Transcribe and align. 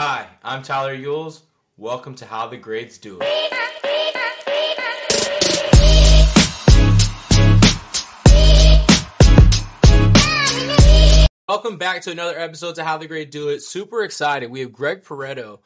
Hi, 0.00 0.28
I'm 0.44 0.62
Tyler 0.62 0.96
Yules. 0.96 1.40
Welcome 1.76 2.14
to 2.14 2.24
How 2.24 2.46
the 2.46 2.56
Greats 2.56 2.98
Do 2.98 3.18
It. 3.20 3.52
Welcome 11.48 11.78
back 11.78 12.02
to 12.02 12.12
another 12.12 12.38
episode 12.38 12.78
of 12.78 12.86
How 12.86 12.96
the 12.96 13.08
Greats 13.08 13.32
Do 13.32 13.48
It. 13.48 13.62
Super 13.62 14.04
excited. 14.04 14.52
We 14.52 14.60
have 14.60 14.72
Greg 14.72 15.02
Perotto. 15.02 15.62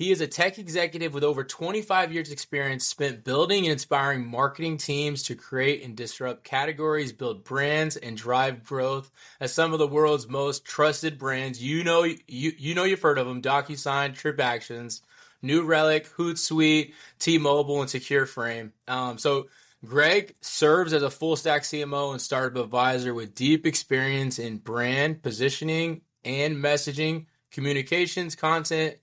He 0.00 0.12
is 0.12 0.22
a 0.22 0.26
tech 0.26 0.58
executive 0.58 1.12
with 1.12 1.24
over 1.24 1.44
25 1.44 2.10
years 2.10 2.32
experience 2.32 2.86
spent 2.86 3.22
building 3.22 3.64
and 3.64 3.72
inspiring 3.72 4.26
marketing 4.26 4.78
teams 4.78 5.24
to 5.24 5.34
create 5.34 5.84
and 5.84 5.94
disrupt 5.94 6.42
categories, 6.42 7.12
build 7.12 7.44
brands 7.44 7.98
and 7.98 8.16
drive 8.16 8.64
growth 8.64 9.10
at 9.42 9.50
some 9.50 9.74
of 9.74 9.78
the 9.78 9.86
world's 9.86 10.26
most 10.26 10.64
trusted 10.64 11.18
brands. 11.18 11.62
You 11.62 11.84
know 11.84 12.04
you 12.04 12.16
you 12.26 12.74
know 12.74 12.84
you've 12.84 13.02
heard 13.02 13.18
of 13.18 13.26
them, 13.26 13.42
DocuSign, 13.42 14.12
TripActions, 14.12 15.02
New 15.42 15.64
Relic, 15.64 16.08
Hootsuite, 16.16 16.94
T-Mobile 17.18 17.82
and 17.82 17.90
Secureframe. 17.90 18.70
Um, 18.88 19.18
so 19.18 19.48
Greg 19.84 20.34
serves 20.40 20.94
as 20.94 21.02
a 21.02 21.10
full 21.10 21.36
stack 21.36 21.60
CMO 21.60 22.12
and 22.12 22.22
startup 22.22 22.64
advisor 22.64 23.12
with 23.12 23.34
deep 23.34 23.66
experience 23.66 24.38
in 24.38 24.56
brand 24.56 25.22
positioning 25.22 26.00
and 26.24 26.56
messaging, 26.56 27.26
communications, 27.50 28.34
content, 28.34 28.96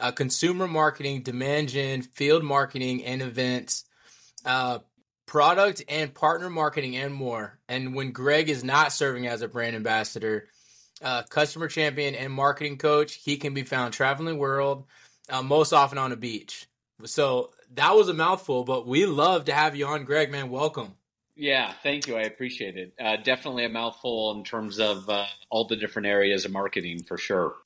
uh, 0.00 0.12
consumer 0.12 0.66
marketing, 0.66 1.22
demand 1.22 1.68
gen, 1.68 2.02
field 2.02 2.42
marketing, 2.42 3.04
and 3.04 3.22
events, 3.22 3.84
uh, 4.44 4.78
product 5.26 5.82
and 5.88 6.14
partner 6.14 6.50
marketing, 6.50 6.96
and 6.96 7.14
more. 7.14 7.58
And 7.68 7.94
when 7.94 8.12
Greg 8.12 8.48
is 8.48 8.62
not 8.62 8.92
serving 8.92 9.26
as 9.26 9.42
a 9.42 9.48
brand 9.48 9.76
ambassador, 9.76 10.48
uh, 11.02 11.22
customer 11.24 11.68
champion, 11.68 12.14
and 12.14 12.32
marketing 12.32 12.78
coach, 12.78 13.14
he 13.14 13.36
can 13.36 13.54
be 13.54 13.62
found 13.62 13.92
traveling 13.92 14.34
the 14.34 14.40
world, 14.40 14.84
uh, 15.28 15.42
most 15.42 15.72
often 15.72 15.98
on 15.98 16.12
a 16.12 16.16
beach. 16.16 16.66
So 17.04 17.50
that 17.74 17.94
was 17.94 18.08
a 18.08 18.14
mouthful, 18.14 18.64
but 18.64 18.86
we 18.86 19.06
love 19.06 19.46
to 19.46 19.52
have 19.52 19.76
you 19.76 19.86
on, 19.86 20.04
Greg. 20.04 20.30
Man, 20.30 20.48
welcome. 20.50 20.94
Yeah, 21.34 21.74
thank 21.82 22.06
you. 22.06 22.16
I 22.16 22.22
appreciate 22.22 22.78
it. 22.78 22.94
Uh, 22.98 23.16
definitely 23.16 23.66
a 23.66 23.68
mouthful 23.68 24.32
in 24.32 24.42
terms 24.42 24.78
of 24.78 25.08
uh, 25.10 25.26
all 25.50 25.66
the 25.66 25.76
different 25.76 26.06
areas 26.06 26.46
of 26.46 26.52
marketing 26.52 27.02
for 27.02 27.18
sure. 27.18 27.56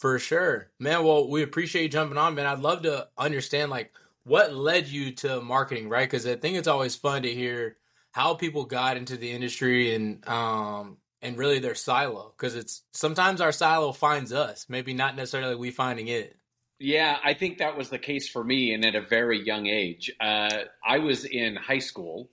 For 0.00 0.18
sure, 0.18 0.70
man. 0.78 1.04
Well, 1.04 1.28
we 1.28 1.42
appreciate 1.42 1.82
you 1.82 1.88
jumping 1.90 2.16
on, 2.16 2.34
man. 2.34 2.46
I'd 2.46 2.60
love 2.60 2.82
to 2.84 3.08
understand 3.18 3.70
like 3.70 3.92
what 4.24 4.54
led 4.54 4.88
you 4.88 5.12
to 5.16 5.42
marketing, 5.42 5.90
right? 5.90 6.08
Because 6.08 6.26
I 6.26 6.36
think 6.36 6.56
it's 6.56 6.68
always 6.68 6.96
fun 6.96 7.22
to 7.24 7.30
hear 7.30 7.76
how 8.10 8.32
people 8.32 8.64
got 8.64 8.96
into 8.96 9.18
the 9.18 9.30
industry 9.30 9.94
and 9.94 10.26
um 10.26 10.96
and 11.20 11.36
really 11.36 11.58
their 11.58 11.74
silo. 11.74 12.32
Because 12.34 12.56
it's 12.56 12.82
sometimes 12.94 13.42
our 13.42 13.52
silo 13.52 13.92
finds 13.92 14.32
us, 14.32 14.64
maybe 14.70 14.94
not 14.94 15.16
necessarily 15.16 15.54
we 15.54 15.70
finding 15.70 16.08
it. 16.08 16.34
Yeah, 16.78 17.18
I 17.22 17.34
think 17.34 17.58
that 17.58 17.76
was 17.76 17.90
the 17.90 17.98
case 17.98 18.26
for 18.26 18.42
me, 18.42 18.72
and 18.72 18.86
at 18.86 18.94
a 18.94 19.02
very 19.02 19.44
young 19.44 19.66
age. 19.66 20.10
Uh, 20.18 20.60
I 20.82 21.00
was 21.00 21.26
in 21.26 21.56
high 21.56 21.78
school 21.78 22.30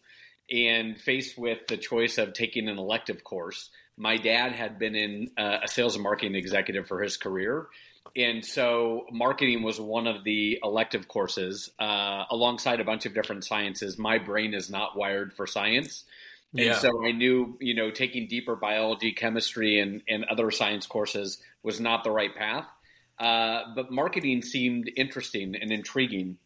and 0.49 0.97
faced 0.97 1.37
with 1.37 1.67
the 1.67 1.75
choice 1.75 2.17
of 2.17 2.31
taking 2.31 2.69
an 2.69 2.77
elective 2.77 3.25
course. 3.25 3.69
My 3.97 4.17
dad 4.17 4.51
had 4.51 4.77
been 4.77 4.95
in 4.95 5.31
uh, 5.37 5.59
a 5.63 5.67
sales 5.67 5.95
and 5.95 6.03
marketing 6.03 6.35
executive 6.35 6.87
for 6.87 7.01
his 7.01 7.17
career. 7.17 7.67
And 8.15 8.43
so, 8.45 9.05
marketing 9.11 9.63
was 9.63 9.79
one 9.79 10.07
of 10.07 10.23
the 10.23 10.59
elective 10.63 11.07
courses 11.07 11.69
uh, 11.79 12.23
alongside 12.31 12.79
a 12.79 12.83
bunch 12.83 13.05
of 13.05 13.13
different 13.13 13.43
sciences. 13.43 13.97
My 13.97 14.17
brain 14.17 14.53
is 14.53 14.69
not 14.69 14.95
wired 14.95 15.33
for 15.33 15.45
science. 15.45 16.05
And 16.53 16.65
Yeah. 16.67 16.79
so 16.79 17.05
I 17.05 17.11
knew, 17.11 17.57
you 17.59 17.73
know, 17.73 17.91
taking 17.91 18.27
deeper 18.27 18.55
biology, 18.55 19.11
chemistry, 19.11 19.79
and, 19.79 20.01
and 20.07 20.23
other 20.25 20.49
science 20.51 20.87
courses 20.87 21.41
was 21.61 21.79
not 21.79 22.03
the 22.03 22.11
right 22.11 22.33
path. 22.33 22.67
Uh, 23.19 23.63
but 23.75 23.91
marketing 23.91 24.41
seemed 24.41 24.89
interesting 24.95 25.55
and 25.55 25.71
intriguing. 25.71 26.37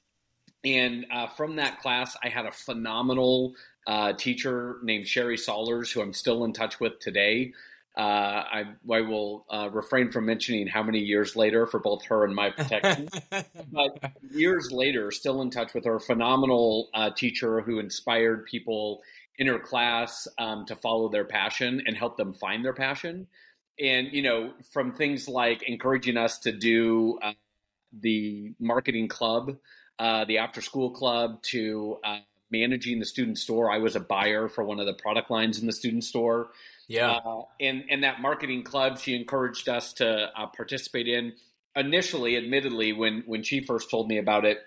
And 0.64 1.06
uh, 1.12 1.28
from 1.28 1.58
that 1.58 1.80
class, 1.82 2.18
I 2.24 2.30
had 2.30 2.46
a 2.46 2.52
phenomenal 2.52 3.56
uh, 3.88 4.14
teacher 4.14 4.78
named 4.84 5.08
Sherry 5.08 5.38
Solers, 5.38 5.92
who 5.92 6.02
I'm 6.02 6.14
still 6.14 6.44
in 6.44 6.54
touch 6.54 6.80
with 6.80 7.00
today. 7.00 7.54
Uh, 7.98 8.02
I, 8.02 8.64
I 8.90 9.02
will 9.02 9.46
uh, 9.50 9.70
refrain 9.70 10.12
from 10.12 10.26
mentioning 10.26 10.66
how 10.68 10.82
many 10.82 11.00
years 11.00 11.36
later 11.36 11.66
for 11.66 11.80
both 11.80 12.06
her 12.06 12.24
and 12.24 12.34
my 12.34 12.50
protection. 12.50 13.10
but 13.30 14.14
years 14.32 14.72
later, 14.72 15.12
still 15.12 15.42
in 15.42 15.50
touch 15.50 15.74
with 15.74 15.84
her, 15.84 16.00
phenomenal 16.00 16.90
uh, 16.94 17.10
teacher 17.10 17.60
who 17.62 17.80
inspired 17.80 18.46
people 18.46 19.02
in 19.38 19.48
her 19.48 19.60
class 19.60 20.28
um, 20.38 20.66
to 20.68 20.76
follow 20.78 21.10
their 21.10 21.26
passion 21.26 21.82
and 21.86 21.98
help 21.98 22.16
them 22.16 22.34
find 22.34 22.64
their 22.64 22.74
passion. 22.74 23.28
And, 23.80 24.08
you 24.14 24.22
know, 24.22 24.54
from 24.72 24.94
things 24.94 25.28
like 25.28 25.64
encouraging 25.64 26.16
us 26.16 26.40
to 26.40 26.52
do 26.52 27.20
uh, 27.22 27.34
the 27.92 28.54
marketing 28.60 29.10
club, 29.10 29.58
uh, 30.00 30.24
the 30.26 30.38
after 30.38 30.62
school 30.62 30.92
club, 30.92 31.42
to 31.44 31.98
uh, 32.06 32.20
managing 32.52 33.00
the 33.00 33.06
student 33.06 33.38
store. 33.38 33.72
I 33.72 33.78
was 33.78 33.96
a 33.96 34.00
buyer 34.00 34.48
for 34.48 34.64
one 34.64 34.80
of 34.80 34.86
the 34.86 34.94
product 34.94 35.32
lines 35.32 35.60
in 35.60 35.68
the 35.68 35.74
student 35.74 36.04
store. 36.04 36.50
yeah. 36.88 37.12
Uh, 37.12 37.44
and 37.60 37.84
and 37.90 38.04
that 38.04 38.22
marketing 38.22 38.64
club 38.64 39.00
she 39.00 39.16
encouraged 39.16 39.70
us 39.70 39.94
to 39.94 40.30
uh, 40.36 40.48
participate 40.48 41.08
in 41.08 41.34
initially 41.76 42.38
admittedly 42.38 42.94
when 42.94 43.24
when 43.26 43.44
she 43.44 43.62
first 43.62 43.90
told 43.90 44.08
me 44.08 44.18
about 44.18 44.46
it 44.46 44.60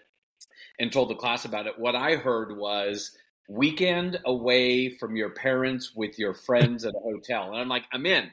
and 0.79 0.93
told 0.93 1.11
the 1.11 1.15
class 1.15 1.45
about 1.45 1.67
it 1.67 1.79
what 1.79 1.95
i 1.95 2.17
heard 2.17 2.57
was 2.57 3.17
weekend 3.49 4.19
away 4.25 4.89
from 4.89 5.17
your 5.17 5.31
parents 5.31 5.95
with 5.95 6.19
your 6.19 6.33
friends 6.33 6.85
at 6.85 6.95
a 6.95 6.99
hotel 7.01 7.51
and 7.53 7.61
i'm 7.61 7.69
like 7.69 7.85
i'm 7.93 8.07
in 8.07 8.31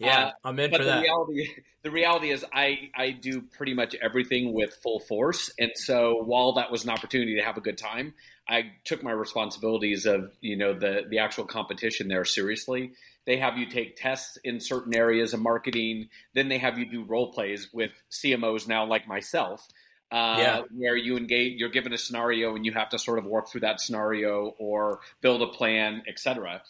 yeah. 0.00 0.26
uh, 0.26 0.30
I'm 0.44 0.58
in 0.58 0.70
but 0.70 0.78
for 0.78 0.84
the 0.84 0.90
that. 0.90 1.02
reality 1.02 1.48
the 1.82 1.90
reality 1.90 2.30
is 2.30 2.44
I 2.52 2.90
I 2.94 3.10
do 3.10 3.42
pretty 3.42 3.74
much 3.74 3.94
everything 4.02 4.52
with 4.52 4.74
full 4.82 5.00
force 5.00 5.52
and 5.58 5.70
so 5.74 6.22
while 6.24 6.52
that 6.54 6.70
was 6.72 6.84
an 6.84 6.90
opportunity 6.90 7.36
to 7.36 7.42
have 7.42 7.56
a 7.56 7.60
good 7.60 7.78
time 7.78 8.14
I 8.48 8.72
took 8.84 9.02
my 9.02 9.12
responsibilities 9.12 10.06
of 10.06 10.32
you 10.40 10.56
know 10.56 10.72
the 10.72 11.02
the 11.08 11.18
actual 11.18 11.44
competition 11.44 12.08
there 12.08 12.24
seriously 12.24 12.92
they 13.26 13.36
have 13.36 13.56
you 13.58 13.66
take 13.66 13.96
tests 13.96 14.38
in 14.42 14.60
certain 14.60 14.94
areas 14.94 15.34
of 15.34 15.40
marketing 15.40 16.08
then 16.34 16.48
they 16.48 16.58
have 16.58 16.78
you 16.78 16.90
do 16.90 17.04
role 17.04 17.32
plays 17.32 17.68
with 17.72 17.92
CMOs 18.10 18.66
now 18.66 18.84
like 18.86 19.06
myself 19.06 19.66
uh, 20.12 20.36
Yeah. 20.40 20.62
where 20.76 20.96
you 20.96 21.16
engage 21.16 21.60
you're 21.60 21.68
given 21.68 21.92
a 21.92 21.98
scenario 21.98 22.56
and 22.56 22.66
you 22.66 22.72
have 22.72 22.88
to 22.88 22.98
sort 22.98 23.18
of 23.20 23.26
work 23.26 23.48
through 23.48 23.60
that 23.60 23.80
scenario 23.80 24.54
or 24.58 25.00
build 25.20 25.40
a 25.42 25.46
plan 25.46 26.02
etc 26.08 26.62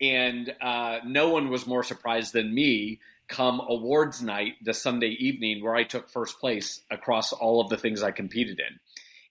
and 0.00 0.54
uh, 0.60 0.98
no 1.04 1.30
one 1.30 1.48
was 1.48 1.66
more 1.66 1.82
surprised 1.82 2.32
than 2.32 2.54
me 2.54 3.00
come 3.28 3.60
awards 3.60 4.22
night 4.22 4.54
the 4.64 4.74
Sunday 4.74 5.08
evening 5.18 5.62
where 5.62 5.74
I 5.74 5.84
took 5.84 6.08
first 6.08 6.38
place 6.38 6.82
across 6.90 7.32
all 7.32 7.60
of 7.60 7.68
the 7.70 7.76
things 7.76 8.02
I 8.02 8.12
competed 8.12 8.60
in. 8.60 8.78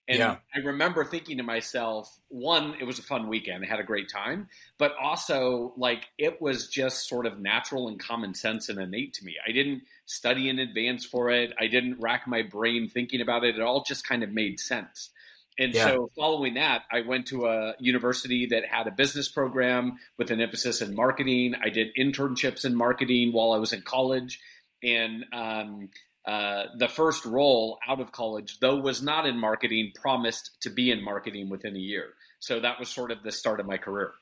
And 0.08 0.18
Yeah. 0.18 0.36
I 0.54 0.58
remember 0.60 1.04
thinking 1.04 1.38
to 1.38 1.42
myself, 1.42 2.16
one, 2.28 2.76
it 2.78 2.84
was 2.84 2.98
a 2.98 3.02
fun 3.02 3.26
weekend. 3.28 3.64
I 3.64 3.68
had 3.68 3.80
a 3.80 3.84
great 3.84 4.08
time, 4.08 4.48
but 4.78 4.94
also 5.02 5.72
like 5.76 6.06
it 6.16 6.40
was 6.40 6.68
just 6.68 7.08
sort 7.08 7.26
of 7.26 7.40
natural 7.40 7.88
and 7.88 7.98
common 7.98 8.34
sense 8.34 8.68
and 8.68 8.78
innate 8.78 9.14
to 9.14 9.24
me. 9.24 9.34
I 9.46 9.50
didn't 9.50 9.82
study 10.04 10.48
in 10.48 10.60
advance 10.60 11.04
for 11.04 11.30
it. 11.30 11.52
I 11.58 11.66
didn't 11.66 12.00
rack 12.00 12.28
my 12.28 12.42
brain 12.42 12.88
thinking 12.88 13.20
about 13.20 13.42
it. 13.44 13.56
It 13.56 13.62
all 13.62 13.82
just 13.82 14.06
kind 14.06 14.22
of 14.22 14.30
made 14.30 14.60
sense. 14.60 15.10
And 15.58 15.72
Yeah. 15.72 15.84
so, 15.84 16.10
following 16.16 16.54
that, 16.54 16.82
I 16.90 17.00
went 17.00 17.28
to 17.28 17.46
a 17.46 17.74
university 17.78 18.46
that 18.46 18.66
had 18.66 18.86
a 18.86 18.90
business 18.90 19.28
program 19.28 19.98
with 20.18 20.30
an 20.30 20.40
emphasis 20.40 20.82
in 20.82 20.94
marketing. 20.94 21.54
I 21.62 21.70
did 21.70 21.94
internships 21.98 22.64
in 22.64 22.74
marketing 22.74 23.32
while 23.32 23.52
I 23.52 23.58
was 23.58 23.72
in 23.72 23.82
college. 23.82 24.38
And 24.82 25.24
um, 25.32 25.88
uh, 26.26 26.64
the 26.76 26.88
first 26.88 27.24
role 27.24 27.78
out 27.88 28.00
of 28.00 28.12
college, 28.12 28.58
though 28.60 28.76
was 28.76 29.00
not 29.02 29.26
in 29.26 29.38
marketing, 29.38 29.92
promised 29.94 30.50
to 30.62 30.70
be 30.70 30.90
in 30.90 31.02
marketing 31.02 31.48
within 31.48 31.74
a 31.74 31.80
year. 31.80 32.14
So, 32.38 32.60
that 32.60 32.78
was 32.78 32.88
sort 32.90 33.10
of 33.10 33.22
the 33.22 33.32
start 33.32 33.58
of 33.60 33.66
my 33.66 33.78
career. 33.78 34.12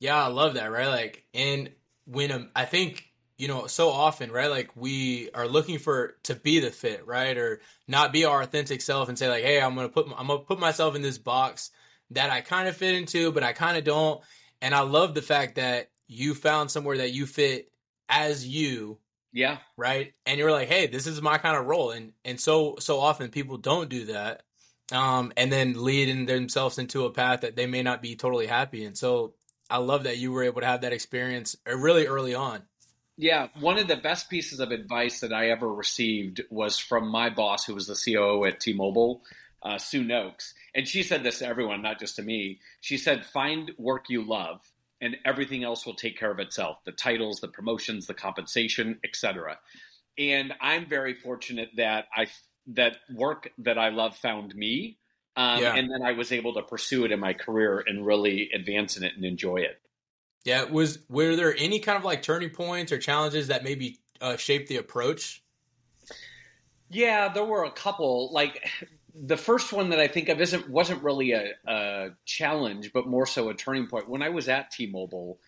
Yeah, 0.00 0.22
I 0.22 0.28
love 0.28 0.54
that, 0.54 0.70
right? 0.70 0.88
Like, 0.88 1.24
and 1.34 1.70
when 2.04 2.32
um, 2.32 2.50
I 2.56 2.64
think 2.64 3.04
you 3.38 3.48
know, 3.48 3.66
so 3.68 3.90
often, 3.90 4.32
right? 4.32 4.50
Like 4.50 4.70
we 4.76 5.30
are 5.32 5.48
looking 5.48 5.78
for 5.78 6.16
to 6.24 6.34
be 6.34 6.60
the 6.60 6.70
fit, 6.70 7.06
right, 7.06 7.36
or 7.36 7.60
not 7.88 8.12
be 8.12 8.24
our 8.26 8.42
authentic 8.42 8.82
self, 8.82 9.08
and 9.08 9.18
say 9.18 9.28
like, 9.28 9.44
hey, 9.44 9.60
I'm 9.60 9.74
gonna 9.76 9.88
put 9.88 10.06
I'm 10.16 10.26
gonna 10.28 10.40
put 10.40 10.58
myself 10.60 10.96
in 10.96 11.02
this 11.02 11.18
box 11.18 11.70
that 12.10 12.30
I 12.30 12.40
kind 12.42 12.68
of 12.68 12.76
fit 12.76 12.94
into, 12.94 13.32
but 13.32 13.42
I 13.44 13.52
kind 13.52 13.78
of 13.78 13.84
don't. 13.84 14.22
And 14.60 14.74
I 14.74 14.80
love 14.80 15.14
the 15.14 15.22
fact 15.22 15.56
that 15.56 15.90
you 16.08 16.34
found 16.34 16.70
somewhere 16.70 16.98
that 16.98 17.12
you 17.12 17.26
fit 17.26 17.70
as 18.08 18.46
you, 18.46 18.98
Yeah. 19.32 19.58
right? 19.76 20.12
And 20.26 20.38
you're 20.38 20.52
like, 20.52 20.68
hey, 20.68 20.86
this 20.86 21.06
is 21.06 21.22
my 21.22 21.38
kind 21.38 21.56
of 21.56 21.66
role, 21.66 21.90
and 21.92 22.12
and 22.24 22.40
so 22.40 22.76
so 22.80 23.00
often 23.00 23.30
people 23.30 23.58
don't 23.58 23.88
do 23.88 24.06
that, 24.06 24.42
um, 24.92 25.32
and 25.36 25.52
then 25.52 25.82
leading 25.84 26.26
themselves 26.26 26.78
into 26.78 27.04
a 27.04 27.12
path 27.12 27.42
that 27.42 27.56
they 27.56 27.66
may 27.66 27.82
not 27.82 28.02
be 28.02 28.16
totally 28.16 28.46
happy. 28.46 28.84
And 28.84 28.96
so 28.96 29.34
I 29.70 29.78
love 29.78 30.04
that 30.04 30.18
you 30.18 30.32
were 30.32 30.42
able 30.44 30.60
to 30.62 30.66
have 30.66 30.80
that 30.82 30.92
experience 30.92 31.56
uh, 31.70 31.76
really 31.76 32.06
early 32.06 32.34
on. 32.34 32.62
Yeah, 33.18 33.48
one 33.58 33.78
of 33.78 33.88
the 33.88 33.96
best 33.96 34.30
pieces 34.30 34.60
of 34.60 34.70
advice 34.70 35.20
that 35.20 35.32
I 35.32 35.50
ever 35.50 35.68
received 35.68 36.40
was 36.50 36.78
from 36.78 37.08
my 37.08 37.28
boss, 37.28 37.64
who 37.64 37.74
was 37.74 37.86
the 37.86 37.94
COO 37.94 38.44
at 38.44 38.60
T-Mobile, 38.60 39.22
uh, 39.62 39.76
Sue 39.76 40.04
Nokes, 40.04 40.54
and 40.74 40.86
she 40.86 41.02
said 41.02 41.24
this 41.24 41.40
to 41.40 41.46
everyone, 41.46 41.82
not 41.82 41.98
just 41.98 42.16
to 42.16 42.22
me. 42.22 42.60
She 42.80 42.96
said, 42.96 43.26
"Find 43.26 43.72
work 43.76 44.04
you 44.08 44.22
love, 44.24 44.60
and 45.00 45.16
everything 45.24 45.64
else 45.64 45.84
will 45.84 45.96
take 45.96 46.16
care 46.16 46.30
of 46.30 46.38
itself: 46.38 46.78
the 46.84 46.92
titles, 46.92 47.40
the 47.40 47.48
promotions, 47.48 48.06
the 48.06 48.14
compensation, 48.14 49.00
etc." 49.04 49.58
and 50.18 50.52
I'm 50.60 50.86
very 50.86 51.14
fortunate 51.14 51.70
that 51.76 52.06
I 52.14 52.26
that 52.74 52.96
work 53.14 53.50
that 53.58 53.78
I 53.78 53.88
love 53.88 54.16
found 54.16 54.54
me, 54.54 54.98
um, 55.36 55.62
yeah. 55.62 55.74
and 55.74 55.88
then 55.90 56.02
I 56.02 56.12
was 56.12 56.32
able 56.32 56.54
to 56.54 56.62
pursue 56.62 57.04
it 57.04 57.12
in 57.12 57.20
my 57.20 57.32
career 57.32 57.82
and 57.86 58.04
really 58.04 58.50
advance 58.52 58.96
in 58.96 59.04
it 59.04 59.14
and 59.14 59.24
enjoy 59.24 59.58
it. 59.58 59.80
Yeah, 60.44 60.64
was 60.64 60.98
were 61.08 61.36
there 61.36 61.54
any 61.56 61.80
kind 61.80 61.98
of 61.98 62.04
like 62.04 62.22
turning 62.22 62.50
points 62.50 62.92
or 62.92 62.98
challenges 62.98 63.48
that 63.48 63.64
maybe 63.64 63.98
uh, 64.20 64.36
shaped 64.36 64.68
the 64.68 64.76
approach? 64.76 65.42
Yeah, 66.90 67.32
there 67.32 67.44
were 67.44 67.64
a 67.64 67.70
couple. 67.70 68.32
Like 68.32 68.66
the 69.14 69.36
first 69.36 69.72
one 69.72 69.90
that 69.90 69.98
I 69.98 70.08
think 70.08 70.28
of 70.28 70.40
isn't 70.40 70.70
wasn't 70.70 71.02
really 71.02 71.32
a, 71.32 71.52
a 71.66 72.10
challenge, 72.24 72.92
but 72.92 73.06
more 73.06 73.26
so 73.26 73.48
a 73.48 73.54
turning 73.54 73.86
point. 73.88 74.08
When 74.08 74.22
I 74.22 74.28
was 74.28 74.48
at 74.48 74.70
T-Mobile, 74.70 75.38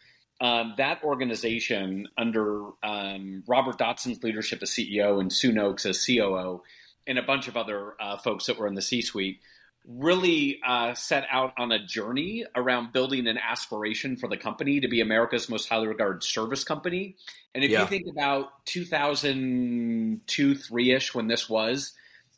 um, 0.40 0.75
that 0.76 1.04
organization 1.04 2.08
under 2.16 2.64
um, 2.82 3.44
Robert 3.46 3.78
Dotson's 3.78 4.22
leadership 4.22 4.60
as 4.62 4.70
CEO 4.70 5.20
and 5.20 5.32
Sue 5.32 5.52
Nokes 5.52 5.87
as 5.87 6.04
COO, 6.04 6.62
and 7.06 7.19
a 7.19 7.22
bunch 7.22 7.48
of 7.48 7.56
other 7.56 7.94
uh, 8.00 8.16
folks 8.16 8.46
that 8.46 8.58
were 8.58 8.66
in 8.66 8.75
the 8.75 8.82
C-suite, 8.82 9.40
really 9.87 10.61
uh, 10.67 10.94
set 10.94 11.27
out 11.31 11.53
on 11.59 11.73
a 11.73 11.85
journey 11.85 12.44
around 12.55 12.93
building 12.93 13.27
an 13.27 13.38
aspiration 13.38 14.17
for 14.17 14.29
the 14.29 14.37
company 14.37 14.81
to 14.81 14.88
be 14.88 15.00
America's 15.00 15.49
most 15.49 15.69
highly 15.69 15.88
regarded 15.88 16.23
service 16.23 16.65
company. 16.65 17.17
And 17.55 17.65
if 17.65 17.71
yeah. 17.71 17.82
you 17.82 17.87
think 17.87 18.06
about 18.06 18.65
2002, 18.67 20.55
three 20.55 20.93
ish, 20.93 21.15
when 21.15 21.29
this 21.29 21.49
was, 21.49 21.93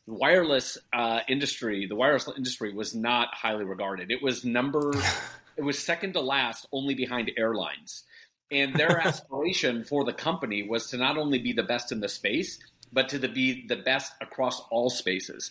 the 0.07 0.15
wireless 0.15 0.79
uh, 0.93 1.21
industry, 1.29 1.87
the 1.87 1.97
wireless 1.97 2.29
industry 2.37 2.73
was 2.73 2.95
not 2.95 3.29
highly 3.35 3.65
regarded. 3.65 4.11
It 4.11 4.23
was 4.23 4.45
number, 4.45 4.93
it 5.57 5.63
was 5.63 5.79
second 5.79 6.15
to 6.15 6.21
last, 6.21 6.67
only 6.73 6.95
behind 6.95 7.31
airlines. 7.37 8.05
And 8.51 8.75
their 8.75 8.99
aspiration 9.07 9.85
for 9.85 10.05
the 10.05 10.13
company 10.13 10.63
was 10.63 10.91
to 10.91 10.97
not 10.97 11.19
only 11.19 11.39
be 11.39 11.53
the 11.53 11.63
best 11.63 11.93
in 11.93 12.01
the 12.01 12.09
space, 12.09 12.59
but 12.93 13.09
to 13.09 13.19
the, 13.19 13.29
be 13.29 13.67
the 13.67 13.77
best 13.77 14.13
across 14.21 14.61
all 14.71 14.91
spaces 14.91 15.51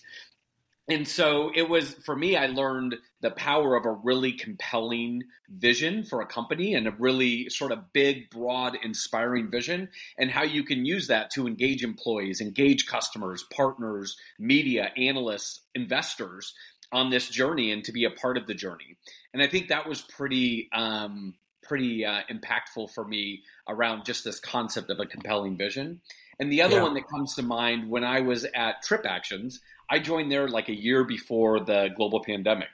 and 0.88 1.07
so 1.07 1.51
it 1.56 1.69
was 1.69 1.94
for 2.06 2.16
me 2.16 2.36
i 2.36 2.48
learned 2.48 2.95
the 3.22 3.31
power 3.31 3.75
of 3.75 3.86
a 3.86 3.92
really 3.92 4.31
compelling 4.31 5.24
vision 5.50 6.04
for 6.04 6.22
a 6.22 6.25
company 6.25 6.74
and 6.74 6.88
a 6.88 6.95
really 6.98 7.50
sort 7.50 7.72
of 7.72 7.94
big 7.94 8.30
broad 8.30 8.78
inspiring 8.83 9.50
vision 9.50 9.89
and 10.18 10.31
how 10.31 10.44
you 10.44 10.63
can 10.63 10.86
use 10.86 11.07
that 11.07 11.30
to 11.30 11.48
engage 11.48 11.83
employees 11.83 12.42
engage 12.42 12.86
customers 12.88 13.45
partners 13.56 14.16
media 14.39 14.92
analysts 14.98 15.62
investors 15.75 16.54
on 16.92 17.10
this 17.10 17.30
journey 17.30 17.72
and 17.72 17.84
to 17.86 17.92
be 17.92 18.04
a 18.04 18.12
part 18.12 18.38
of 18.38 18.48
the 18.48 18.54
journey 18.54 18.98
and 19.34 19.42
i 19.42 19.48
think 19.48 19.68
that 19.68 19.88
was 19.88 20.01
pretty 20.01 20.69
um, 20.74 21.34
pretty 21.63 22.04
uh, 22.04 22.22
impactful 22.30 22.92
for 22.92 23.07
me 23.07 23.44
around 23.69 24.04
just 24.04 24.24
this 24.24 24.39
concept 24.39 24.89
of 24.89 25.00
a 25.00 25.06
compelling 25.06 25.56
vision 25.56 26.01
and 26.39 26.51
the 26.51 26.62
other 26.62 26.77
yeah. 26.77 26.81
one 26.81 26.95
that 26.95 27.07
comes 27.07 27.36
to 27.36 27.44
mind 27.44 27.89
when 27.89 28.04
i 28.04 28.19
was 28.19 28.45
at 28.56 28.84
TripActions 28.84 29.60
I 29.92 30.00
joined 30.00 30.32
there 30.32 30.48
like 30.48 30.70
a 30.70 30.76
year 30.76 31.04
before 31.04 31.60
the 31.60 31.90
global 31.96 32.24
pandemic. 32.24 32.70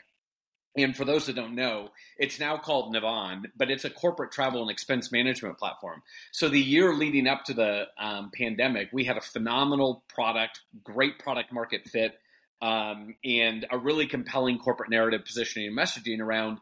And 0.78 0.96
for 0.96 1.04
those 1.04 1.26
that 1.26 1.36
don't 1.36 1.56
know, 1.56 1.90
it's 2.20 2.40
now 2.40 2.58
called 2.58 2.94
Navan, 2.94 3.52
but 3.58 3.72
it's 3.72 3.84
a 3.84 3.90
corporate 3.90 4.32
travel 4.32 4.62
and 4.62 4.70
expense 4.70 5.12
management 5.12 5.58
platform. 5.58 6.04
So 6.32 6.48
the 6.48 6.62
year 6.62 6.94
leading 6.94 7.28
up 7.28 7.46
to 7.46 7.56
the 7.56 7.86
um, 8.00 8.30
pandemic, 8.32 8.90
we 8.94 9.04
had 9.04 9.18
a 9.18 9.22
phenomenal 9.22 10.04
product, 10.08 10.62
great 10.84 11.18
product 11.18 11.52
market 11.52 11.88
fit, 11.88 12.20
um, 12.62 13.16
and 13.26 13.66
a 13.72 13.78
really 13.80 14.06
compelling 14.06 14.60
corporate 14.60 14.92
narrative 14.92 15.26
positioning 15.26 15.70
and 15.70 15.78
messaging 15.78 16.20
around 16.20 16.60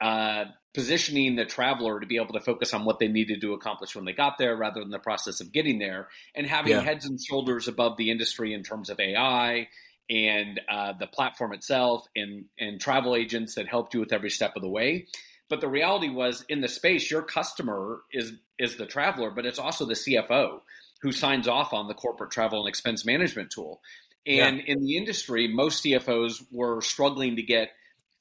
uh, 0.00 0.44
positioning 0.72 1.36
the 1.36 1.44
traveler 1.44 2.00
to 2.00 2.06
be 2.06 2.16
able 2.16 2.32
to 2.32 2.40
focus 2.40 2.72
on 2.72 2.84
what 2.84 2.98
they 2.98 3.08
needed 3.08 3.40
to 3.40 3.52
accomplish 3.52 3.94
when 3.96 4.04
they 4.04 4.12
got 4.12 4.38
there 4.38 4.56
rather 4.56 4.80
than 4.80 4.90
the 4.90 4.98
process 4.98 5.40
of 5.40 5.52
getting 5.52 5.78
there 5.78 6.08
and 6.34 6.46
having 6.46 6.72
yeah. 6.72 6.80
heads 6.80 7.04
and 7.04 7.20
shoulders 7.20 7.68
above 7.68 7.96
the 7.96 8.10
industry 8.10 8.54
in 8.54 8.62
terms 8.62 8.88
of 8.88 9.00
AI 9.00 9.66
and 10.10 10.60
uh, 10.68 10.92
the 10.98 11.06
platform 11.06 11.52
itself 11.52 12.06
and, 12.16 12.46
and 12.58 12.80
travel 12.80 13.14
agents 13.14 13.54
that 13.54 13.68
helped 13.68 13.94
you 13.94 14.00
with 14.00 14.12
every 14.12 14.30
step 14.30 14.56
of 14.56 14.62
the 14.62 14.68
way. 14.68 15.06
But 15.48 15.60
the 15.60 15.68
reality 15.68 16.08
was 16.08 16.44
in 16.48 16.60
the 16.60 16.68
space, 16.68 17.10
your 17.10 17.22
customer 17.22 18.00
is 18.12 18.32
is 18.58 18.76
the 18.76 18.86
traveler, 18.86 19.30
but 19.30 19.46
it's 19.46 19.58
also 19.58 19.86
the 19.86 19.94
CFO 19.94 20.60
who 21.00 21.12
signs 21.12 21.46
off 21.46 21.72
on 21.72 21.86
the 21.86 21.94
corporate 21.94 22.30
travel 22.30 22.60
and 22.60 22.68
expense 22.68 23.04
management 23.06 23.50
tool. 23.50 23.80
And 24.26 24.58
yeah. 24.58 24.64
in 24.66 24.84
the 24.84 24.96
industry, 24.96 25.48
most 25.48 25.84
CFOs 25.84 26.44
were 26.50 26.82
struggling 26.82 27.36
to 27.36 27.42
get 27.42 27.70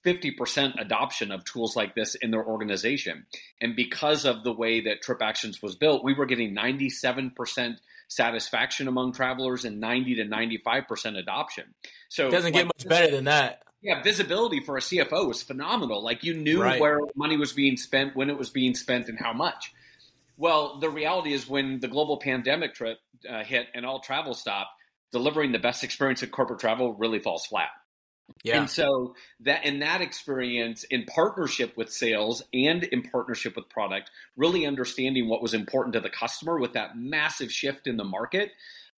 50% 0.06 0.80
adoption 0.80 1.32
of 1.32 1.44
tools 1.44 1.76
like 1.76 1.96
this 1.96 2.16
in 2.16 2.32
their 2.32 2.46
organization. 2.46 3.26
And 3.60 3.76
because 3.76 4.26
of 4.26 4.44
the 4.44 4.54
way 4.54 4.82
that 4.82 5.04
TripActions 5.04 5.62
was 5.62 5.76
built, 5.76 6.04
we 6.04 6.14
were 6.14 6.26
getting 6.26 6.56
97% 6.56 7.78
satisfaction 8.08 8.88
among 8.88 9.14
travelers 9.14 9.66
and 9.66 9.80
90 9.80 10.16
to 10.16 10.26
95% 10.26 11.18
adoption. 11.18 11.66
So 12.10 12.28
it 12.28 12.32
doesn't 12.32 12.54
like, 12.54 12.64
get 12.64 12.66
much 12.66 12.88
better 12.88 13.12
than 13.12 13.26
that. 13.26 13.64
Yeah, 13.82 14.02
visibility 14.02 14.60
for 14.60 14.78
a 14.78 14.82
CFO 14.82 15.28
was 15.28 15.44
phenomenal. 15.44 16.04
Like 16.04 16.24
you 16.24 16.34
knew 16.34 16.62
right. 16.62 16.80
where 16.80 17.00
money 17.16 17.38
was 17.38 17.54
being 17.54 17.78
spent, 17.78 18.16
when 18.16 18.30
it 18.30 18.38
was 18.38 18.50
being 18.50 18.76
spent, 18.76 19.08
and 19.08 19.20
how 19.20 19.34
much. 19.34 19.74
Well, 20.38 20.80
the 20.80 20.90
reality 20.90 21.34
is 21.34 21.48
when 21.48 21.80
the 21.80 21.88
global 21.88 22.18
pandemic 22.18 22.74
trip 22.74 23.00
uh, 23.30 23.44
hit 23.44 23.68
and 23.74 23.86
all 23.86 24.00
travel 24.00 24.34
stopped, 24.34 24.72
delivering 25.12 25.52
the 25.52 25.60
best 25.60 25.84
experience 25.84 26.24
in 26.24 26.30
corporate 26.30 26.60
travel 26.60 26.94
really 26.94 27.20
falls 27.20 27.46
flat. 27.46 27.70
Yeah. 28.44 28.60
And 28.60 28.70
so 28.70 29.16
that 29.42 29.66
in 29.66 29.80
that 29.80 30.02
experience 30.02 30.84
in 30.86 31.06
partnership 31.06 31.76
with 31.76 31.92
sales 31.92 32.44
and 32.54 32.84
in 32.84 33.02
partnership 33.04 33.56
with 33.56 33.70
product, 33.70 34.12
really 34.36 34.66
understanding 34.66 35.28
what 35.28 35.42
was 35.42 35.54
important 35.54 35.94
to 35.94 36.00
the 36.00 36.10
customer 36.10 36.60
with 36.60 36.74
that 36.74 36.98
massive 36.98 37.52
shift 37.52 37.88
in 37.88 37.98
the 37.98 38.04
market, 38.04 38.52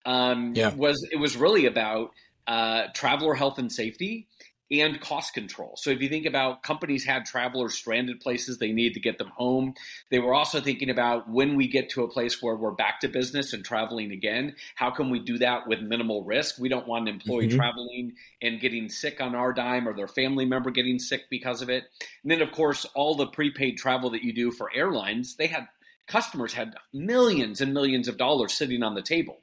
um, 0.05 0.53
yeah. 0.55 0.73
was 0.73 1.07
it 1.11 1.17
was 1.17 1.37
really 1.37 1.65
about 1.65 2.11
uh, 2.47 2.87
traveler 2.93 3.35
health 3.35 3.59
and 3.59 3.71
safety 3.71 4.27
and 4.71 5.01
cost 5.01 5.33
control. 5.33 5.75
So 5.77 5.89
if 5.89 6.01
you 6.01 6.09
think 6.09 6.25
about 6.25 6.61
companies 6.61 7.03
had 7.03 7.25
travelers 7.25 7.73
stranded 7.73 8.19
places, 8.19 8.57
they 8.57 8.71
need 8.71 8.93
to 8.93 8.99
get 8.99 9.17
them 9.17 9.31
home. 9.35 9.73
They 10.11 10.19
were 10.19 10.33
also 10.33 10.61
thinking 10.61 10.89
about 10.89 11.29
when 11.29 11.55
we 11.55 11.67
get 11.67 11.89
to 11.91 12.03
a 12.03 12.09
place 12.09 12.41
where 12.41 12.55
we're 12.55 12.71
back 12.71 12.99
to 12.99 13.07
business 13.07 13.53
and 13.53 13.65
traveling 13.65 14.11
again, 14.11 14.55
how 14.75 14.91
can 14.91 15.09
we 15.09 15.19
do 15.19 15.39
that 15.39 15.67
with 15.67 15.81
minimal 15.81 16.23
risk? 16.23 16.59
We 16.59 16.69
don't 16.69 16.87
want 16.87 17.07
an 17.07 17.15
employee 17.15 17.47
mm-hmm. 17.47 17.57
traveling 17.57 18.13
and 18.41 18.59
getting 18.59 18.89
sick 18.89 19.19
on 19.21 19.33
our 19.33 19.53
dime 19.53 19.87
or 19.87 19.95
their 19.95 20.07
family 20.07 20.45
member 20.45 20.69
getting 20.69 20.99
sick 20.99 21.23
because 21.29 21.61
of 21.61 21.69
it. 21.69 21.85
And 22.23 22.31
then 22.31 22.41
of 22.41 22.51
course, 22.51 22.85
all 22.93 23.15
the 23.15 23.27
prepaid 23.27 23.77
travel 23.77 24.11
that 24.11 24.23
you 24.23 24.33
do 24.33 24.51
for 24.51 24.71
airlines, 24.73 25.35
they 25.35 25.47
had 25.47 25.67
customers 26.07 26.53
had 26.53 26.75
millions 26.93 27.61
and 27.61 27.73
millions 27.73 28.07
of 28.07 28.17
dollars 28.17 28.53
sitting 28.53 28.83
on 28.83 28.95
the 28.95 29.01
table. 29.01 29.41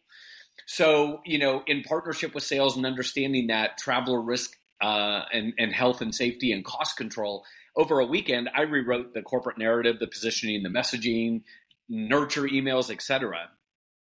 So, 0.66 1.20
you 1.24 1.38
know, 1.38 1.62
in 1.66 1.82
partnership 1.82 2.34
with 2.34 2.42
sales 2.42 2.76
and 2.76 2.86
understanding 2.86 3.48
that 3.48 3.78
traveler 3.78 4.20
risk 4.20 4.56
uh, 4.80 5.22
and, 5.32 5.54
and 5.58 5.72
health 5.72 6.00
and 6.00 6.14
safety 6.14 6.52
and 6.52 6.64
cost 6.64 6.96
control. 6.96 7.44
Over 7.76 8.00
a 8.00 8.06
weekend, 8.06 8.48
I 8.54 8.62
rewrote 8.62 9.14
the 9.14 9.22
corporate 9.22 9.58
narrative, 9.58 9.98
the 9.98 10.06
positioning, 10.06 10.62
the 10.62 10.68
messaging, 10.68 11.42
nurture 11.88 12.42
emails, 12.44 12.90
etc. 12.90 13.50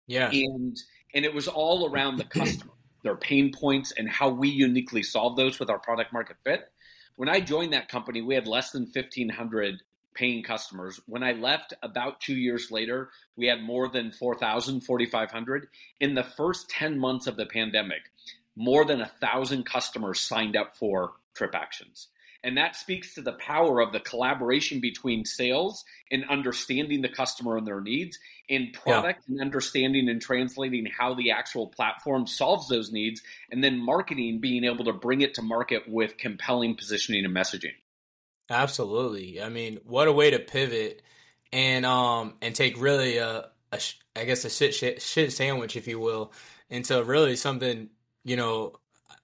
Yeah, 0.07 0.29
and 0.31 0.77
and 1.13 1.25
it 1.25 1.33
was 1.33 1.47
all 1.47 1.89
around 1.89 2.17
the 2.17 2.23
customer, 2.23 2.71
their 3.03 3.15
pain 3.15 3.51
points, 3.53 3.91
and 3.97 4.07
how 4.09 4.29
we 4.29 4.49
uniquely 4.49 5.03
solve 5.03 5.35
those 5.35 5.59
with 5.59 5.69
our 5.69 5.79
product 5.79 6.13
market 6.13 6.37
fit. 6.43 6.71
When 7.17 7.29
I 7.29 7.39
joined 7.41 7.73
that 7.73 7.89
company, 7.89 8.21
we 8.21 8.35
had 8.35 8.47
less 8.47 8.71
than 8.71 8.87
fifteen 8.87 9.29
hundred 9.29 9.81
paying 10.15 10.41
customers. 10.41 10.99
When 11.05 11.21
I 11.21 11.33
left 11.33 11.73
about 11.83 12.21
two 12.21 12.35
years 12.35 12.71
later, 12.71 13.09
we 13.35 13.47
had 13.47 13.61
more 13.61 13.89
than 13.89 14.11
4,000, 14.11 14.81
4,500. 14.81 15.67
In 15.99 16.15
the 16.15 16.23
first 16.23 16.69
10 16.69 16.97
months 16.97 17.27
of 17.27 17.35
the 17.35 17.45
pandemic, 17.45 18.01
more 18.55 18.85
than 18.85 19.01
a 19.01 19.07
thousand 19.07 19.65
customers 19.65 20.19
signed 20.19 20.55
up 20.55 20.77
for 20.77 21.13
TripActions. 21.37 22.07
And 22.43 22.57
that 22.57 22.75
speaks 22.75 23.15
to 23.15 23.21
the 23.21 23.33
power 23.33 23.81
of 23.81 23.91
the 23.91 23.99
collaboration 23.99 24.79
between 24.79 25.25
sales 25.25 25.83
and 26.11 26.23
understanding 26.29 27.01
the 27.01 27.09
customer 27.09 27.57
and 27.57 27.65
their 27.65 27.81
needs, 27.81 28.19
and 28.47 28.71
product 28.71 29.23
yeah. 29.27 29.33
and 29.33 29.41
understanding 29.41 30.07
and 30.09 30.21
translating 30.21 30.85
how 30.85 31.15
the 31.15 31.31
actual 31.31 31.65
platform 31.65 32.27
solves 32.27 32.67
those 32.67 32.91
needs, 32.91 33.23
and 33.49 33.63
then 33.63 33.79
marketing 33.79 34.41
being 34.41 34.63
able 34.63 34.85
to 34.85 34.93
bring 34.93 35.21
it 35.21 35.33
to 35.33 35.41
market 35.41 35.89
with 35.89 36.17
compelling 36.17 36.75
positioning 36.75 37.25
and 37.25 37.35
messaging. 37.35 37.73
Absolutely. 38.47 39.41
I 39.41 39.49
mean, 39.49 39.79
what 39.83 40.07
a 40.07 40.11
way 40.11 40.29
to 40.29 40.37
pivot 40.37 41.01
and 41.51 41.83
um 41.83 42.35
and 42.43 42.53
take 42.53 42.79
really 42.79 43.17
a, 43.17 43.49
a 43.71 43.81
I 44.15 44.25
guess 44.25 44.45
a 44.45 44.51
shit, 44.51 44.75
shit 44.75 45.01
shit 45.01 45.33
sandwich, 45.33 45.75
if 45.75 45.87
you 45.87 45.99
will, 45.99 46.31
into 46.69 47.03
really 47.03 47.35
something 47.35 47.89
you 48.25 48.35
know, 48.35 48.73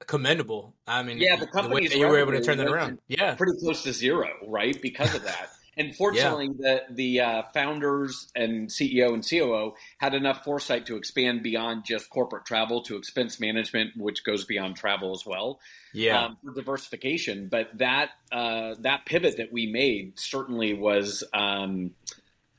commendable. 0.08 0.76
I 0.88 1.04
mean, 1.04 1.18
yeah, 1.18 1.36
the, 1.36 1.48
the 1.62 1.68
way 1.68 1.88
that 1.88 1.98
you 1.98 2.08
were 2.08 2.20
able 2.20 2.32
to 2.32 2.42
turn 2.42 2.58
that 2.60 2.68
around, 2.68 3.00
yeah, 3.08 3.36
pretty 3.36 3.60
close 3.60 3.84
to 3.84 3.92
zero, 3.92 4.30
right? 4.48 4.80
Because 4.82 5.14
of 5.14 5.24
that. 5.24 5.50
And 5.78 5.96
fortunately, 5.96 6.50
yeah. 6.60 6.80
the 6.90 6.94
the 6.94 7.20
uh, 7.22 7.44
founders 7.54 8.30
and 8.36 8.68
CEO 8.68 9.14
and 9.14 9.28
COO 9.28 9.74
had 10.00 10.14
enough 10.14 10.44
foresight 10.44 10.86
to 10.88 10.98
expand 10.98 11.44
beyond 11.44 11.86
just 11.86 12.10
corporate 12.10 12.46
travel 12.46 12.84
to 12.84 12.98
expense 12.98 13.40
management, 13.40 13.92
which 13.96 14.26
goes 14.26 14.44
beyond 14.44 14.76
travel 14.76 15.14
as 15.14 15.26
well. 15.26 15.62
Yeah, 15.94 16.26
um, 16.26 16.38
for 16.44 16.54
diversification. 16.54 17.48
But 17.50 17.70
that 17.78 18.10
uh, 18.34 18.76
that 18.80 19.06
pivot 19.06 19.38
that 19.38 19.54
we 19.54 19.68
made 19.68 20.20
certainly 20.20 20.74
was. 20.74 21.24
Um, 21.34 21.92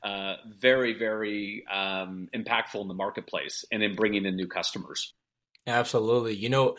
uh, 0.01 0.35
very, 0.59 0.93
very 0.93 1.65
um, 1.71 2.27
impactful 2.35 2.81
in 2.81 2.89
the 2.89 2.93
marketplace 2.93 3.63
and 3.71 3.81
in 3.81 3.95
bringing 3.95 4.25
in 4.25 4.35
new 4.35 4.47
customers. 4.47 5.13
Absolutely. 5.67 6.35
You 6.35 6.49
know, 6.49 6.77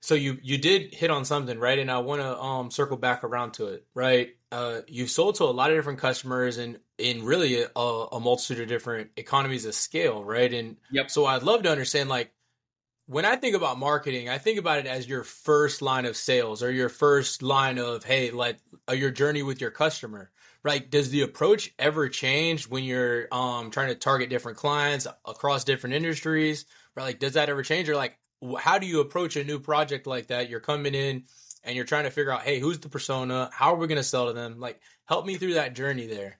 so 0.00 0.14
you 0.14 0.38
you 0.42 0.58
did 0.58 0.94
hit 0.94 1.10
on 1.10 1.24
something, 1.24 1.58
right? 1.58 1.78
And 1.78 1.90
I 1.90 1.98
want 1.98 2.20
to 2.22 2.38
um 2.38 2.70
circle 2.70 2.96
back 2.96 3.24
around 3.24 3.52
to 3.54 3.68
it, 3.68 3.86
right? 3.94 4.30
Uh, 4.52 4.80
you've 4.88 5.10
sold 5.10 5.36
to 5.36 5.44
a 5.44 5.46
lot 5.46 5.70
of 5.70 5.76
different 5.76 5.98
customers 5.98 6.58
and 6.58 6.78
in 6.98 7.24
really 7.24 7.62
a, 7.62 7.80
a 7.80 8.20
multitude 8.20 8.60
of 8.60 8.68
different 8.68 9.10
economies 9.16 9.64
of 9.66 9.74
scale, 9.74 10.24
right? 10.24 10.52
And 10.52 10.76
yep. 10.90 11.10
so 11.10 11.26
I'd 11.26 11.42
love 11.42 11.64
to 11.64 11.70
understand, 11.70 12.08
like, 12.08 12.32
when 13.06 13.24
I 13.24 13.36
think 13.36 13.56
about 13.56 13.78
marketing, 13.78 14.28
I 14.28 14.38
think 14.38 14.58
about 14.58 14.78
it 14.78 14.86
as 14.86 15.08
your 15.08 15.24
first 15.24 15.82
line 15.82 16.06
of 16.06 16.16
sales 16.16 16.62
or 16.62 16.70
your 16.70 16.88
first 16.90 17.42
line 17.42 17.78
of 17.78 18.04
hey, 18.04 18.30
like 18.30 18.58
uh, 18.88 18.92
your 18.92 19.10
journey 19.10 19.42
with 19.42 19.60
your 19.60 19.70
customer, 19.70 20.30
right? 20.62 20.88
Does 20.90 21.10
the 21.10 21.22
approach 21.22 21.72
ever 21.78 22.08
change 22.08 22.68
when 22.68 22.84
you're 22.84 23.28
um 23.32 23.70
trying 23.70 23.88
to 23.88 23.94
target 23.94 24.30
different 24.30 24.58
clients 24.58 25.06
across 25.24 25.64
different 25.64 25.94
industries? 25.96 26.66
Like, 27.00 27.18
does 27.18 27.34
that 27.34 27.48
ever 27.48 27.62
change, 27.62 27.88
or 27.88 27.96
like 27.96 28.18
how 28.58 28.78
do 28.78 28.86
you 28.86 29.00
approach 29.00 29.36
a 29.36 29.44
new 29.44 29.58
project 29.58 30.06
like 30.06 30.28
that? 30.28 30.48
You're 30.48 30.60
coming 30.60 30.94
in 30.94 31.24
and 31.64 31.76
you're 31.76 31.84
trying 31.84 32.04
to 32.04 32.10
figure 32.10 32.32
out, 32.32 32.42
hey, 32.42 32.60
who's 32.60 32.78
the 32.78 32.88
persona? 32.88 33.50
How 33.52 33.74
are 33.74 33.76
we 33.76 33.86
going 33.86 33.96
to 33.96 34.04
sell 34.04 34.26
to 34.26 34.32
them? 34.32 34.60
Like, 34.60 34.80
help 35.06 35.26
me 35.26 35.36
through 35.36 35.54
that 35.54 35.74
journey 35.74 36.06
there. 36.06 36.38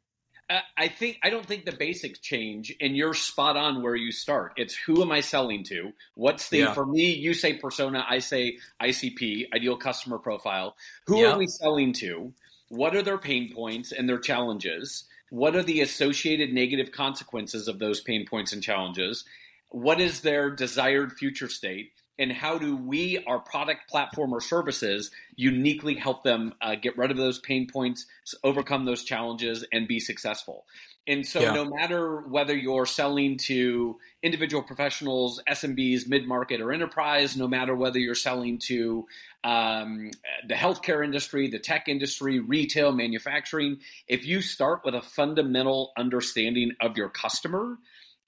I 0.79 0.89
think 0.89 1.19
I 1.23 1.29
don't 1.29 1.45
think 1.45 1.67
the 1.67 1.77
basics 1.77 2.21
change, 2.21 2.75
and 2.81 2.97
you're 2.97 3.13
spot 3.13 3.59
on 3.59 3.83
where 3.83 3.95
you 3.95 4.11
start. 4.11 4.55
It's 4.57 4.75
who 4.75 5.03
am 5.03 5.13
I 5.13 5.21
selling 5.21 5.63
to? 5.65 5.93
What's 6.15 6.49
the 6.49 6.61
yeah. 6.61 6.73
for 6.73 6.87
me? 6.87 7.13
You 7.13 7.35
say 7.35 7.59
persona, 7.59 8.03
I 8.09 8.21
say 8.21 8.57
ICP, 8.81 9.53
ideal 9.55 9.77
customer 9.77 10.17
profile. 10.17 10.75
Who 11.07 11.21
yeah. 11.21 11.33
are 11.33 11.39
we 11.39 11.49
selling 11.49 11.93
to? 11.95 12.33
What 12.71 12.97
are 12.97 13.03
their 13.03 13.19
pain 13.19 13.53
points 13.55 13.93
and 13.93 14.09
their 14.09 14.19
challenges? 14.19 15.05
What 15.29 15.55
are 15.55 15.63
the 15.63 15.83
associated 15.83 16.55
negative 16.55 16.93
consequences 16.93 17.69
of 17.69 17.79
those 17.79 18.01
pain 18.01 18.25
points 18.27 18.55
and 18.55 18.63
challenges? 18.63 19.27
What 19.71 20.01
is 20.01 20.21
their 20.21 20.51
desired 20.51 21.13
future 21.13 21.49
state 21.49 21.93
and 22.19 22.33
how 22.33 22.59
do 22.59 22.77
we 22.77 23.23
our 23.27 23.39
product 23.39 23.89
platform 23.89 24.33
or 24.33 24.41
services 24.41 25.11
uniquely 25.37 25.95
help 25.95 26.25
them 26.25 26.53
uh, 26.61 26.75
get 26.75 26.99
rid 26.99 27.11
of 27.11 27.17
those 27.17 27.39
pain 27.39 27.67
points 27.67 28.07
overcome 28.43 28.85
those 28.85 29.05
challenges 29.05 29.65
and 29.73 29.87
be 29.87 30.01
successful 30.01 30.65
and 31.07 31.25
so 31.25 31.41
yeah. 31.41 31.53
no 31.53 31.65
matter 31.65 32.21
whether 32.23 32.55
you're 32.55 32.87
selling 32.87 33.37
to 33.37 33.97
individual 34.23 34.63
professionals 34.63 35.41
smbs 35.49 36.09
mid-market 36.09 36.61
or 36.61 36.73
enterprise 36.73 37.37
no 37.37 37.47
matter 37.47 37.75
whether 37.75 37.99
you're 37.99 38.15
selling 38.15 38.59
to 38.59 39.07
um, 39.45 40.11
the 40.49 40.55
healthcare 40.55 41.05
industry 41.05 41.49
the 41.49 41.59
tech 41.59 41.89
industry 41.89 42.41
retail 42.41 42.91
manufacturing 42.91 43.79
if 44.09 44.27
you 44.27 44.41
start 44.41 44.81
with 44.85 44.95
a 44.95 45.03
fundamental 45.03 45.93
understanding 45.97 46.73
of 46.81 46.97
your 46.97 47.09
customer 47.09 47.79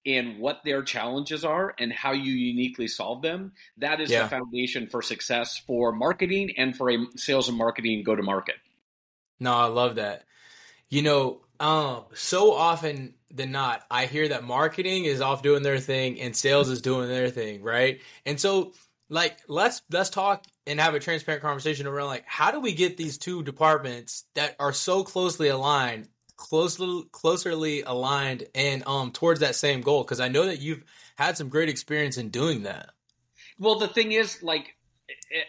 and 0.06 0.38
what 0.38 0.60
their 0.64 0.82
challenges 0.82 1.44
are 1.44 1.74
and 1.78 1.92
how 1.92 2.12
you 2.12 2.32
uniquely 2.32 2.88
solve 2.88 3.22
them. 3.22 3.52
That 3.78 4.00
is 4.00 4.10
yeah. 4.10 4.22
the 4.22 4.28
foundation 4.28 4.86
for 4.86 5.02
success 5.02 5.58
for 5.66 5.92
marketing 5.92 6.54
and 6.56 6.76
for 6.76 6.90
a 6.90 6.98
sales 7.16 7.48
and 7.48 7.58
marketing 7.58 8.02
go 8.02 8.16
to 8.16 8.22
market. 8.22 8.56
No, 9.38 9.54
I 9.54 9.66
love 9.66 9.96
that. 9.96 10.24
You 10.88 11.02
know, 11.02 11.40
um, 11.58 12.04
so 12.14 12.52
often 12.52 13.14
than 13.30 13.52
not, 13.52 13.84
I 13.90 14.06
hear 14.06 14.28
that 14.28 14.44
marketing 14.44 15.04
is 15.04 15.20
off 15.20 15.42
doing 15.42 15.62
their 15.62 15.78
thing 15.78 16.20
and 16.20 16.34
sales 16.34 16.68
is 16.68 16.80
doing 16.80 17.08
their 17.08 17.30
thing, 17.30 17.62
right? 17.62 18.00
And 18.26 18.40
so, 18.40 18.72
like, 19.08 19.38
let's 19.46 19.82
let's 19.90 20.10
talk 20.10 20.44
and 20.66 20.80
have 20.80 20.94
a 20.94 21.00
transparent 21.00 21.42
conversation 21.42 21.86
around 21.86 22.06
like 22.08 22.24
how 22.26 22.50
do 22.50 22.60
we 22.60 22.72
get 22.72 22.96
these 22.96 23.18
two 23.18 23.42
departments 23.42 24.24
that 24.34 24.56
are 24.58 24.72
so 24.72 25.02
closely 25.02 25.48
aligned 25.48 26.08
closely 26.40 27.04
closerly 27.12 27.82
aligned 27.84 28.46
and 28.54 28.82
um 28.86 29.12
towards 29.12 29.40
that 29.40 29.54
same 29.54 29.82
goal 29.82 30.02
because 30.02 30.20
I 30.20 30.28
know 30.28 30.46
that 30.46 30.60
you've 30.60 30.82
had 31.16 31.36
some 31.36 31.50
great 31.50 31.68
experience 31.68 32.16
in 32.16 32.30
doing 32.30 32.62
that. 32.62 32.90
Well, 33.58 33.78
the 33.78 33.88
thing 33.88 34.12
is, 34.12 34.42
like 34.42 34.74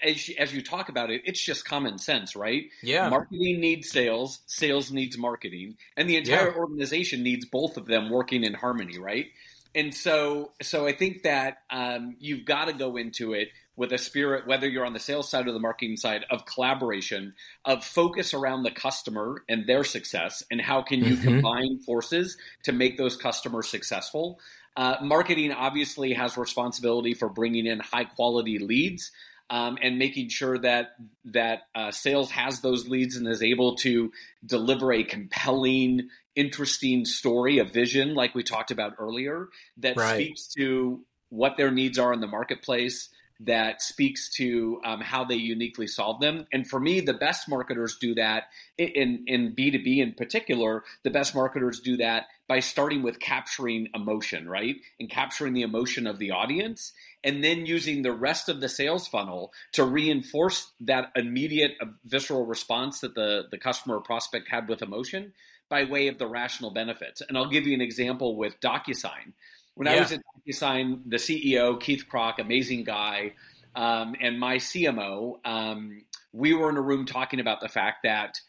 as 0.04 0.28
you, 0.28 0.36
as 0.38 0.54
you 0.54 0.62
talk 0.62 0.90
about 0.90 1.10
it, 1.10 1.22
it's 1.24 1.42
just 1.42 1.64
common 1.64 1.98
sense, 1.98 2.36
right? 2.36 2.66
Yeah. 2.84 3.08
Marketing 3.08 3.62
needs 3.62 3.90
sales, 3.90 4.42
sales 4.48 4.92
needs 4.92 5.18
marketing, 5.18 5.78
and 5.96 6.10
the 6.10 6.18
entire 6.18 6.50
yeah. 6.50 6.58
organization 6.58 7.24
needs 7.24 7.46
both 7.46 7.78
of 7.78 7.86
them 7.86 8.10
working 8.10 8.44
in 8.44 8.54
harmony, 8.54 9.00
right? 9.00 9.28
And 9.74 9.94
so, 9.94 10.52
so 10.62 10.86
I 10.86 10.92
think 10.92 11.24
that 11.24 11.60
um, 11.70 12.18
you've 12.20 12.44
got 12.44 12.66
to 12.66 12.74
go 12.74 12.98
into 12.98 13.32
it 13.32 13.48
with 13.76 13.94
a 13.94 13.98
spirit, 13.98 14.46
whether 14.46 14.68
you're 14.68 14.86
on 14.86 14.94
the 14.94 15.00
sales 15.00 15.30
side 15.30 15.48
or 15.48 15.54
the 15.54 15.60
marketing 15.60 15.98
side, 15.98 16.26
of 16.30 16.46
collaboration, 16.46 17.34
of 17.66 17.84
focus 17.84 18.34
around 18.34 18.64
the 18.64 18.72
customer 18.72 19.44
and 19.48 19.66
their 19.66 19.84
success, 19.84 20.44
and 20.52 20.62
how 20.62 20.82
can 20.82 21.04
you 21.04 21.16
mm-hmm. 21.16 21.24
combine 21.24 21.80
forces 21.80 22.38
to 22.64 22.72
make 22.72 22.98
those 22.98 23.16
customers 23.16 23.70
successful. 23.70 24.40
Uh, 24.76 24.96
marketing 25.02 25.52
obviously 25.52 26.14
has 26.14 26.38
responsibility 26.38 27.14
for 27.14 27.30
bringing 27.30 27.66
in 27.66 27.80
high 27.80 28.06
quality 28.06 28.60
leads. 28.60 29.12
Um, 29.50 29.78
and 29.82 30.00
making 30.00 30.30
sure 30.30 30.58
that 30.60 30.96
that 31.26 31.64
uh, 31.76 31.92
sales 31.92 32.32
has 32.32 32.62
those 32.62 32.88
leads 32.88 33.18
and 33.18 33.28
is 33.28 33.44
able 33.44 33.76
to 33.80 34.14
deliver 34.46 34.94
a 34.94 35.04
compelling, 35.04 36.08
interesting 36.38 37.04
story, 37.04 37.58
a 37.60 37.66
vision, 37.66 38.16
like 38.16 38.34
we 38.34 38.44
talked 38.44 38.72
about 38.72 38.94
earlier, 38.98 39.50
that 39.76 39.98
right. 39.98 40.24
speaks 40.24 40.48
to 40.58 41.02
what 41.28 41.58
their 41.58 41.70
needs 41.70 42.00
are 42.00 42.14
in 42.14 42.22
the 42.22 42.28
marketplace, 42.28 43.10
that 43.44 43.82
speaks 43.82 44.30
to 44.30 44.80
um, 44.86 45.02
how 45.02 45.24
they 45.24 45.36
uniquely 45.36 45.88
solve 45.88 46.20
them. 46.20 46.46
And 46.54 46.68
for 46.68 46.80
me, 46.80 47.02
the 47.02 47.14
best 47.14 47.50
marketers 47.50 47.98
do 48.00 48.14
that 48.16 48.46
in, 48.78 49.24
in 49.26 49.56
B2B 49.56 49.98
in 49.98 50.14
particular, 50.14 50.84
the 51.04 51.10
best 51.10 51.34
marketers 51.34 51.80
do 51.80 51.98
that 51.98 52.26
by 52.48 52.60
starting 52.60 53.02
with 53.02 53.20
capturing 53.20 53.88
emotion, 53.96 54.48
right? 54.48 54.76
And 55.00 55.10
capturing 55.10 55.54
the 55.54 55.62
emotion 55.64 56.06
of 56.06 56.20
the 56.20 56.32
audience 56.32 56.94
and 57.24 57.44
then 57.44 57.66
using 57.66 58.02
the 58.02 58.12
rest 58.12 58.50
of 58.50 58.62
the 58.62 58.70
sales 58.70 59.08
funnel 59.08 59.52
to 59.74 59.84
reinforce 59.84 60.72
that 60.82 61.12
immediate 61.16 61.74
uh, 61.82 61.86
visceral 62.06 62.46
response 62.46 63.00
that 63.00 63.16
the, 63.16 63.44
the 63.52 63.58
customer 63.58 63.98
or 63.98 64.02
prospect 64.02 64.50
had 64.50 64.68
with 64.68 64.82
emotion 64.82 65.34
by 65.70 65.86
way 65.86 66.08
of 66.08 66.18
the 66.18 66.28
rational 66.28 66.72
benefits. 66.72 67.22
And 67.22 67.38
I'll 67.38 67.50
give 67.50 67.66
you 67.66 67.74
an 67.74 67.82
example 67.82 68.36
with 68.36 68.60
DocuSign. 68.60 69.34
When 69.76 69.88
yeah. 69.88 69.96
I 69.96 70.00
was 70.00 70.12
at 70.12 70.22
DocuSign, 70.48 71.10
the 71.10 71.18
CEO, 71.18 71.80
Keith 71.80 72.06
Krach, 72.12 72.40
amazing 72.40 72.84
guy, 72.84 73.34
um, 73.76 74.16
and 74.22 74.40
my 74.40 74.58
CMO, 74.58 75.36
um, 75.46 76.04
we 76.34 76.54
were 76.54 76.70
in 76.70 76.78
a 76.78 76.82
room 76.82 77.06
talking 77.06 77.40
about 77.40 77.62
the 77.62 77.70
fact 77.70 78.00
that 78.04 78.40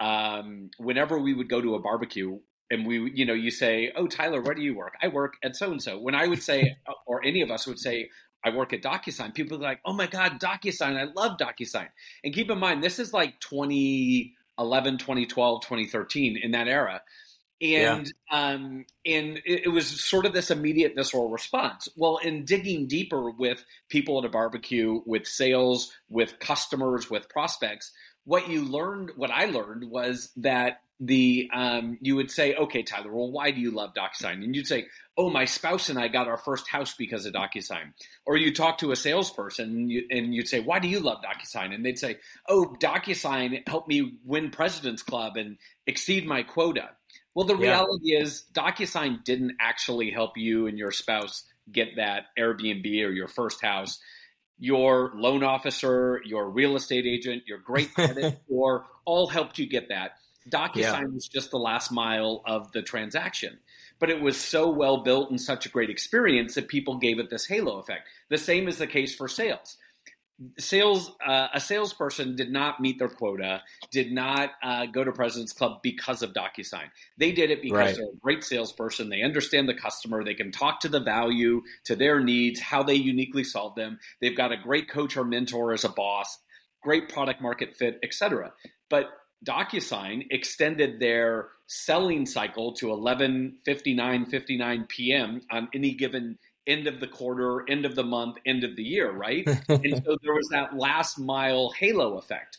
um, 0.00 0.70
whenever 0.78 1.18
we 1.18 1.34
would 1.34 1.48
go 1.48 1.60
to 1.60 1.74
a 1.74 1.78
barbecue, 1.80 2.38
and 2.70 2.86
we, 2.86 3.10
you 3.14 3.26
know, 3.26 3.34
you 3.34 3.50
say, 3.50 3.92
"Oh, 3.94 4.06
Tyler, 4.06 4.40
where 4.40 4.54
do 4.54 4.62
you 4.62 4.74
work?" 4.74 4.94
I 5.02 5.08
work 5.08 5.34
at 5.44 5.54
so 5.54 5.70
and 5.70 5.82
so. 5.82 5.98
When 5.98 6.14
I 6.14 6.26
would 6.26 6.42
say, 6.42 6.76
or 7.06 7.24
any 7.24 7.42
of 7.42 7.50
us 7.50 7.66
would 7.66 7.78
say, 7.78 8.08
"I 8.44 8.50
work 8.50 8.72
at 8.72 8.82
DocuSign," 8.82 9.34
people 9.34 9.58
are 9.58 9.60
like, 9.60 9.80
"Oh 9.84 9.92
my 9.92 10.06
God, 10.06 10.40
DocuSign! 10.40 10.96
I 10.96 11.04
love 11.14 11.38
DocuSign." 11.38 11.88
And 12.24 12.34
keep 12.34 12.50
in 12.50 12.58
mind, 12.58 12.82
this 12.82 12.98
is 12.98 13.12
like 13.12 13.38
2011, 13.40 14.98
2012, 14.98 15.62
2013 15.62 16.38
in 16.42 16.50
that 16.52 16.66
era 16.66 17.02
and 17.62 18.12
yeah. 18.30 18.52
um, 18.52 18.84
and 19.06 19.38
it, 19.44 19.66
it, 19.66 19.68
was 19.68 19.86
sort 19.86 20.26
of 20.26 20.32
this 20.32 20.50
immediate 20.50 20.94
visceral 20.96 21.28
response. 21.28 21.88
Well, 21.96 22.18
in 22.18 22.44
digging 22.44 22.88
deeper 22.88 23.30
with 23.30 23.64
people 23.88 24.18
at 24.18 24.24
a 24.24 24.28
barbecue, 24.28 25.00
with 25.06 25.26
sales, 25.26 25.92
with 26.08 26.40
customers, 26.40 27.08
with 27.08 27.28
prospects, 27.28 27.92
what 28.24 28.48
you 28.48 28.64
learned, 28.64 29.12
what 29.16 29.30
I 29.30 29.46
learned, 29.46 29.88
was 29.88 30.30
that 30.36 30.80
the 30.98 31.50
um, 31.52 31.98
you 32.00 32.16
would 32.16 32.30
say, 32.30 32.54
okay, 32.54 32.82
Tyler, 32.82 33.12
well, 33.12 33.30
why 33.30 33.50
do 33.50 33.60
you 33.60 33.70
love 33.70 33.92
DocuSign? 33.94 34.44
And 34.44 34.54
you'd 34.54 34.68
say, 34.68 34.86
oh, 35.16 35.30
my 35.30 35.44
spouse 35.44 35.88
and 35.88 35.98
I 35.98 36.08
got 36.08 36.28
our 36.28 36.36
first 36.36 36.68
house 36.68 36.94
because 36.94 37.26
of 37.26 37.34
DocuSign. 37.34 37.92
Or 38.24 38.36
you 38.36 38.54
talk 38.54 38.78
to 38.78 38.92
a 38.92 38.96
salesperson 38.96 39.70
and, 39.70 39.90
you, 39.90 40.04
and 40.10 40.34
you'd 40.34 40.48
say, 40.48 40.60
why 40.60 40.78
do 40.78 40.88
you 40.88 41.00
love 41.00 41.22
DocuSign? 41.22 41.74
And 41.74 41.84
they'd 41.84 41.98
say, 41.98 42.18
oh, 42.48 42.76
DocuSign 42.80 43.68
helped 43.68 43.88
me 43.88 44.14
win 44.24 44.50
President's 44.50 45.02
Club 45.02 45.36
and 45.36 45.58
exceed 45.86 46.26
my 46.26 46.42
quota. 46.44 46.90
Well, 47.34 47.46
the 47.46 47.56
reality 47.56 48.12
yeah. 48.12 48.20
is 48.20 48.44
DocuSign 48.52 49.24
didn't 49.24 49.56
actually 49.60 50.10
help 50.10 50.36
you 50.36 50.66
and 50.66 50.76
your 50.76 50.90
spouse 50.90 51.44
get 51.70 51.96
that 51.96 52.26
Airbnb 52.38 52.84
or 53.04 53.10
your 53.10 53.28
first 53.28 53.62
house. 53.62 53.98
Your 54.58 55.12
loan 55.14 55.42
officer, 55.42 56.20
your 56.24 56.50
real 56.50 56.76
estate 56.76 57.06
agent, 57.06 57.44
your 57.46 57.58
great 57.58 57.92
credit 57.94 58.38
score 58.44 58.84
all 59.04 59.26
helped 59.26 59.58
you 59.58 59.66
get 59.66 59.88
that. 59.88 60.12
DocuSign 60.48 60.76
yeah. 60.76 61.04
was 61.06 61.28
just 61.28 61.50
the 61.50 61.58
last 61.58 61.90
mile 61.90 62.42
of 62.44 62.70
the 62.72 62.82
transaction. 62.82 63.58
But 63.98 64.10
it 64.10 64.20
was 64.20 64.36
so 64.36 64.70
well 64.70 64.98
built 64.98 65.30
and 65.30 65.40
such 65.40 65.64
a 65.64 65.68
great 65.68 65.88
experience 65.88 66.54
that 66.56 66.68
people 66.68 66.98
gave 66.98 67.18
it 67.18 67.30
this 67.30 67.46
halo 67.46 67.78
effect. 67.78 68.08
The 68.28 68.38
same 68.38 68.68
is 68.68 68.78
the 68.78 68.86
case 68.86 69.14
for 69.14 69.28
sales 69.28 69.76
sales 70.58 71.10
uh, 71.26 71.48
a 71.52 71.60
salesperson 71.60 72.36
did 72.36 72.50
not 72.50 72.80
meet 72.80 72.98
their 72.98 73.08
quota 73.08 73.62
did 73.90 74.12
not 74.12 74.50
uh, 74.62 74.86
go 74.86 75.04
to 75.04 75.12
president's 75.12 75.52
club 75.52 75.80
because 75.82 76.22
of 76.22 76.32
docusign 76.32 76.88
they 77.18 77.32
did 77.32 77.50
it 77.50 77.62
because 77.62 77.78
right. 77.78 77.96
they're 77.96 78.06
a 78.06 78.20
great 78.20 78.44
salesperson 78.44 79.08
they 79.08 79.22
understand 79.22 79.68
the 79.68 79.74
customer 79.74 80.24
they 80.24 80.34
can 80.34 80.52
talk 80.52 80.80
to 80.80 80.88
the 80.88 81.00
value 81.00 81.62
to 81.84 81.96
their 81.96 82.20
needs 82.20 82.60
how 82.60 82.82
they 82.82 82.94
uniquely 82.94 83.44
solve 83.44 83.74
them 83.74 83.98
they've 84.20 84.36
got 84.36 84.52
a 84.52 84.56
great 84.56 84.88
coach 84.88 85.16
or 85.16 85.24
mentor 85.24 85.72
as 85.72 85.84
a 85.84 85.88
boss 85.88 86.38
great 86.82 87.08
product 87.08 87.40
market 87.40 87.76
fit 87.76 87.98
etc 88.02 88.52
but 88.88 89.08
DocuSign 89.44 90.26
extended 90.30 91.00
their 91.00 91.48
selling 91.66 92.26
cycle 92.26 92.74
to 92.74 92.90
11 92.90 93.58
59 93.64 94.26
59 94.26 94.86
p.m. 94.88 95.40
on 95.50 95.68
any 95.74 95.94
given 95.94 96.38
end 96.66 96.86
of 96.86 97.00
the 97.00 97.06
quarter, 97.06 97.64
end 97.68 97.84
of 97.84 97.94
the 97.94 98.04
month, 98.04 98.36
end 98.46 98.64
of 98.64 98.76
the 98.76 98.82
year, 98.82 99.10
right? 99.10 99.46
and 99.68 100.02
so 100.04 100.16
there 100.22 100.34
was 100.34 100.48
that 100.50 100.76
last 100.76 101.18
mile 101.18 101.70
halo 101.70 102.18
effect. 102.18 102.58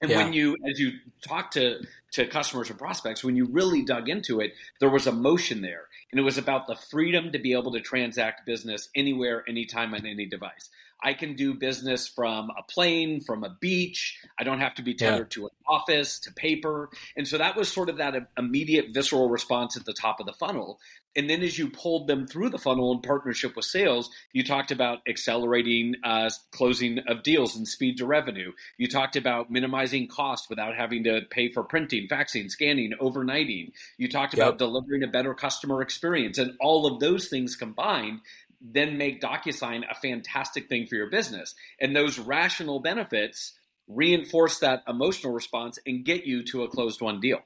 And 0.00 0.10
yeah. 0.10 0.18
when 0.18 0.32
you, 0.32 0.56
as 0.70 0.78
you 0.78 0.92
talk 1.26 1.50
to 1.52 1.80
to 2.12 2.26
customers 2.26 2.70
and 2.70 2.78
prospects, 2.78 3.22
when 3.22 3.36
you 3.36 3.46
really 3.46 3.82
dug 3.82 4.08
into 4.08 4.40
it, 4.40 4.52
there 4.80 4.88
was 4.88 5.06
emotion 5.06 5.60
there, 5.60 5.88
and 6.10 6.18
it 6.18 6.22
was 6.22 6.38
about 6.38 6.66
the 6.66 6.76
freedom 6.76 7.32
to 7.32 7.38
be 7.38 7.52
able 7.52 7.72
to 7.72 7.80
transact 7.80 8.46
business 8.46 8.88
anywhere, 8.94 9.44
anytime, 9.48 9.92
on 9.94 10.06
any 10.06 10.24
device. 10.24 10.70
I 11.02 11.14
can 11.14 11.34
do 11.34 11.54
business 11.54 12.08
from 12.08 12.50
a 12.58 12.62
plane, 12.62 13.20
from 13.20 13.44
a 13.44 13.56
beach. 13.60 14.18
I 14.38 14.44
don't 14.44 14.60
have 14.60 14.74
to 14.74 14.82
be 14.82 14.94
tethered 14.94 15.28
yeah. 15.30 15.42
to 15.42 15.44
an 15.44 15.52
office, 15.66 16.18
to 16.20 16.32
paper. 16.32 16.90
And 17.16 17.26
so 17.26 17.38
that 17.38 17.56
was 17.56 17.70
sort 17.70 17.88
of 17.88 17.98
that 17.98 18.14
immediate 18.36 18.86
visceral 18.92 19.28
response 19.28 19.76
at 19.76 19.84
the 19.84 19.92
top 19.92 20.20
of 20.20 20.26
the 20.26 20.32
funnel. 20.32 20.80
And 21.16 21.28
then 21.28 21.42
as 21.42 21.58
you 21.58 21.68
pulled 21.68 22.06
them 22.06 22.26
through 22.26 22.50
the 22.50 22.58
funnel 22.58 22.92
in 22.92 23.00
partnership 23.00 23.56
with 23.56 23.64
sales, 23.64 24.10
you 24.32 24.44
talked 24.44 24.70
about 24.70 25.00
accelerating 25.08 25.94
uh, 26.04 26.30
closing 26.52 27.00
of 27.08 27.22
deals 27.22 27.56
and 27.56 27.66
speed 27.66 27.98
to 27.98 28.06
revenue. 28.06 28.52
You 28.76 28.88
talked 28.88 29.16
about 29.16 29.50
minimizing 29.50 30.06
cost 30.06 30.48
without 30.48 30.76
having 30.76 31.04
to 31.04 31.22
pay 31.30 31.50
for 31.50 31.64
printing, 31.64 32.08
faxing, 32.08 32.50
scanning, 32.50 32.92
overnighting. 33.00 33.72
You 33.96 34.08
talked 34.08 34.34
yep. 34.34 34.46
about 34.46 34.58
delivering 34.58 35.02
a 35.02 35.08
better 35.08 35.34
customer 35.34 35.82
experience. 35.82 36.38
And 36.38 36.52
all 36.60 36.86
of 36.86 37.00
those 37.00 37.28
things 37.28 37.56
combined 37.56 38.20
then 38.60 38.98
make 38.98 39.20
DocuSign 39.20 39.84
a 39.88 39.94
fantastic 39.94 40.68
thing 40.68 40.86
for 40.86 40.96
your 40.96 41.10
business. 41.10 41.54
And 41.80 41.94
those 41.94 42.18
rational 42.18 42.80
benefits 42.80 43.54
reinforce 43.86 44.58
that 44.58 44.82
emotional 44.88 45.32
response 45.32 45.78
and 45.86 46.04
get 46.04 46.24
you 46.24 46.44
to 46.44 46.64
a 46.64 46.68
closed 46.68 47.00
won 47.00 47.20
deal. 47.20 47.40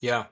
Yeah. 0.00 0.26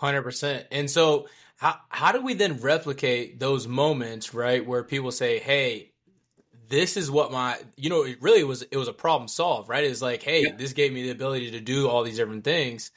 100%. 0.00 0.64
And 0.70 0.90
so 0.90 1.26
how 1.56 1.76
how 1.88 2.12
do 2.12 2.22
we 2.22 2.34
then 2.34 2.60
replicate 2.60 3.40
those 3.40 3.66
moments, 3.66 4.32
right, 4.32 4.64
where 4.64 4.84
people 4.84 5.10
say, 5.10 5.40
"Hey, 5.40 5.90
this 6.68 6.96
is 6.96 7.10
what 7.10 7.32
my 7.32 7.58
you 7.76 7.90
know 7.90 8.02
it 8.04 8.20
really 8.22 8.44
was 8.44 8.62
it 8.62 8.76
was 8.76 8.88
a 8.88 8.92
problem 8.92 9.28
solved 9.28 9.68
right 9.68 9.84
it's 9.84 10.02
like 10.02 10.22
hey 10.22 10.42
yeah. 10.44 10.56
this 10.56 10.72
gave 10.72 10.92
me 10.92 11.02
the 11.02 11.10
ability 11.10 11.50
to 11.52 11.60
do 11.60 11.88
all 11.88 12.04
these 12.04 12.16
different 12.16 12.44
things 12.44 12.90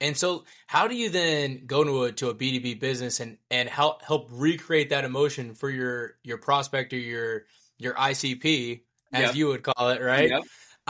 and 0.00 0.16
so, 0.16 0.44
how 0.66 0.86
do 0.86 0.94
you 0.94 1.10
then 1.10 1.62
go 1.66 1.82
to 1.82 2.04
a 2.04 2.12
to 2.12 2.30
a 2.30 2.34
B 2.34 2.52
two 2.52 2.60
B 2.60 2.74
business 2.74 3.20
and 3.20 3.38
and 3.50 3.68
help 3.68 4.02
help 4.02 4.28
recreate 4.30 4.90
that 4.90 5.04
emotion 5.04 5.54
for 5.54 5.70
your 5.70 6.16
your 6.22 6.38
prospect 6.38 6.92
or 6.92 6.98
your 6.98 7.46
your 7.78 7.94
ICP 7.94 8.82
as 9.12 9.22
yep. 9.22 9.34
you 9.34 9.48
would 9.48 9.62
call 9.62 9.90
it, 9.90 10.00
right? 10.00 10.30
Yep. 10.30 10.42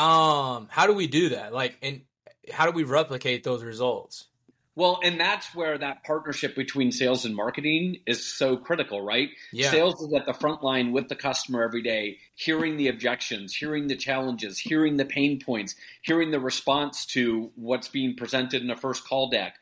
Um, 0.05 0.69
how 0.71 0.87
do 0.87 0.93
we 0.93 1.07
do 1.07 1.31
that? 1.31 1.53
Like, 1.53 1.77
and 1.83 2.03
how 2.53 2.67
do 2.67 2.73
we 2.73 2.85
replicate 2.85 3.45
those 3.45 3.62
results? 3.62 4.29
Well, 4.78 5.00
and 5.02 5.18
that's 5.18 5.52
where 5.56 5.76
that 5.76 6.04
partnership 6.04 6.54
between 6.54 6.92
sales 6.92 7.25
and 7.25 7.35
marketing 7.35 7.97
is 8.06 8.25
so 8.25 8.56
critical, 8.56 9.02
right? 9.02 9.30
Yeah. 9.52 9.73
Sales 9.73 10.00
is 10.00 10.14
at 10.14 10.25
the 10.25 10.32
front 10.32 10.62
line 10.62 10.92
with 10.92 11.08
the 11.08 11.16
customer 11.16 11.64
every 11.64 11.82
day, 11.82 12.18
hearing 12.37 12.76
the 12.76 12.87
objections, 12.87 13.52
hearing 13.52 13.88
the 13.88 13.97
challenges, 13.97 14.56
hearing 14.56 14.97
the 14.97 15.04
pain 15.04 15.40
points, 15.40 15.75
hearing 16.02 16.30
the 16.30 16.38
response 16.38 17.06
to 17.06 17.50
what's 17.56 17.88
being 17.88 18.14
presented 18.14 18.62
in 18.62 18.70
a 18.70 18.76
first 18.76 19.04
call 19.04 19.28
deck 19.30 19.56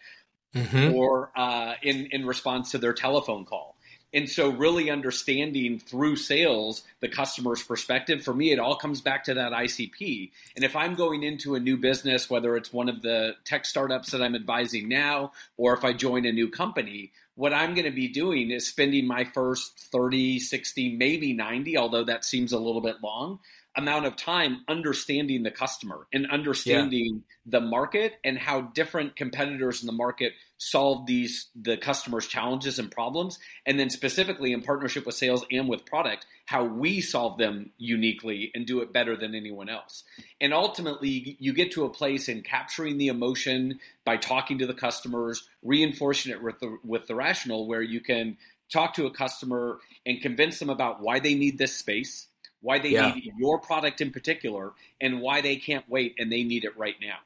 mm-hmm. 0.54 0.94
or 0.94 1.30
uh, 1.34 1.76
in, 1.82 2.08
in 2.12 2.26
response 2.26 2.72
to 2.72 2.78
their 2.78 2.92
telephone 2.92 3.46
call. 3.46 3.75
And 4.14 4.28
so, 4.28 4.50
really 4.50 4.88
understanding 4.88 5.78
through 5.78 6.16
sales 6.16 6.82
the 7.00 7.08
customer's 7.08 7.62
perspective, 7.62 8.22
for 8.22 8.32
me, 8.32 8.52
it 8.52 8.58
all 8.58 8.76
comes 8.76 9.00
back 9.00 9.24
to 9.24 9.34
that 9.34 9.52
ICP. 9.52 10.30
And 10.54 10.64
if 10.64 10.76
I'm 10.76 10.94
going 10.94 11.22
into 11.22 11.54
a 11.54 11.60
new 11.60 11.76
business, 11.76 12.30
whether 12.30 12.56
it's 12.56 12.72
one 12.72 12.88
of 12.88 13.02
the 13.02 13.34
tech 13.44 13.66
startups 13.66 14.12
that 14.12 14.22
I'm 14.22 14.34
advising 14.34 14.88
now, 14.88 15.32
or 15.56 15.74
if 15.74 15.84
I 15.84 15.92
join 15.92 16.24
a 16.24 16.32
new 16.32 16.48
company, 16.48 17.12
what 17.34 17.52
I'm 17.52 17.74
going 17.74 17.84
to 17.84 17.90
be 17.90 18.08
doing 18.08 18.50
is 18.50 18.66
spending 18.66 19.06
my 19.06 19.24
first 19.24 19.78
30, 19.92 20.38
60, 20.38 20.96
maybe 20.96 21.32
90, 21.34 21.76
although 21.76 22.04
that 22.04 22.24
seems 22.24 22.52
a 22.52 22.58
little 22.58 22.80
bit 22.80 23.02
long, 23.02 23.40
amount 23.76 24.06
of 24.06 24.16
time 24.16 24.64
understanding 24.68 25.42
the 25.42 25.50
customer 25.50 26.06
and 26.12 26.26
understanding 26.30 27.22
yeah. 27.44 27.58
the 27.58 27.60
market 27.60 28.14
and 28.24 28.38
how 28.38 28.62
different 28.62 29.16
competitors 29.16 29.82
in 29.82 29.86
the 29.86 29.92
market 29.92 30.32
solve 30.58 31.06
these 31.06 31.48
the 31.54 31.76
customers 31.76 32.26
challenges 32.26 32.78
and 32.78 32.90
problems 32.90 33.38
and 33.66 33.78
then 33.78 33.90
specifically 33.90 34.52
in 34.52 34.62
partnership 34.62 35.04
with 35.04 35.14
sales 35.14 35.44
and 35.50 35.68
with 35.68 35.84
product 35.84 36.24
how 36.46 36.64
we 36.64 37.00
solve 37.00 37.36
them 37.36 37.70
uniquely 37.76 38.50
and 38.54 38.66
do 38.66 38.80
it 38.80 38.92
better 38.92 39.16
than 39.16 39.34
anyone 39.34 39.68
else 39.68 40.04
and 40.40 40.54
ultimately 40.54 41.36
you 41.38 41.52
get 41.52 41.70
to 41.72 41.84
a 41.84 41.90
place 41.90 42.28
in 42.30 42.42
capturing 42.42 42.96
the 42.96 43.08
emotion 43.08 43.78
by 44.04 44.16
talking 44.16 44.58
to 44.58 44.66
the 44.66 44.74
customers 44.74 45.46
reinforcing 45.62 46.32
it 46.32 46.42
with 46.42 46.58
the 46.60 46.78
with 46.82 47.06
the 47.06 47.14
rational 47.14 47.66
where 47.66 47.82
you 47.82 48.00
can 48.00 48.38
talk 48.72 48.94
to 48.94 49.06
a 49.06 49.10
customer 49.10 49.78
and 50.06 50.22
convince 50.22 50.58
them 50.58 50.70
about 50.70 51.00
why 51.00 51.20
they 51.20 51.34
need 51.34 51.58
this 51.58 51.76
space 51.76 52.28
why 52.66 52.80
they 52.80 52.90
yeah. 52.90 53.12
need 53.14 53.32
your 53.38 53.60
product 53.60 54.00
in 54.00 54.10
particular, 54.10 54.72
and 55.00 55.20
why 55.20 55.40
they 55.40 55.54
can't 55.54 55.88
wait 55.88 56.16
and 56.18 56.32
they 56.32 56.42
need 56.42 56.64
it 56.64 56.76
right 56.76 56.96
now. 57.00 57.18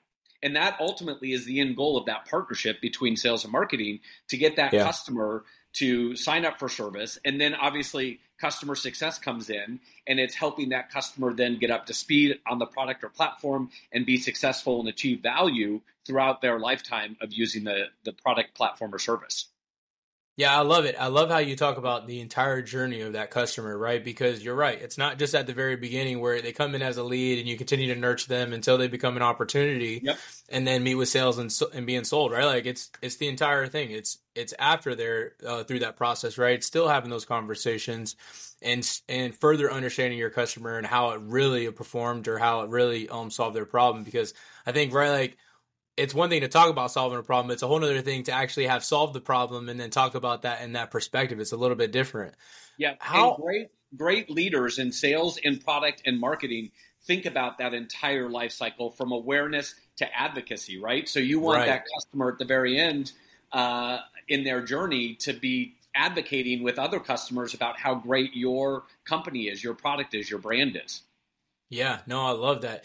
And 0.43 0.55
that 0.55 0.77
ultimately 0.79 1.33
is 1.33 1.47
the 1.47 1.61
end 1.61 1.77
goal 1.77 1.97
of 1.97 2.05
that 2.07 2.27
partnership 2.29 2.81
between 2.83 3.17
sales 3.17 3.45
and 3.45 3.53
marketing 3.53 4.01
to 4.29 4.37
get 4.37 4.57
that 4.57 4.73
yeah. 4.73 4.85
customer 4.85 5.45
to 5.75 6.15
sign 6.15 6.45
up 6.45 6.59
for 6.59 6.69
service. 6.69 7.19
And 7.25 7.41
then 7.41 7.55
obviously, 7.55 8.21
customer 8.39 8.75
success 8.75 9.19
comes 9.19 9.49
in 9.49 9.81
and 10.07 10.21
it's 10.21 10.35
helping 10.35 10.71
that 10.71 10.91
customer 10.91 11.33
then 11.33 11.59
get 11.59 11.71
up 11.71 11.87
to 11.87 11.95
speed 11.95 12.39
on 12.47 12.59
the 12.59 12.67
product 12.67 13.03
or 13.03 13.09
platform 13.09 13.71
and 13.93 14.05
be 14.05 14.19
successful 14.19 14.81
and 14.81 14.89
achieve 14.89 15.23
value 15.23 15.81
throughout 16.07 16.43
their 16.43 16.59
lifetime 16.59 17.17
of 17.23 17.33
using 17.33 17.65
the, 17.65 17.85
the 18.05 18.13
product, 18.13 18.55
platform, 18.55 18.95
or 18.95 18.99
service. 18.99 19.47
Yeah, 20.37 20.57
I 20.57 20.63
love 20.63 20.87
it. 20.87 20.97
I 20.99 21.09
love 21.09 21.29
how 21.29 21.39
you 21.39 21.55
talk 21.55 21.77
about 21.77 22.07
the 22.07 22.21
entire 22.21 22.63
journey 22.63 23.03
of 23.03 23.13
that 23.13 23.31
customer, 23.31 23.77
right? 23.77 24.03
Because 24.03 24.43
you're 24.43 24.55
right. 24.55 24.81
It's 24.81 24.97
not 24.97 25.19
just 25.19 25.35
at 25.35 25.47
the 25.47 25.53
very 25.53 25.77
beginning 25.77 26.19
where 26.19 26.41
they 26.41 26.53
come 26.53 26.75
in 26.75 26.81
as 26.81 26.97
a 26.97 27.03
lead 27.03 27.39
and 27.39 27.47
you 27.47 27.59
continue 27.59 27.93
to 27.93 28.01
nurture 28.01 28.29
them 28.29 28.55
until 28.55 28.79
they 28.79 28.89
become 28.89 29.17
an 29.17 29.23
opportunity 29.23 30.01
yep. 30.03 30.19
and 30.49 30.67
then 30.67 30.83
meet 30.83 30.95
with 30.95 31.11
sales 31.11 31.37
and, 31.37 31.53
and 31.75 31.87
being 31.87 32.05
sold, 32.05 32.33
right? 32.33 32.47
Like 32.47 32.65
it's 32.65 32.91
it's 33.03 33.17
the 33.17 33.29
entire 33.29 33.67
thing. 33.67 33.91
It's 33.91 34.19
it's 34.35 34.55
after 34.59 34.95
they're 34.95 35.33
uh, 35.47 35.65
through 35.65 35.81
that 35.81 35.97
process, 35.97 36.39
right? 36.39 36.65
Still 36.65 36.89
having 36.89 37.11
those 37.11 37.27
conversations 37.27 38.17
and 38.63 38.89
and 39.09 39.35
further 39.35 39.71
understanding 39.71 40.19
your 40.19 40.31
customer 40.31 40.79
and 40.79 40.87
how 40.87 41.11
it 41.11 41.21
really 41.21 41.71
performed 41.71 42.29
or 42.29 42.39
how 42.39 42.63
it 42.63 42.71
really 42.71 43.09
um 43.09 43.31
solved 43.31 43.57
their 43.57 43.67
problem 43.67 44.05
because 44.05 44.33
I 44.67 44.73
think 44.73 44.95
right 44.95 45.11
like 45.11 45.37
it's 46.01 46.15
one 46.15 46.31
thing 46.31 46.41
to 46.41 46.49
talk 46.49 46.71
about 46.71 46.91
solving 46.91 47.19
a 47.19 47.23
problem. 47.23 47.51
It's 47.51 47.63
a 47.63 47.67
whole 47.67 47.83
other 47.85 48.01
thing 48.01 48.25
to 48.25 48.33
actually 48.33 48.67
have 48.67 48.83
solved 48.83 49.15
the 49.15 49.21
problem 49.21 49.69
and 49.69 49.79
then 49.79 49.91
talk 49.91 50.15
about 50.15 50.43
that 50.43 50.63
in 50.63 50.73
that 50.73 50.91
perspective. 50.91 51.39
It's 51.41 51.53
a 51.53 51.57
little 51.57 51.77
bit 51.77 51.93
different. 51.93 52.35
Yeah. 52.79 52.95
How 52.99 53.35
and 53.35 53.43
great, 53.43 53.69
great 53.97 54.31
leaders 54.31 54.79
in 54.79 54.93
sales 54.93 55.39
and 55.45 55.63
product 55.63 56.03
and 56.07 56.19
marketing 56.19 56.71
think 57.05 57.27
about 57.27 57.59
that 57.59 57.75
entire 57.75 58.29
life 58.29 58.53
cycle 58.53 58.91
from 58.91 59.13
awareness 59.13 59.75
to 59.97 60.19
advocacy, 60.19 60.79
right? 60.79 61.09
So 61.09 61.21
you 61.21 61.41
want 61.41 61.59
right. 61.59 61.67
that 61.67 61.85
customer 61.95 62.33
at 62.33 62.39
the 62.39 62.45
very 62.45 62.79
end 62.79 63.13
uh, 63.53 63.99
in 64.29 64.45
their 64.45 64.63
journey 64.63 65.15
to 65.17 65.33
be 65.33 65.75
advocating 65.95 66.63
with 66.63 66.79
other 66.79 67.01
customers 67.01 67.53
about 67.53 67.79
how 67.79 67.95
great 67.95 68.35
your 68.35 68.85
company 69.05 69.49
is, 69.49 69.63
your 69.63 69.75
product 69.75 70.15
is, 70.15 70.31
your 70.31 70.39
brand 70.39 70.81
is. 70.83 71.03
Yeah, 71.71 72.01
no, 72.07 72.27
I 72.27 72.33
love 72.33 72.63
that. 72.63 72.85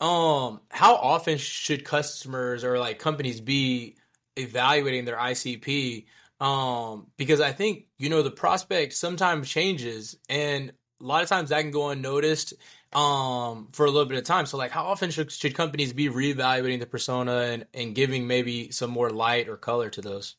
Um, 0.00 0.60
how 0.70 0.96
often 0.96 1.38
should 1.38 1.84
customers 1.84 2.64
or 2.64 2.78
like 2.78 2.98
companies 2.98 3.40
be 3.40 3.96
evaluating 4.36 5.04
their 5.04 5.18
ICP? 5.18 6.06
Um, 6.40 7.06
because 7.16 7.40
I 7.40 7.52
think 7.52 7.86
you 7.98 8.08
know 8.08 8.22
the 8.22 8.30
prospect 8.30 8.94
sometimes 8.94 9.48
changes, 9.48 10.16
and 10.28 10.70
a 11.00 11.04
lot 11.04 11.22
of 11.22 11.28
times 11.28 11.50
that 11.50 11.60
can 11.62 11.70
go 11.70 11.90
unnoticed 11.90 12.54
um 12.92 13.68
for 13.72 13.86
a 13.86 13.90
little 13.90 14.04
bit 14.08 14.18
of 14.18 14.24
time 14.24 14.46
so 14.46 14.56
like 14.58 14.72
how 14.72 14.82
often 14.86 15.12
should, 15.12 15.30
should 15.30 15.54
companies 15.54 15.92
be 15.92 16.08
reevaluating 16.08 16.80
the 16.80 16.86
persona 16.86 17.32
and, 17.42 17.64
and 17.72 17.94
giving 17.94 18.26
maybe 18.26 18.72
some 18.72 18.90
more 18.90 19.10
light 19.10 19.48
or 19.48 19.56
color 19.56 19.88
to 19.88 20.00
those 20.02 20.34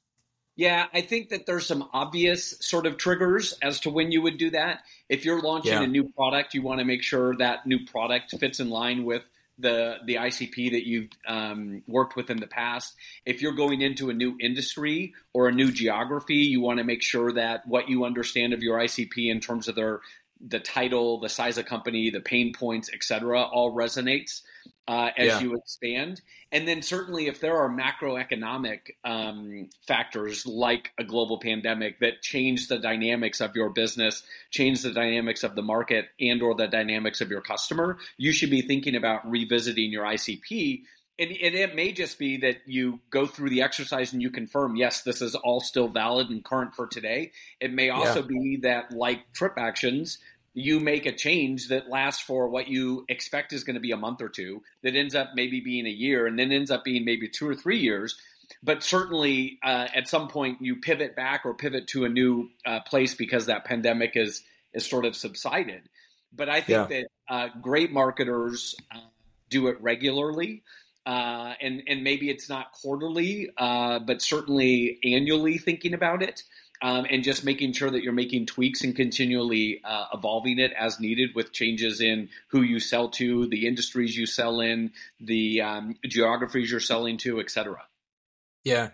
yeah, 0.62 0.86
I 0.94 1.02
think 1.02 1.30
that 1.30 1.48
there's 1.48 1.66
some 1.66 1.90
obvious 1.92 2.56
sort 2.60 2.86
of 2.86 2.98
triggers 2.98 3.58
as 3.64 3.80
to 3.80 3.90
when 3.90 4.12
you 4.12 4.22
would 4.22 4.38
do 4.38 4.52
that. 4.52 4.82
If 5.10 5.26
you're 5.26 5.42
launching 5.42 5.72
yeah. 5.72 5.82
a 5.82 5.88
new 5.88 6.04
product, 6.10 6.54
you 6.54 6.62
want 6.62 6.78
to 6.78 6.86
make 6.86 7.02
sure 7.02 7.36
that 7.38 7.66
new 7.66 7.84
product 7.84 8.38
fits 8.40 8.60
in 8.60 8.70
line 8.70 9.04
with 9.04 9.28
the 9.58 9.96
the 10.06 10.18
ICP 10.18 10.70
that 10.74 10.86
you've 10.86 11.10
um, 11.28 11.82
worked 11.88 12.16
with 12.16 12.30
in 12.30 12.38
the 12.38 12.46
past. 12.46 12.94
If 13.26 13.42
you're 13.42 13.56
going 13.56 13.82
into 13.82 14.12
a 14.12 14.14
new 14.14 14.38
industry 14.40 15.16
or 15.34 15.48
a 15.48 15.52
new 15.52 15.72
geography, 15.72 16.36
you 16.36 16.62
want 16.62 16.78
to 16.78 16.84
make 16.84 17.02
sure 17.02 17.32
that 17.32 17.68
what 17.68 17.90
you 17.90 18.06
understand 18.06 18.54
of 18.54 18.62
your 18.62 18.78
ICP 18.78 19.32
in 19.32 19.40
terms 19.40 19.68
of 19.68 19.74
their 19.74 20.02
the 20.40 20.60
title, 20.60 21.20
the 21.20 21.30
size 21.30 21.58
of 21.58 21.66
company, 21.66 22.12
the 22.12 22.22
pain 22.22 22.54
points, 22.54 22.88
etc., 22.94 23.42
all 23.42 23.76
resonates 23.76 24.44
uh, 24.88 25.10
as 25.18 25.28
yeah. 25.28 25.40
you 25.40 25.56
expand. 25.56 26.22
And 26.52 26.68
then 26.68 26.82
certainly, 26.82 27.28
if 27.28 27.40
there 27.40 27.58
are 27.58 27.70
macroeconomic 27.70 28.80
um, 29.04 29.70
factors 29.88 30.46
like 30.46 30.92
a 30.98 31.04
global 31.04 31.40
pandemic 31.40 32.00
that 32.00 32.22
change 32.22 32.68
the 32.68 32.80
dynamics 32.80 33.42
of 33.42 33.56
your 33.56 33.70
business, 33.70 34.24
change 34.50 34.82
the 34.82 34.92
dynamics 34.92 35.44
of 35.44 35.56
the 35.56 35.62
market, 35.62 36.08
and 36.20 36.42
or 36.42 36.56
the 36.56 36.68
dynamics 36.68 37.22
of 37.22 37.30
your 37.30 37.42
customer, 37.42 37.98
you 38.18 38.32
should 38.32 38.50
be 38.50 38.62
thinking 38.62 38.96
about 38.96 39.30
revisiting 39.30 39.92
your 39.92 40.04
ICP 40.04 40.84
and, 41.22 41.30
and, 41.30 41.56
it 41.56 41.76
may 41.76 41.92
just 41.92 42.18
be 42.18 42.38
that 42.38 42.58
you 42.66 43.00
go 43.12 43.28
through 43.28 43.52
the 43.52 43.62
exercise 43.62 44.12
and 44.12 44.24
you 44.24 44.32
confirm, 44.32 44.76
yes, 44.76 45.04
this 45.04 45.22
is 45.22 45.36
all 45.36 45.60
still 45.60 45.88
valid 45.88 46.30
and 46.30 46.44
current 46.44 46.74
for 46.74 46.88
today. 46.88 47.32
It 47.60 47.72
may 47.72 47.90
also 47.90 48.22
yeah. 48.22 48.28
be 48.28 48.60
that, 48.64 48.92
like 48.92 49.20
TripActions, 49.34 50.18
you 50.54 50.80
make 50.80 51.06
a 51.06 51.12
change 51.12 51.70
that 51.70 51.90
lasts 51.90 52.22
for 52.22 52.50
what 52.50 52.68
you 52.68 53.06
expect 53.08 53.54
is 53.54 53.64
going 53.64 53.76
to 53.76 53.80
be 53.80 53.92
a 53.92 53.98
month 53.98 54.22
or 54.22 54.30
two, 54.30 54.62
that 54.84 54.96
ends 54.96 55.16
up 55.16 55.30
maybe 55.34 55.62
being 55.62 55.86
a 55.86 55.92
year, 55.92 56.28
and 56.28 56.38
then 56.38 56.52
ends 56.52 56.72
up 56.72 56.84
being 56.84 57.06
maybe 57.06 57.30
two 57.30 57.48
or 57.48 57.56
three 57.56 57.80
years. 57.80 58.18
But 58.62 58.84
certainly, 58.84 59.60
uh, 59.64 59.88
at 59.96 60.10
some 60.10 60.28
point, 60.28 60.62
you 60.62 60.76
pivot 60.76 61.16
back 61.16 61.46
or 61.46 61.54
pivot 61.54 61.88
to 61.88 62.04
a 62.04 62.10
new 62.10 62.50
uh, 62.66 62.82
place 62.82 63.16
because 63.16 63.46
that 63.46 63.66
pandemic 63.66 64.12
is 64.16 64.44
is 64.74 64.86
sort 64.86 65.06
of 65.06 65.16
subsided. 65.16 65.84
But 66.34 66.50
I 66.50 66.62
think 66.62 66.90
yeah. 66.90 67.02
that 67.02 67.08
uh, 67.34 67.48
great 67.62 67.92
marketers 67.92 68.76
uh, 68.94 69.00
do 69.50 69.68
it 69.68 69.82
regularly. 69.82 70.64
Uh, 71.06 71.54
and 71.62 71.82
and 71.88 72.04
maybe 72.04 72.30
it's 72.30 72.48
not 72.50 72.74
quarterly, 72.74 73.50
uh, 73.58 74.00
but 74.00 74.22
certainly 74.22 75.00
annually 75.04 75.58
thinking 75.58 75.94
about 75.94 76.22
it 76.22 76.44
um, 76.82 77.06
and 77.10 77.24
just 77.24 77.46
making 77.46 77.74
sure 77.74 77.92
that 77.92 78.04
you're 78.04 78.14
making 78.14 78.48
tweaks 78.48 78.84
and 78.84 78.96
continually 78.96 79.82
uh, 79.84 80.06
evolving 80.14 80.60
it 80.60 80.72
as 80.78 81.00
needed 81.00 81.36
with 81.36 81.52
changes 81.52 82.02
in 82.02 82.30
who 82.48 82.62
you 82.62 82.80
sell 82.80 83.10
to, 83.10 83.48
the 83.48 83.68
industries 83.68 84.18
you 84.18 84.26
sell 84.26 84.60
in, 84.62 84.92
the 85.20 85.62
um, 85.62 85.96
geographies 86.08 86.72
you're 86.72 86.80
selling 86.80 87.18
to, 87.18 87.40
etc. 87.40 87.84
Yeah. 88.64 88.90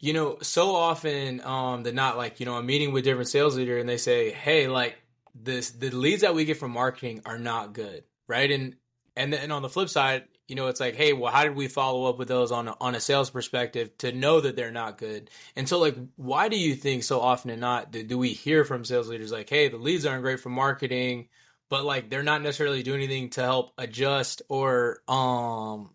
You 0.00 0.12
know, 0.12 0.38
so 0.40 0.74
often 0.74 1.40
um, 1.42 1.82
they're 1.82 1.92
not 1.92 2.16
like, 2.16 2.40
you 2.40 2.46
know, 2.46 2.56
I'm 2.56 2.66
meeting 2.66 2.92
with 2.92 3.04
different 3.04 3.28
sales 3.28 3.56
leader 3.56 3.78
and 3.78 3.88
they 3.88 3.96
say, 3.98 4.30
hey, 4.30 4.68
like 4.68 4.96
this, 5.34 5.70
the 5.70 5.90
leads 5.90 6.22
that 6.22 6.34
we 6.34 6.44
get 6.44 6.56
from 6.56 6.70
marketing 6.70 7.22
are 7.26 7.38
not 7.38 7.72
good. 7.72 8.04
Right. 8.26 8.50
And, 8.50 8.76
and 9.14 9.32
then 9.32 9.50
on 9.50 9.62
the 9.62 9.68
flip 9.68 9.88
side, 9.88 10.24
you 10.48 10.54
know, 10.54 10.68
it's 10.68 10.80
like, 10.80 10.94
hey, 10.94 11.12
well, 11.12 11.32
how 11.32 11.42
did 11.42 11.56
we 11.56 11.66
follow 11.66 12.08
up 12.08 12.18
with 12.18 12.28
those 12.28 12.52
on 12.52 12.68
a, 12.68 12.76
on 12.80 12.94
a 12.94 13.00
sales 13.00 13.30
perspective 13.30 13.96
to 13.98 14.12
know 14.12 14.40
that 14.40 14.54
they're 14.54 14.70
not 14.70 14.98
good? 14.98 15.28
And 15.56 15.68
so, 15.68 15.78
like, 15.78 15.96
why 16.16 16.48
do 16.48 16.56
you 16.56 16.74
think 16.74 17.02
so 17.02 17.20
often 17.20 17.50
and 17.50 17.60
not 17.60 17.90
do, 17.90 18.02
do 18.02 18.16
we 18.16 18.28
hear 18.28 18.64
from 18.64 18.84
sales 18.84 19.08
leaders 19.08 19.32
like, 19.32 19.50
hey, 19.50 19.68
the 19.68 19.76
leads 19.76 20.06
aren't 20.06 20.22
great 20.22 20.40
for 20.40 20.50
marketing, 20.50 21.28
but 21.68 21.84
like 21.84 22.10
they're 22.10 22.22
not 22.22 22.42
necessarily 22.42 22.82
doing 22.84 23.02
anything 23.02 23.30
to 23.30 23.42
help 23.42 23.72
adjust 23.76 24.42
or, 24.48 24.98
um, 25.08 25.90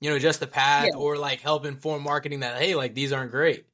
you 0.00 0.10
know, 0.10 0.16
adjust 0.16 0.38
the 0.38 0.46
path 0.46 0.90
yeah. 0.92 0.98
or 0.98 1.16
like 1.16 1.40
help 1.40 1.66
inform 1.66 2.04
marketing 2.04 2.40
that 2.40 2.60
hey, 2.60 2.76
like 2.76 2.94
these 2.94 3.12
aren't 3.12 3.32
great. 3.32 3.66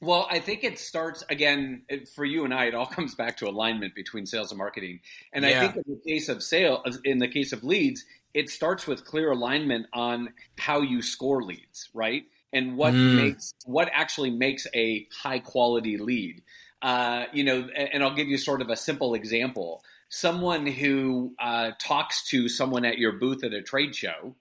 Well, 0.00 0.26
I 0.28 0.40
think 0.40 0.64
it 0.64 0.80
starts 0.80 1.22
again 1.30 1.82
for 2.16 2.24
you 2.24 2.44
and 2.44 2.52
I. 2.52 2.64
It 2.64 2.74
all 2.74 2.86
comes 2.98 3.14
back 3.14 3.36
to 3.38 3.48
alignment 3.48 3.94
between 3.94 4.26
sales 4.26 4.50
and 4.50 4.58
marketing. 4.58 5.00
And 5.32 5.44
yeah. 5.44 5.58
I 5.58 5.60
think 5.60 5.86
in 5.86 5.94
the 5.94 6.10
case 6.10 6.28
of 6.28 6.42
sale, 6.42 6.82
in 7.04 7.18
the 7.18 7.28
case 7.28 7.52
of 7.52 7.62
leads, 7.62 8.04
it 8.34 8.48
starts 8.50 8.86
with 8.86 9.04
clear 9.04 9.30
alignment 9.30 9.86
on 9.92 10.30
how 10.58 10.80
you 10.80 11.02
score 11.02 11.42
leads, 11.42 11.88
right? 11.94 12.24
And 12.52 12.76
what 12.76 12.92
mm. 12.94 13.16
makes 13.16 13.54
what 13.64 13.88
actually 13.92 14.30
makes 14.30 14.66
a 14.74 15.06
high 15.22 15.38
quality 15.38 15.96
lead. 15.96 16.42
Uh, 16.80 17.26
you 17.32 17.44
know, 17.44 17.68
and 17.76 18.02
I'll 18.02 18.14
give 18.14 18.28
you 18.28 18.38
sort 18.38 18.60
of 18.60 18.68
a 18.68 18.76
simple 18.76 19.14
example. 19.14 19.84
Someone 20.08 20.66
who 20.66 21.34
uh, 21.40 21.70
talks 21.78 22.28
to 22.30 22.48
someone 22.48 22.84
at 22.84 22.98
your 22.98 23.12
booth 23.12 23.44
at 23.44 23.52
a 23.52 23.62
trade 23.62 23.94
show 23.94 24.34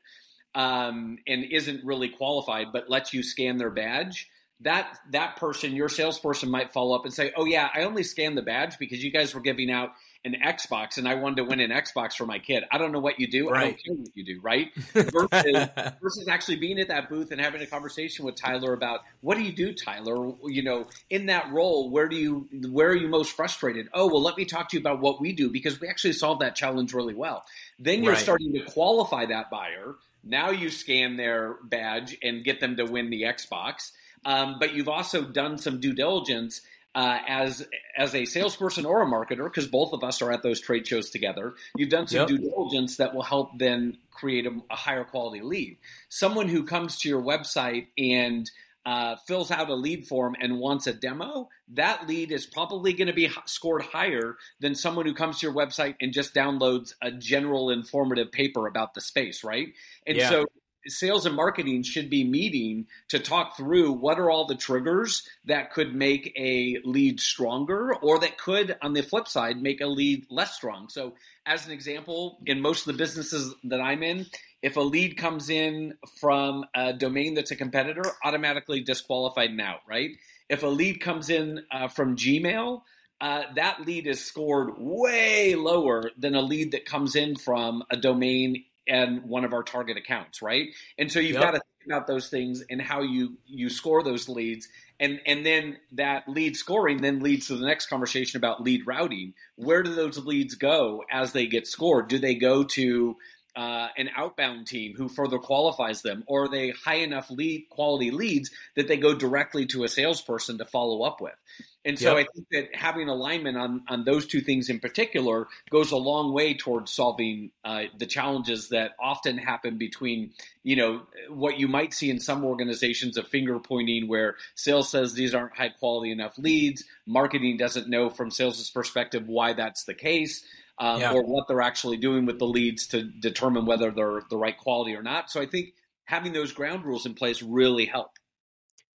um, 0.55 1.19
and 1.27 1.45
isn't 1.45 1.85
really 1.85 2.09
qualified, 2.09 2.67
but 2.73 2.89
lets 2.89 3.13
you 3.13 3.23
scan 3.23 3.57
their 3.57 3.69
badge 3.69 4.27
that 4.61 4.99
that 5.11 5.37
person, 5.37 5.75
your 5.75 5.89
salesperson, 5.89 6.49
might 6.49 6.71
follow 6.71 6.95
up 6.95 7.05
and 7.05 7.13
say, 7.13 7.31
"Oh 7.35 7.45
yeah, 7.45 7.69
I 7.73 7.83
only 7.83 8.03
scanned 8.03 8.37
the 8.37 8.43
badge 8.43 8.77
because 8.77 9.03
you 9.03 9.11
guys 9.11 9.33
were 9.33 9.41
giving 9.41 9.71
out 9.71 9.93
an 10.23 10.35
Xbox 10.35 10.97
and 10.97 11.07
I 11.07 11.15
wanted 11.15 11.37
to 11.37 11.43
win 11.45 11.59
an 11.59 11.71
Xbox 11.71 12.13
for 12.13 12.25
my 12.25 12.37
kid. 12.37 12.63
I 12.71 12.77
don't 12.77 12.91
know 12.91 12.99
what 12.99 13.19
you 13.19 13.27
do. 13.27 13.49
Right. 13.49 13.59
I 13.59 13.63
don't 13.63 13.83
care 13.83 13.95
what 13.95 14.09
you 14.15 14.23
do, 14.23 14.39
right? 14.41 14.71
Versus, 14.93 15.69
versus 16.01 16.27
actually 16.27 16.57
being 16.57 16.79
at 16.79 16.89
that 16.89 17.09
booth 17.09 17.31
and 17.31 17.41
having 17.41 17.61
a 17.61 17.65
conversation 17.65 18.25
with 18.25 18.35
Tyler 18.35 18.73
about 18.73 19.01
what 19.21 19.37
do 19.37 19.43
you 19.43 19.51
do, 19.51 19.73
Tyler? 19.73 20.33
You 20.45 20.63
know, 20.63 20.87
in 21.09 21.27
that 21.27 21.51
role, 21.51 21.89
where 21.89 22.07
do 22.07 22.15
you 22.15 22.47
where 22.69 22.89
are 22.89 22.95
you 22.95 23.07
most 23.07 23.35
frustrated? 23.35 23.87
Oh, 23.93 24.07
well, 24.07 24.21
let 24.21 24.37
me 24.37 24.45
talk 24.45 24.69
to 24.69 24.77
you 24.77 24.81
about 24.81 24.99
what 25.01 25.19
we 25.19 25.33
do 25.33 25.49
because 25.49 25.79
we 25.79 25.87
actually 25.87 26.13
solved 26.13 26.41
that 26.41 26.55
challenge 26.55 26.93
really 26.93 27.15
well. 27.15 27.43
Then 27.79 28.03
you're 28.03 28.13
right. 28.13 28.21
starting 28.21 28.53
to 28.53 28.61
qualify 28.61 29.25
that 29.25 29.49
buyer. 29.49 29.95
Now 30.23 30.51
you 30.51 30.69
scan 30.69 31.17
their 31.17 31.55
badge 31.63 32.17
and 32.21 32.43
get 32.43 32.59
them 32.59 32.75
to 32.77 32.85
win 32.85 33.09
the 33.09 33.23
Xbox. 33.23 33.91
Um, 34.23 34.57
but 34.59 34.73
you've 34.75 34.89
also 34.89 35.23
done 35.23 35.57
some 35.57 35.79
due 35.79 35.93
diligence 35.93 36.61
uh, 36.93 37.19
as 37.27 37.67
as 37.97 38.13
a 38.15 38.25
salesperson 38.25 38.85
or 38.85 39.01
a 39.01 39.05
marketer, 39.05 39.45
because 39.45 39.67
both 39.67 39.93
of 39.93 40.03
us 40.03 40.21
are 40.21 40.31
at 40.31 40.43
those 40.43 40.59
trade 40.59 40.85
shows 40.85 41.09
together. 41.09 41.53
You've 41.75 41.89
done 41.89 42.07
some 42.07 42.19
yep. 42.19 42.27
due 42.27 42.37
diligence 42.37 42.97
that 42.97 43.13
will 43.13 43.23
help 43.23 43.57
then 43.57 43.97
create 44.11 44.45
a, 44.45 44.51
a, 44.69 44.75
higher 44.75 45.03
quality 45.03 45.41
lead. 45.41 45.77
Someone 46.09 46.47
who 46.47 46.63
comes 46.63 46.99
to 46.99 47.09
your 47.09 47.21
website 47.21 47.87
and 47.97 48.49
uh, 48.85 49.15
fills 49.27 49.51
out 49.51 49.69
a 49.69 49.75
lead 49.75 50.07
form 50.07 50.35
and 50.39 50.59
wants 50.59 50.87
a 50.87 50.93
demo, 50.93 51.49
that 51.69 52.07
lead 52.07 52.31
is 52.31 52.45
probably 52.45 52.93
going 52.93 53.07
to 53.07 53.13
be 53.13 53.29
scored 53.45 53.83
higher 53.83 54.37
than 54.59 54.75
someone 54.75 55.05
who 55.05 55.13
comes 55.13 55.39
to 55.39 55.45
your 55.45 55.55
website 55.55 55.95
and 56.01 56.11
just 56.13 56.33
downloads 56.33 56.93
a 57.01 57.11
general 57.11 57.69
informative 57.69 58.31
paper 58.31 58.67
about 58.67 58.93
the 58.93 59.01
space, 59.01 59.43
right? 59.43 59.73
And 60.07 60.17
yeah. 60.17 60.29
so 60.29 60.45
sales 60.87 61.25
and 61.25 61.35
marketing 61.35 61.83
should 61.83 62.09
be 62.09 62.23
meeting 62.23 62.87
to 63.09 63.19
talk 63.19 63.57
through 63.57 63.91
what 63.91 64.19
are 64.19 64.29
all 64.29 64.45
the 64.45 64.55
triggers 64.55 65.27
that 65.45 65.71
could 65.71 65.95
make 65.95 66.33
a 66.37 66.77
lead 66.83 67.19
stronger 67.19 67.95
or 67.95 68.19
that 68.19 68.37
could 68.37 68.75
on 68.81 68.93
the 68.93 69.01
flip 69.01 69.27
side 69.27 69.61
make 69.61 69.81
a 69.81 69.87
lead 69.87 70.25
less 70.29 70.55
strong. 70.55 70.89
So 70.89 71.13
as 71.45 71.65
an 71.65 71.71
example 71.71 72.39
in 72.45 72.61
most 72.61 72.81
of 72.81 72.93
the 72.93 72.97
businesses 72.97 73.53
that 73.63 73.81
i'm 73.81 74.03
in 74.03 74.25
if 74.61 74.77
a 74.77 74.81
lead 74.81 75.17
comes 75.17 75.49
in 75.49 75.95
from 76.19 76.65
a 76.75 76.93
domain 76.93 77.33
that's 77.33 77.51
a 77.51 77.55
competitor 77.55 78.03
automatically 78.23 78.81
disqualified 78.81 79.59
out 79.59 79.79
right? 79.87 80.11
If 80.49 80.63
a 80.63 80.67
lead 80.67 81.01
comes 81.01 81.29
in 81.29 81.63
uh, 81.71 81.87
from 81.87 82.15
gmail 82.15 82.81
uh, 83.19 83.43
that 83.55 83.85
lead 83.85 84.07
is 84.07 84.23
scored 84.23 84.73
way 84.77 85.55
lower 85.55 86.11
than 86.17 86.35
a 86.35 86.41
lead 86.41 86.71
that 86.71 86.85
comes 86.85 87.15
in 87.15 87.35
from 87.35 87.83
a 87.89 87.97
domain 87.97 88.63
and 88.87 89.23
one 89.23 89.45
of 89.45 89.53
our 89.53 89.63
target 89.63 89.97
accounts, 89.97 90.41
right? 90.41 90.69
And 90.97 91.11
so 91.11 91.19
you've 91.19 91.33
yep. 91.33 91.43
got 91.43 91.51
to 91.51 91.59
think 91.59 91.87
about 91.87 92.07
those 92.07 92.29
things 92.29 92.63
and 92.69 92.81
how 92.81 93.01
you 93.01 93.37
you 93.45 93.69
score 93.69 94.03
those 94.03 94.27
leads, 94.27 94.67
and 94.99 95.19
and 95.25 95.45
then 95.45 95.77
that 95.93 96.27
lead 96.27 96.55
scoring 96.55 97.01
then 97.01 97.19
leads 97.19 97.47
to 97.47 97.55
the 97.55 97.65
next 97.65 97.87
conversation 97.87 98.37
about 98.37 98.61
lead 98.61 98.85
routing. 98.85 99.33
Where 99.55 99.83
do 99.83 99.93
those 99.93 100.17
leads 100.17 100.55
go 100.55 101.03
as 101.11 101.33
they 101.33 101.47
get 101.47 101.67
scored? 101.67 102.07
Do 102.07 102.19
they 102.19 102.35
go 102.35 102.63
to 102.63 103.17
uh, 103.55 103.87
an 103.97 104.09
outbound 104.15 104.67
team 104.67 104.93
who 104.95 105.09
further 105.09 105.37
qualifies 105.37 106.01
them, 106.01 106.23
or 106.27 106.45
are 106.45 106.49
they 106.49 106.69
high 106.69 106.95
enough 106.95 107.29
lead 107.29 107.67
quality 107.69 108.11
leads 108.11 108.51
that 108.75 108.87
they 108.87 108.97
go 108.97 109.13
directly 109.13 109.65
to 109.67 109.83
a 109.83 109.89
salesperson 109.89 110.57
to 110.57 110.65
follow 110.65 111.03
up 111.03 111.19
with? 111.19 111.35
And 111.83 111.97
so 111.97 112.15
yep. 112.15 112.27
I 112.27 112.29
think 112.33 112.47
that 112.51 112.75
having 112.79 113.09
alignment 113.09 113.57
on, 113.57 113.81
on 113.87 114.03
those 114.03 114.27
two 114.27 114.41
things 114.41 114.69
in 114.69 114.79
particular 114.79 115.47
goes 115.71 115.91
a 115.91 115.97
long 115.97 116.31
way 116.31 116.53
towards 116.53 116.93
solving 116.93 117.49
uh, 117.65 117.83
the 117.97 118.05
challenges 118.05 118.69
that 118.69 118.91
often 118.99 119.39
happen 119.39 119.79
between, 119.79 120.33
you 120.63 120.75
know, 120.75 121.01
what 121.29 121.59
you 121.59 121.67
might 121.67 121.93
see 121.93 122.11
in 122.11 122.19
some 122.19 122.45
organizations 122.45 123.17
of 123.17 123.27
finger 123.27 123.59
pointing 123.59 124.07
where 124.07 124.35
sales 124.53 124.89
says 124.89 125.13
these 125.13 125.33
aren't 125.33 125.57
high 125.57 125.69
quality 125.69 126.11
enough 126.11 126.37
leads, 126.37 126.83
marketing 127.07 127.57
doesn't 127.57 127.89
know 127.89 128.11
from 128.11 128.29
sales' 128.29 128.69
perspective 128.69 129.27
why 129.27 129.53
that's 129.53 129.85
the 129.85 129.95
case 129.95 130.45
um, 130.81 130.99
yeah. 130.99 131.13
or 131.13 131.23
what 131.23 131.47
they're 131.47 131.61
actually 131.61 131.97
doing 131.97 132.25
with 132.25 132.39
the 132.39 132.47
leads 132.47 132.87
to 132.87 133.03
determine 133.03 133.65
whether 133.65 133.91
they're 133.91 134.23
the 134.29 134.35
right 134.35 134.57
quality 134.57 134.95
or 134.95 135.03
not. 135.03 135.29
So 135.29 135.39
I 135.39 135.45
think 135.45 135.75
having 136.05 136.33
those 136.33 136.51
ground 136.51 136.83
rules 136.83 137.05
in 137.05 137.13
place 137.13 137.41
really 137.41 137.85
help. 137.85 138.17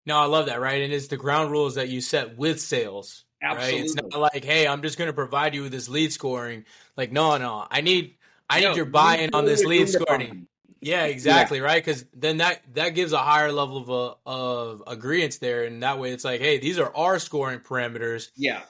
No, 0.06 0.18
I 0.18 0.26
love 0.26 0.48
that, 0.48 0.60
right? 0.60 0.82
And 0.82 0.92
it's 0.92 1.08
the 1.08 1.18
ground 1.18 1.52
rules 1.52 1.76
that 1.76 1.90
you 1.90 2.02
set 2.02 2.38
with 2.38 2.60
sales. 2.60 3.24
Absolutely. 3.42 3.80
Right? 3.80 3.86
It's 3.86 3.96
not 3.96 4.20
like, 4.20 4.44
hey, 4.44 4.68
I'm 4.68 4.82
just 4.82 4.98
going 4.98 5.10
to 5.10 5.14
provide 5.14 5.54
you 5.54 5.62
with 5.62 5.72
this 5.72 5.88
lead 5.88 6.12
scoring. 6.12 6.66
Like, 6.98 7.12
no, 7.12 7.38
no, 7.38 7.68
I 7.70 7.82
need, 7.82 8.16
I 8.50 8.62
need 8.62 8.76
your 8.76 8.86
buy-in 8.86 9.34
on 9.34 9.46
this 9.46 9.64
lead 9.64 9.88
scoring. 9.88 10.48
Yeah, 10.82 11.06
exactly, 11.06 11.60
yeah. 11.60 11.64
right? 11.64 11.84
Because 11.84 12.06
then 12.14 12.38
that 12.38 12.62
that 12.74 12.90
gives 12.90 13.12
a 13.12 13.18
higher 13.18 13.52
level 13.52 13.78
of 13.78 13.90
uh, 13.90 14.16
of 14.26 14.84
agreement 14.86 15.40
there, 15.42 15.64
and 15.64 15.82
that 15.82 15.98
way 15.98 16.12
it's 16.12 16.24
like, 16.24 16.42
hey, 16.42 16.60
these 16.60 16.78
are 16.78 16.96
our 16.96 17.18
scoring 17.18 17.60
parameters. 17.60 18.30
Yeah, 18.36 18.62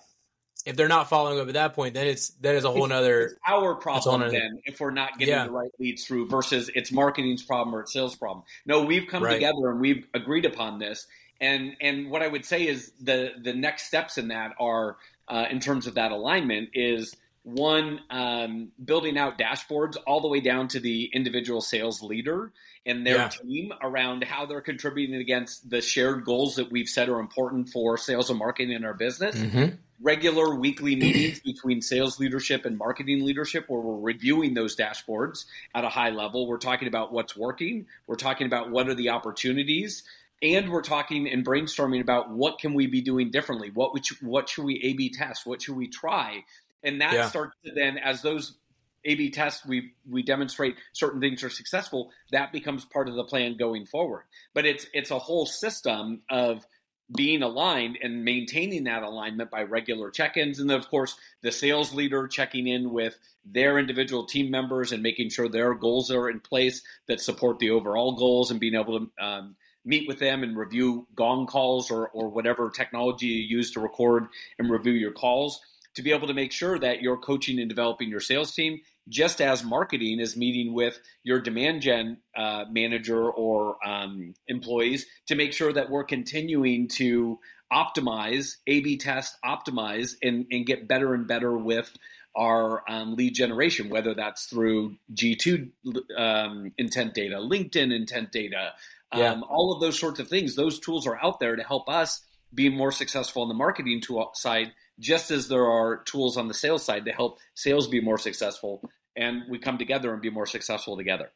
if 0.66 0.76
they're 0.76 0.88
not 0.88 1.10
following 1.10 1.40
up 1.40 1.48
at 1.48 1.54
that 1.54 1.74
point, 1.76 1.94
then 1.94 2.08
it's 2.08 2.30
that 2.42 2.56
is 2.56 2.64
a 2.64 2.72
whole 2.72 2.92
other 2.92 3.38
our 3.46 3.76
problem 3.76 4.32
then 4.32 4.62
if 4.66 4.80
we're 4.80 4.92
not 4.92 5.18
getting 5.20 5.34
yeah. 5.34 5.46
the 5.46 5.52
right 5.52 5.70
leads 5.80 6.06
through 6.06 6.28
versus 6.28 6.72
it's 6.74 6.92
marketing's 6.92 7.44
problem 7.44 7.76
or 7.76 7.82
it's 7.82 7.94
sales 7.94 8.16
problem. 8.16 8.44
No, 8.66 8.84
we've 8.84 9.08
come 9.08 9.24
right. 9.24 9.34
together 9.34 9.70
and 9.70 9.80
we've 9.80 10.08
agreed 10.14 10.46
upon 10.46 10.80
this. 10.80 11.06
And 11.40 11.76
and 11.82 12.10
what 12.10 12.24
I 12.24 12.28
would 12.28 12.46
say 12.46 12.68
is 12.68 12.92
the 13.00 13.34
the 13.40 13.54
next 13.54 13.84
steps 13.84 14.18
in 14.18 14.30
that 14.30 14.54
are 14.60 14.98
uh, 15.28 15.46
in 15.50 15.60
terms 15.60 15.86
of 15.86 15.96
that 15.96 16.12
alignment 16.12 16.70
is 16.74 17.16
one 17.44 18.00
um, 18.10 18.72
building 18.84 19.20
out 19.20 19.38
dashboards 19.38 19.98
all 20.08 20.20
the 20.20 20.28
way 20.28 20.40
down 20.40 20.68
to 20.70 20.80
the 20.80 21.12
individual 21.14 21.62
sales 21.62 22.02
leader 22.02 22.52
and 22.88 23.06
their 23.06 23.18
yeah. 23.18 23.28
team 23.28 23.72
around 23.84 24.24
how 24.24 24.48
they're 24.48 24.62
contributing 24.62 25.16
against 25.18 25.70
the 25.70 25.80
shared 25.80 26.26
goals 26.26 26.56
that 26.56 26.72
we've 26.72 26.88
said 26.88 27.08
are 27.08 27.20
important 27.20 27.70
for 27.70 28.00
sales 28.00 28.32
and 28.32 28.40
marketing 28.40 28.72
in 28.72 28.84
our 28.84 28.96
business. 28.96 29.36
Mm-hmm 29.36 29.76
regular 30.02 30.56
weekly 30.56 30.96
meetings 30.96 31.40
between 31.40 31.82
sales 31.82 32.20
leadership 32.20 32.66
and 32.66 32.78
marketing 32.78 33.24
leadership 33.26 33.66
where 33.68 33.80
we're 33.80 34.00
reviewing 34.00 34.54
those 34.54 34.76
dashboards 34.76 35.46
at 35.74 35.86
a 35.86 35.90
high 35.90 36.10
level. 36.10 36.48
We're 36.48 36.58
talking 36.58 36.88
about 36.88 37.14
what's 37.14 37.36
working. 37.36 37.88
We're 38.08 38.16
talking 38.16 38.48
about 38.48 38.72
what 38.72 38.90
are 38.90 38.94
the 38.94 39.10
opportunities. 39.10 40.04
And 40.42 40.70
we're 40.70 40.82
talking 40.82 41.30
and 41.30 41.46
brainstorming 41.46 42.02
about 42.02 42.30
what 42.30 42.60
can 42.60 42.74
we 42.74 42.88
be 42.88 43.02
doing 43.02 43.32
differently? 43.32 43.72
What 43.74 44.10
you, 44.10 44.18
what 44.22 44.50
should 44.50 44.66
we 44.66 44.76
A/B 44.84 45.12
test? 45.12 45.46
What 45.46 45.62
should 45.62 45.78
we 45.78 45.88
try? 45.88 46.44
And 46.84 47.02
that 47.02 47.14
yeah. 47.14 47.30
starts 47.30 47.56
to 47.64 47.72
then, 47.74 47.98
as 47.98 48.22
those 48.22 48.58
A/B 49.06 49.30
tests 49.30 49.66
we 49.66 49.94
we 50.08 50.24
demonstrate 50.24 50.76
certain 50.92 51.22
things 51.22 51.42
are 51.44 51.50
successful, 51.50 52.12
that 52.32 52.52
becomes 52.52 52.84
part 52.84 53.08
of 53.08 53.16
the 53.16 53.24
plan 53.24 53.56
going 53.58 53.86
forward. 53.86 54.24
But 54.54 54.66
it's 54.66 54.86
it's 54.94 55.10
a 55.10 55.20
whole 55.20 55.46
system 55.46 56.22
of 56.30 56.66
being 57.14 57.44
aligned 57.44 58.00
and 58.02 58.26
maintaining 58.26 58.86
that 58.86 59.04
alignment 59.04 59.52
by 59.52 59.64
regular 59.64 60.10
check-ins. 60.10 60.60
And 60.60 60.70
then 60.70 60.78
of 60.78 60.90
course 60.90 61.16
the 61.42 61.52
sales 61.52 61.94
leader 61.94 62.28
checking 62.28 62.68
in 62.68 62.92
with 62.92 63.18
their 63.46 63.78
individual 63.78 64.26
team 64.26 64.50
members 64.50 64.92
and 64.92 65.04
making 65.04 65.30
sure 65.30 65.48
their 65.48 65.74
goals 65.76 66.10
are 66.10 66.30
in 66.30 66.40
place 66.40 66.82
that 67.08 67.22
support 67.22 67.60
the 67.60 67.70
overall 67.70 68.14
goals 68.14 68.50
and 68.50 68.60
being 68.60 68.76
able 68.76 69.00
to 69.00 69.24
um, 69.24 69.56
meet 69.86 70.08
with 70.08 70.18
them 70.18 70.42
and 70.42 70.58
review 70.58 71.08
gong 71.16 71.46
calls 71.46 71.92
or, 71.92 72.10
or 72.10 72.30
whatever 72.30 72.72
technology 72.72 73.28
you 73.28 73.58
use 73.58 73.72
to 73.72 73.80
record 73.80 74.26
and 74.58 74.72
review 74.72 74.94
your 74.94 75.12
calls 75.12 75.62
to 75.94 76.02
be 76.02 76.12
able 76.12 76.28
to 76.28 76.34
make 76.34 76.52
sure 76.52 76.80
that 76.80 77.02
you're 77.02 77.18
coaching 77.18 77.60
and 77.60 77.70
developing 77.70 78.10
your 78.10 78.20
sales 78.20 78.54
team 78.54 78.82
just 79.08 79.42
as 79.42 79.64
marketing 79.64 80.20
is 80.20 80.36
meeting 80.36 80.74
with 80.74 81.00
your 81.24 81.40
demand 81.40 81.82
gen 81.82 82.18
uh, 82.36 82.66
manager 82.70 83.30
or 83.30 83.78
um, 83.86 84.34
employees 84.48 85.06
to 85.28 85.36
make 85.36 85.54
sure 85.54 85.72
that 85.72 85.90
we're 85.90 86.04
continuing 86.04 86.88
to 86.88 87.40
optimize, 87.72 88.56
A 88.68 88.80
B 88.82 88.98
test, 88.98 89.38
optimize, 89.44 90.16
and, 90.22 90.46
and 90.52 90.66
get 90.66 90.88
better 90.88 91.14
and 91.14 91.28
better 91.28 91.56
with 91.58 91.92
our 92.36 92.84
um, 92.90 93.16
lead 93.16 93.34
generation, 93.34 93.90
whether 93.90 94.14
that's 94.14 94.46
through 94.46 94.96
G2 95.14 95.72
um, 96.18 96.72
intent 96.78 97.14
data, 97.14 97.38
LinkedIn 97.38 97.96
intent 97.96 98.32
data, 98.32 98.74
yeah. 99.14 99.32
Um, 99.32 99.46
all 99.48 99.72
of 99.72 99.80
those 99.80 99.98
sorts 99.98 100.20
of 100.20 100.28
things. 100.28 100.56
Those 100.56 100.80
tools 100.80 101.08
are 101.08 101.18
out 101.24 101.40
there 101.40 101.56
to 101.56 101.64
help 101.64 101.88
us 101.88 102.22
be 102.54 102.70
more 102.70 102.92
successful 102.92 103.44
on 103.44 103.48
the 103.48 103.54
marketing 103.54 104.02
tool 104.02 104.32
side 104.34 104.74
just 105.00 105.32
as 105.32 105.48
there 105.48 105.66
are 105.66 105.98
tools 106.04 106.38
on 106.38 106.48
the 106.48 106.54
sales 106.54 106.84
side 106.84 107.06
to 107.06 107.12
help 107.12 107.40
sales 107.54 107.88
be 107.88 108.00
more 108.00 108.18
successful 108.18 108.90
and 109.16 109.44
we 109.50 109.60
come 109.60 109.78
together 109.78 110.12
and 110.14 110.22
be 110.22 110.30
more 110.30 110.46
successful 110.46 110.98
together. 110.98 111.32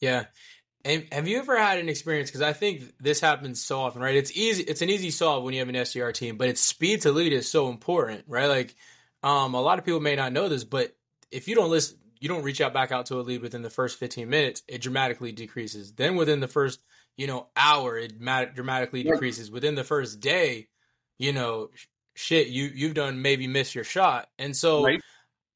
Yeah. 0.00 0.24
And 0.84 1.06
have 1.12 1.26
you 1.26 1.38
ever 1.38 1.58
had 1.58 1.78
an 1.78 1.88
experience? 1.88 2.28
Because 2.28 2.42
I 2.42 2.52
think 2.52 2.92
this 3.00 3.20
happens 3.20 3.62
so 3.62 3.80
often, 3.80 4.02
right? 4.02 4.16
It's 4.16 4.36
easy. 4.36 4.62
It's 4.64 4.82
an 4.82 4.90
easy 4.90 5.10
solve 5.10 5.42
when 5.42 5.54
you 5.54 5.60
have 5.60 5.68
an 5.68 5.74
SDR 5.74 6.12
team, 6.12 6.36
but 6.36 6.48
its 6.48 6.60
speed 6.60 7.02
to 7.02 7.12
lead 7.12 7.32
is 7.32 7.48
so 7.50 7.70
important, 7.70 8.24
right? 8.28 8.48
Like, 8.48 8.74
um, 9.22 9.54
a 9.54 9.60
lot 9.60 9.78
of 9.78 9.86
people 9.86 10.00
may 10.00 10.14
not 10.14 10.32
know 10.32 10.48
this, 10.48 10.64
but 10.64 10.94
if 11.30 11.48
you 11.48 11.54
don't 11.54 11.70
listen, 11.70 11.98
you 12.20 12.28
don't 12.28 12.42
reach 12.42 12.60
out 12.60 12.74
back 12.74 12.92
out 12.92 13.06
to 13.06 13.18
a 13.18 13.22
lead 13.22 13.40
within 13.40 13.62
the 13.62 13.70
first 13.70 13.98
15 13.98 14.28
minutes, 14.28 14.62
it 14.68 14.82
dramatically 14.82 15.32
decreases. 15.32 15.92
Then 15.92 16.16
within 16.16 16.40
the 16.40 16.48
first, 16.48 16.80
you 17.16 17.26
know, 17.26 17.48
hour, 17.56 17.96
it 17.96 18.18
dramatically 18.18 19.02
decreases. 19.02 19.50
Within 19.50 19.74
the 19.74 19.84
first 19.84 20.20
day, 20.20 20.68
you 21.18 21.32
know, 21.32 21.70
shit, 22.14 22.48
you 22.48 22.70
you've 22.74 22.94
done 22.94 23.22
maybe 23.22 23.46
miss 23.46 23.74
your 23.74 23.84
shot. 23.84 24.28
And 24.38 24.56
so 24.56 24.84
right. 24.84 25.00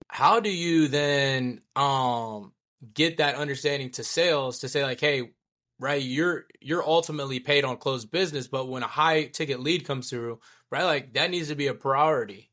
How 0.09 0.40
do 0.40 0.51
you 0.51 0.88
then 0.88 1.61
um 1.77 2.53
get 2.94 3.18
that 3.18 3.35
understanding 3.35 3.90
to 3.90 4.05
sales 4.05 4.61
to 4.61 4.68
say 4.68 4.83
like, 4.83 5.01
hey, 5.01 5.31
right, 5.79 6.03
you're 6.03 6.47
you're 6.61 6.87
ultimately 6.87 7.40
paid 7.40 7.64
on 7.64 7.77
closed 7.77 8.11
business, 8.11 8.49
but 8.49 8.68
when 8.68 8.83
a 8.83 8.88
high 8.88 9.25
ticket 9.25 9.61
lead 9.61 9.85
comes 9.85 10.11
through, 10.11 10.40
right, 10.71 10.85
like 10.85 11.14
that 11.14 11.31
needs 11.31 11.49
to 11.49 11.55
be 11.55 11.66
a 11.66 11.75
priority. 11.75 12.51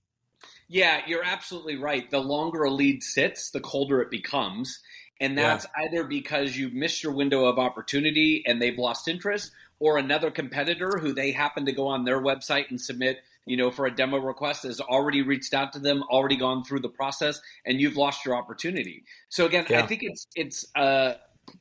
Yeah, 0.67 1.01
you're 1.05 1.23
absolutely 1.23 1.77
right. 1.77 2.09
The 2.09 2.19
longer 2.19 2.63
a 2.63 2.71
lead 2.71 3.03
sits, 3.03 3.51
the 3.51 3.59
colder 3.59 4.01
it 4.01 4.09
becomes. 4.09 4.79
And 5.21 5.37
that's 5.37 5.65
yeah. 5.77 5.85
either 5.85 6.03
because 6.03 6.57
you've 6.57 6.73
missed 6.73 7.01
your 7.01 7.13
window 7.13 7.45
of 7.45 7.57
opportunity 7.57 8.43
and 8.45 8.61
they've 8.61 8.77
lost 8.77 9.07
interest, 9.07 9.51
or 9.79 9.97
another 9.97 10.31
competitor 10.31 10.97
who 10.99 11.13
they 11.13 11.31
happen 11.31 11.65
to 11.65 11.71
go 11.71 11.87
on 11.87 12.05
their 12.05 12.21
website 12.21 12.69
and 12.69 12.79
submit 12.79 13.19
you 13.45 13.57
know, 13.57 13.71
for 13.71 13.85
a 13.85 13.95
demo 13.95 14.17
request 14.17 14.63
has 14.63 14.79
already 14.81 15.21
reached 15.21 15.53
out 15.53 15.73
to 15.73 15.79
them, 15.79 16.03
already 16.09 16.35
gone 16.35 16.63
through 16.63 16.79
the 16.79 16.89
process, 16.89 17.39
and 17.65 17.79
you've 17.79 17.97
lost 17.97 18.25
your 18.25 18.35
opportunity. 18.35 19.03
So 19.29 19.45
again, 19.45 19.65
yeah. 19.69 19.83
I 19.83 19.87
think 19.87 20.01
it's 20.03 20.27
it's 20.35 20.65
uh, 20.75 21.13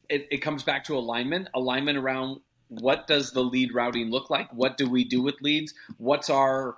it, 0.09 0.27
it 0.31 0.39
comes 0.39 0.63
back 0.63 0.85
to 0.85 0.97
alignment, 0.97 1.49
alignment 1.55 1.99
around 1.99 2.41
what 2.69 3.07
does 3.07 3.33
the 3.33 3.43
lead 3.43 3.75
routing 3.75 4.11
look 4.11 4.31
like? 4.31 4.53
What 4.53 4.77
do 4.77 4.89
we 4.89 5.05
do 5.05 5.23
with 5.23 5.37
leads? 5.41 5.75
What's 5.99 6.31
our 6.31 6.77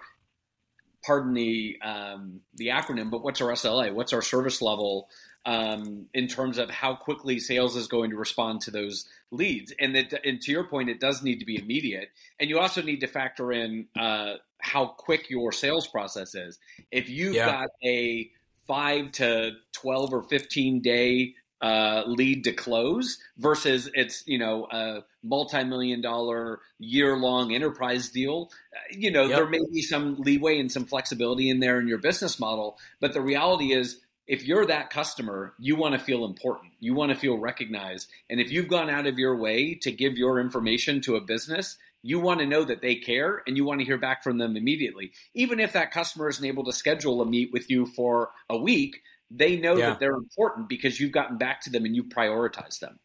pardon 1.04 1.34
the 1.34 1.78
um, 1.82 2.40
the 2.54 2.68
acronym, 2.68 3.10
but 3.10 3.22
what's 3.22 3.40
our 3.40 3.52
SLA? 3.52 3.94
What's 3.94 4.12
our 4.12 4.22
service 4.22 4.60
level 4.60 5.08
um, 5.44 6.06
in 6.12 6.26
terms 6.26 6.58
of 6.58 6.68
how 6.68 6.96
quickly 6.96 7.38
sales 7.38 7.76
is 7.76 7.86
going 7.86 8.10
to 8.10 8.16
respond 8.16 8.62
to 8.62 8.70
those 8.70 9.06
leads? 9.30 9.72
And, 9.78 9.94
that, 9.94 10.12
and 10.24 10.40
to 10.42 10.50
your 10.50 10.64
point, 10.64 10.90
it 10.90 10.98
does 10.98 11.22
need 11.22 11.38
to 11.38 11.46
be 11.46 11.56
immediate, 11.60 12.08
and 12.40 12.50
you 12.50 12.58
also 12.58 12.82
need 12.82 13.00
to 13.00 13.06
factor 13.06 13.52
in 13.52 13.86
uh, 13.98 14.34
how 14.66 14.86
quick 14.86 15.30
your 15.30 15.52
sales 15.52 15.86
process 15.86 16.34
is. 16.34 16.58
If 16.90 17.08
you've 17.08 17.36
yeah. 17.36 17.46
got 17.46 17.68
a 17.84 18.30
five 18.66 19.12
to 19.12 19.52
12 19.72 20.12
or 20.12 20.22
15 20.24 20.82
day 20.82 21.34
uh, 21.62 22.02
lead 22.06 22.44
to 22.44 22.52
close 22.52 23.18
versus 23.38 23.88
it's, 23.94 24.24
you 24.26 24.38
know, 24.38 24.66
a 24.72 25.04
multi-million 25.22 26.00
dollar 26.00 26.58
year 26.78 27.16
long 27.16 27.54
enterprise 27.54 28.10
deal, 28.10 28.50
uh, 28.74 28.78
you 28.90 29.10
know, 29.10 29.26
yep. 29.26 29.36
there 29.36 29.46
may 29.46 29.62
be 29.72 29.82
some 29.82 30.16
leeway 30.16 30.58
and 30.58 30.70
some 30.70 30.84
flexibility 30.84 31.48
in 31.48 31.60
there 31.60 31.78
in 31.78 31.86
your 31.86 31.98
business 31.98 32.40
model. 32.40 32.76
But 33.00 33.12
the 33.12 33.22
reality 33.22 33.72
is, 33.72 34.00
if 34.26 34.44
you're 34.44 34.66
that 34.66 34.90
customer, 34.90 35.54
you 35.56 35.76
want 35.76 35.94
to 35.94 36.00
feel 36.00 36.24
important. 36.24 36.72
You 36.80 36.94
want 36.94 37.12
to 37.12 37.18
feel 37.18 37.38
recognized. 37.38 38.10
And 38.28 38.40
if 38.40 38.50
you've 38.50 38.66
gone 38.66 38.90
out 38.90 39.06
of 39.06 39.20
your 39.20 39.36
way 39.36 39.76
to 39.82 39.92
give 39.92 40.18
your 40.18 40.40
information 40.40 41.00
to 41.02 41.14
a 41.14 41.20
business, 41.20 41.78
you 42.06 42.20
want 42.20 42.40
to 42.40 42.46
know 42.46 42.64
that 42.64 42.80
they 42.80 42.94
care 42.94 43.42
and 43.46 43.56
you 43.56 43.64
want 43.64 43.80
to 43.80 43.86
hear 43.86 43.98
back 43.98 44.22
from 44.22 44.38
them 44.38 44.56
immediately. 44.56 45.12
Even 45.34 45.58
if 45.58 45.72
that 45.72 45.90
customer 45.90 46.28
isn't 46.28 46.44
able 46.44 46.64
to 46.64 46.72
schedule 46.72 47.20
a 47.20 47.26
meet 47.26 47.52
with 47.52 47.68
you 47.68 47.86
for 47.86 48.30
a 48.48 48.56
week, 48.56 49.02
they 49.30 49.56
know 49.56 49.76
yeah. 49.76 49.90
that 49.90 50.00
they're 50.00 50.14
important 50.14 50.68
because 50.68 51.00
you've 51.00 51.12
gotten 51.12 51.36
back 51.36 51.62
to 51.62 51.70
them 51.70 51.84
and 51.84 51.96
you 51.96 52.04
prioritize 52.04 52.78
them. 52.78 52.98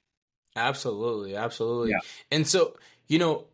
Absolutely, 0.56 1.36
absolutely. 1.36 1.92
Yeah. 1.92 2.00
And 2.30 2.48
so, 2.48 2.76
you 3.08 3.18
know, 3.18 3.46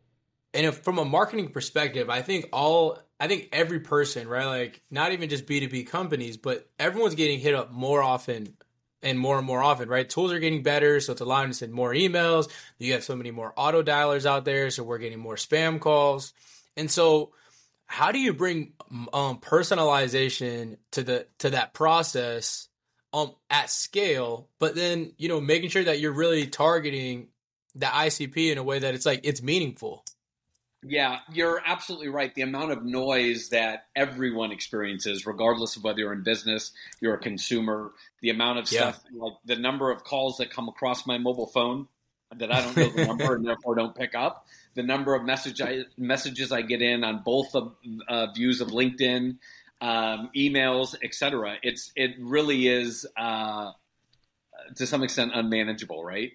and 0.53 0.65
if, 0.65 0.79
from 0.79 0.97
a 0.97 1.05
marketing 1.05 1.49
perspective, 1.49 2.09
I 2.09 2.21
think 2.21 2.49
all 2.51 2.99
I 3.19 3.27
think 3.27 3.49
every 3.53 3.79
person, 3.79 4.27
right? 4.27 4.45
Like 4.45 4.81
not 4.91 5.11
even 5.13 5.29
just 5.29 5.45
B2B 5.45 5.87
companies, 5.87 6.35
but 6.35 6.69
everyone's 6.77 7.15
getting 7.15 7.39
hit 7.39 7.55
up 7.55 7.71
more 7.71 8.01
often 8.01 8.55
and 9.01 9.19
more 9.19 9.37
and 9.37 9.45
more 9.45 9.61
often, 9.61 9.89
right? 9.89 10.09
Tools 10.09 10.31
are 10.31 10.39
getting 10.39 10.63
better, 10.63 10.99
so 10.99 11.11
it's 11.11 11.21
allowing 11.21 11.49
us 11.49 11.57
to 11.57 11.65
send 11.65 11.73
more 11.73 11.93
emails. 11.93 12.49
You 12.79 12.93
have 12.93 13.03
so 13.03 13.15
many 13.15 13.31
more 13.31 13.53
auto 13.55 13.83
dialers 13.83 14.25
out 14.25 14.45
there, 14.45 14.69
so 14.69 14.83
we're 14.83 14.97
getting 14.97 15.19
more 15.19 15.35
spam 15.35 15.79
calls. 15.79 16.33
And 16.75 16.89
so, 16.89 17.31
how 17.85 18.11
do 18.11 18.19
you 18.19 18.33
bring 18.33 18.73
um, 19.13 19.39
personalization 19.39 20.77
to 20.91 21.03
the 21.03 21.27
to 21.39 21.51
that 21.51 21.73
process 21.73 22.67
um, 23.13 23.33
at 23.49 23.69
scale? 23.69 24.49
But 24.59 24.75
then 24.75 25.13
you 25.17 25.29
know, 25.29 25.39
making 25.39 25.69
sure 25.69 25.83
that 25.83 25.99
you're 25.99 26.11
really 26.11 26.47
targeting 26.47 27.27
the 27.75 27.85
ICP 27.85 28.51
in 28.51 28.57
a 28.57 28.63
way 28.63 28.79
that 28.79 28.95
it's 28.95 29.05
like 29.05 29.21
it's 29.23 29.41
meaningful. 29.41 30.03
Yeah, 30.83 31.19
you're 31.33 31.61
absolutely 31.65 32.09
right. 32.09 32.33
The 32.33 32.43
amount 32.43 32.71
of 32.71 32.85
noise 32.85 33.49
that 33.49 33.87
everyone 33.95 34.51
experiences, 34.51 35.25
regardless 35.25 35.75
of 35.75 35.83
whether 35.83 35.99
you're 35.99 36.13
in 36.13 36.23
business, 36.23 36.71
you're 37.01 37.15
a 37.15 37.19
consumer, 37.19 37.91
the 38.21 38.29
amount 38.29 38.59
of 38.59 38.71
yeah. 38.71 38.91
stuff, 38.91 39.03
like 39.11 39.33
the 39.45 39.55
number 39.55 39.91
of 39.91 40.03
calls 40.03 40.37
that 40.37 40.51
come 40.51 40.69
across 40.69 41.07
my 41.07 41.17
mobile 41.17 41.47
phone 41.47 41.87
that 42.35 42.51
I 42.51 42.61
don't 42.61 42.77
know 42.77 42.89
the 42.89 43.05
number 43.05 43.35
and 43.35 43.45
therefore 43.45 43.75
don't 43.75 43.95
pick 43.95 44.13
up, 44.13 44.47
the 44.75 44.83
number 44.83 45.15
of 45.15 45.23
message 45.23 45.61
I, 45.61 45.83
messages 45.97 46.51
I 46.51 46.61
get 46.61 46.81
in 46.81 47.03
on 47.03 47.21
both 47.23 47.55
of, 47.55 47.73
uh, 48.07 48.27
views 48.33 48.61
of 48.61 48.69
LinkedIn, 48.69 49.37
um, 49.81 50.29
emails, 50.35 50.95
etc. 51.03 51.57
It's 51.63 51.91
it 51.95 52.15
really 52.19 52.67
is 52.67 53.05
uh, 53.15 53.71
to 54.75 54.87
some 54.87 55.03
extent 55.03 55.31
unmanageable, 55.33 56.03
right? 56.03 56.31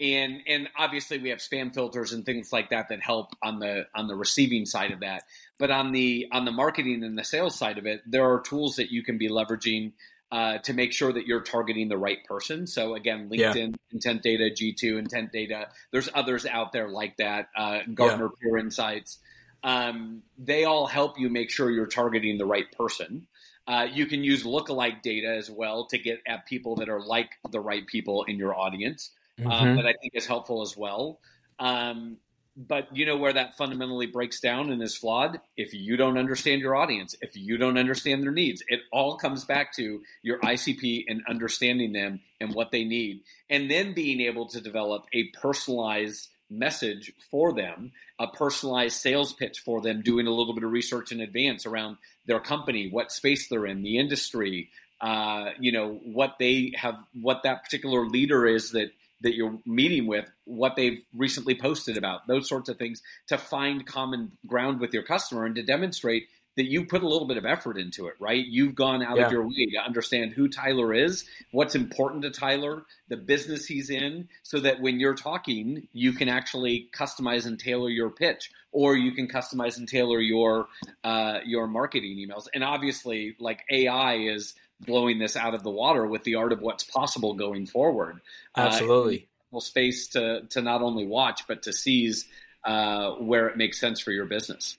And 0.00 0.40
and 0.46 0.68
obviously 0.78 1.18
we 1.18 1.28
have 1.28 1.38
spam 1.38 1.72
filters 1.72 2.12
and 2.12 2.24
things 2.24 2.52
like 2.52 2.70
that 2.70 2.88
that 2.88 3.02
help 3.02 3.34
on 3.42 3.58
the 3.58 3.86
on 3.94 4.08
the 4.08 4.16
receiving 4.16 4.64
side 4.64 4.92
of 4.92 5.00
that. 5.00 5.24
But 5.58 5.70
on 5.70 5.92
the 5.92 6.26
on 6.32 6.44
the 6.44 6.52
marketing 6.52 7.04
and 7.04 7.18
the 7.18 7.24
sales 7.24 7.56
side 7.56 7.78
of 7.78 7.86
it 7.86 8.00
there 8.06 8.24
are 8.24 8.40
tools 8.40 8.76
that 8.76 8.90
you 8.90 9.02
can 9.02 9.18
be 9.18 9.28
leveraging 9.28 9.92
uh, 10.32 10.58
to 10.58 10.72
make 10.72 10.92
sure 10.92 11.12
that 11.12 11.26
you're 11.26 11.42
targeting 11.42 11.88
the 11.88 11.98
right 11.98 12.24
person. 12.24 12.66
So 12.66 12.94
again 12.94 13.28
linkedin 13.28 13.72
yeah. 13.72 13.92
intent 13.92 14.22
data 14.22 14.50
g2 14.50 14.98
intent 14.98 15.32
data. 15.32 15.68
There's 15.92 16.08
others 16.14 16.46
out 16.46 16.72
there 16.72 16.88
like 16.88 17.16
that 17.18 17.48
uh, 17.56 17.80
gartner 17.92 18.24
yeah. 18.24 18.42
peer 18.42 18.56
insights. 18.56 19.18
Um, 19.62 20.22
they 20.38 20.64
all 20.64 20.86
help 20.86 21.20
you 21.20 21.28
make 21.28 21.50
sure 21.50 21.70
you're 21.70 21.86
targeting 21.86 22.38
the 22.38 22.46
right 22.46 22.70
person. 22.72 23.26
Uh, 23.66 23.86
you 23.92 24.06
can 24.06 24.24
use 24.24 24.44
lookalike 24.44 25.02
data 25.02 25.28
as 25.28 25.50
well 25.50 25.86
to 25.88 25.98
get 25.98 26.20
at 26.26 26.46
people 26.46 26.76
that 26.76 26.88
are 26.88 27.02
like 27.04 27.28
the 27.50 27.60
right 27.60 27.86
people 27.86 28.24
in 28.24 28.38
your 28.38 28.58
audience 28.58 29.10
mm-hmm. 29.40 29.50
um, 29.50 29.76
that 29.76 29.86
I 29.86 29.94
think 30.00 30.14
is 30.14 30.26
helpful 30.26 30.62
as 30.62 30.76
well. 30.76 31.20
Um, 31.58 32.18
but 32.56 32.94
you 32.94 33.06
know 33.06 33.16
where 33.16 33.32
that 33.32 33.56
fundamentally 33.56 34.06
breaks 34.06 34.40
down 34.40 34.70
and 34.70 34.82
is 34.82 34.96
flawed? 34.96 35.40
If 35.56 35.72
you 35.72 35.96
don't 35.96 36.18
understand 36.18 36.60
your 36.60 36.76
audience, 36.76 37.14
if 37.22 37.36
you 37.36 37.56
don't 37.56 37.78
understand 37.78 38.22
their 38.22 38.32
needs, 38.32 38.62
it 38.68 38.80
all 38.92 39.16
comes 39.16 39.44
back 39.44 39.74
to 39.76 40.02
your 40.22 40.38
ICP 40.40 41.04
and 41.08 41.22
understanding 41.28 41.92
them 41.92 42.20
and 42.40 42.54
what 42.54 42.70
they 42.70 42.84
need, 42.84 43.22
and 43.48 43.70
then 43.70 43.94
being 43.94 44.20
able 44.20 44.46
to 44.48 44.60
develop 44.60 45.06
a 45.12 45.24
personalized 45.40 46.28
message 46.50 47.12
for 47.30 47.52
them, 47.52 47.92
a 48.18 48.26
personalized 48.26 48.96
sales 48.96 49.32
pitch 49.32 49.60
for 49.60 49.80
them, 49.80 50.02
doing 50.02 50.26
a 50.26 50.30
little 50.30 50.54
bit 50.54 50.64
of 50.64 50.72
research 50.72 51.12
in 51.12 51.20
advance 51.20 51.64
around 51.64 51.96
their 52.26 52.40
company, 52.40 52.90
what 52.90 53.12
space 53.12 53.48
they're 53.48 53.66
in, 53.66 53.82
the 53.82 53.98
industry, 53.98 54.68
uh, 55.00 55.50
you 55.58 55.72
know, 55.72 56.00
what 56.04 56.36
they 56.38 56.72
have, 56.76 56.96
what 57.14 57.44
that 57.44 57.62
particular 57.64 58.06
leader 58.06 58.46
is 58.46 58.72
that 58.72 58.90
that 59.22 59.34
you're 59.34 59.58
meeting 59.66 60.06
with, 60.06 60.30
what 60.44 60.76
they've 60.76 61.00
recently 61.14 61.54
posted 61.54 61.96
about, 61.96 62.26
those 62.26 62.48
sorts 62.48 62.68
of 62.68 62.78
things 62.78 63.02
to 63.28 63.38
find 63.38 63.86
common 63.86 64.32
ground 64.46 64.80
with 64.80 64.92
your 64.92 65.02
customer 65.02 65.44
and 65.44 65.54
to 65.54 65.62
demonstrate 65.62 66.24
that 66.56 66.70
you 66.70 66.84
put 66.84 67.02
a 67.02 67.08
little 67.08 67.28
bit 67.28 67.36
of 67.36 67.46
effort 67.46 67.78
into 67.78 68.06
it, 68.06 68.14
right? 68.20 68.44
You've 68.44 68.74
gone 68.74 69.02
out 69.02 69.16
yeah. 69.16 69.26
of 69.26 69.32
your 69.32 69.46
way 69.46 69.66
to 69.72 69.78
understand 69.78 70.32
who 70.32 70.48
Tyler 70.48 70.92
is, 70.92 71.24
what's 71.52 71.74
important 71.74 72.22
to 72.22 72.30
Tyler, 72.30 72.82
the 73.08 73.16
business 73.16 73.66
he's 73.66 73.88
in, 73.88 74.28
so 74.42 74.58
that 74.60 74.80
when 74.80 74.98
you're 74.98 75.14
talking, 75.14 75.88
you 75.92 76.12
can 76.12 76.28
actually 76.28 76.88
customize 76.94 77.46
and 77.46 77.58
tailor 77.58 77.88
your 77.88 78.10
pitch, 78.10 78.50
or 78.72 78.96
you 78.96 79.12
can 79.12 79.28
customize 79.28 79.78
and 79.78 79.88
tailor 79.88 80.20
your 80.20 80.66
uh, 81.04 81.38
your 81.44 81.66
marketing 81.66 82.16
emails. 82.18 82.46
And 82.52 82.64
obviously, 82.64 83.36
like 83.38 83.60
AI 83.70 84.16
is 84.16 84.54
blowing 84.80 85.18
this 85.18 85.36
out 85.36 85.54
of 85.54 85.62
the 85.62 85.70
water 85.70 86.06
with 86.06 86.24
the 86.24 86.36
art 86.36 86.52
of 86.52 86.60
what's 86.60 86.84
possible 86.84 87.34
going 87.34 87.66
forward. 87.66 88.20
Uh, 88.56 88.62
Absolutely. 88.62 89.28
Uh, 89.54 89.60
space 89.60 90.06
to 90.08 90.42
to 90.50 90.62
not 90.62 90.80
only 90.80 91.04
watch 91.04 91.42
but 91.48 91.64
to 91.64 91.72
seize 91.72 92.26
uh, 92.64 93.12
where 93.12 93.48
it 93.48 93.56
makes 93.56 93.80
sense 93.80 94.00
for 94.00 94.12
your 94.12 94.26
business. 94.26 94.78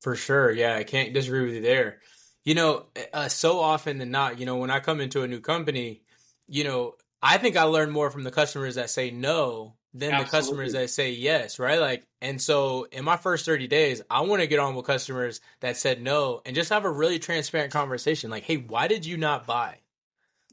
For 0.00 0.16
sure, 0.16 0.50
yeah, 0.50 0.76
I 0.76 0.84
can't 0.84 1.12
disagree 1.12 1.44
with 1.44 1.54
you 1.54 1.60
there. 1.60 1.98
You 2.44 2.54
know, 2.54 2.86
uh, 3.12 3.28
so 3.28 3.58
often 3.58 3.98
than 3.98 4.10
not, 4.10 4.38
you 4.38 4.46
know, 4.46 4.56
when 4.56 4.70
I 4.70 4.80
come 4.80 5.00
into 5.00 5.22
a 5.22 5.28
new 5.28 5.40
company, 5.40 6.02
you 6.46 6.64
know, 6.64 6.94
I 7.20 7.36
think 7.36 7.56
I 7.56 7.64
learn 7.64 7.90
more 7.90 8.10
from 8.10 8.22
the 8.22 8.30
customers 8.30 8.76
that 8.76 8.90
say 8.90 9.10
no 9.10 9.74
than 9.94 10.12
Absolutely. 10.12 10.24
the 10.24 10.30
customers 10.30 10.72
that 10.74 10.90
say 10.90 11.12
yes, 11.12 11.58
right? 11.58 11.80
Like, 11.80 12.06
and 12.20 12.40
so 12.40 12.86
in 12.92 13.04
my 13.04 13.16
first 13.16 13.46
30 13.46 13.68
days, 13.68 14.02
I 14.10 14.20
want 14.20 14.42
to 14.42 14.46
get 14.46 14.58
on 14.58 14.74
with 14.74 14.84
customers 14.84 15.40
that 15.60 15.76
said 15.76 16.02
no 16.02 16.42
and 16.44 16.54
just 16.54 16.70
have 16.70 16.84
a 16.84 16.90
really 16.90 17.18
transparent 17.18 17.72
conversation. 17.72 18.30
Like, 18.30 18.44
hey, 18.44 18.56
why 18.56 18.88
did 18.88 19.06
you 19.06 19.16
not 19.16 19.46
buy? 19.46 19.78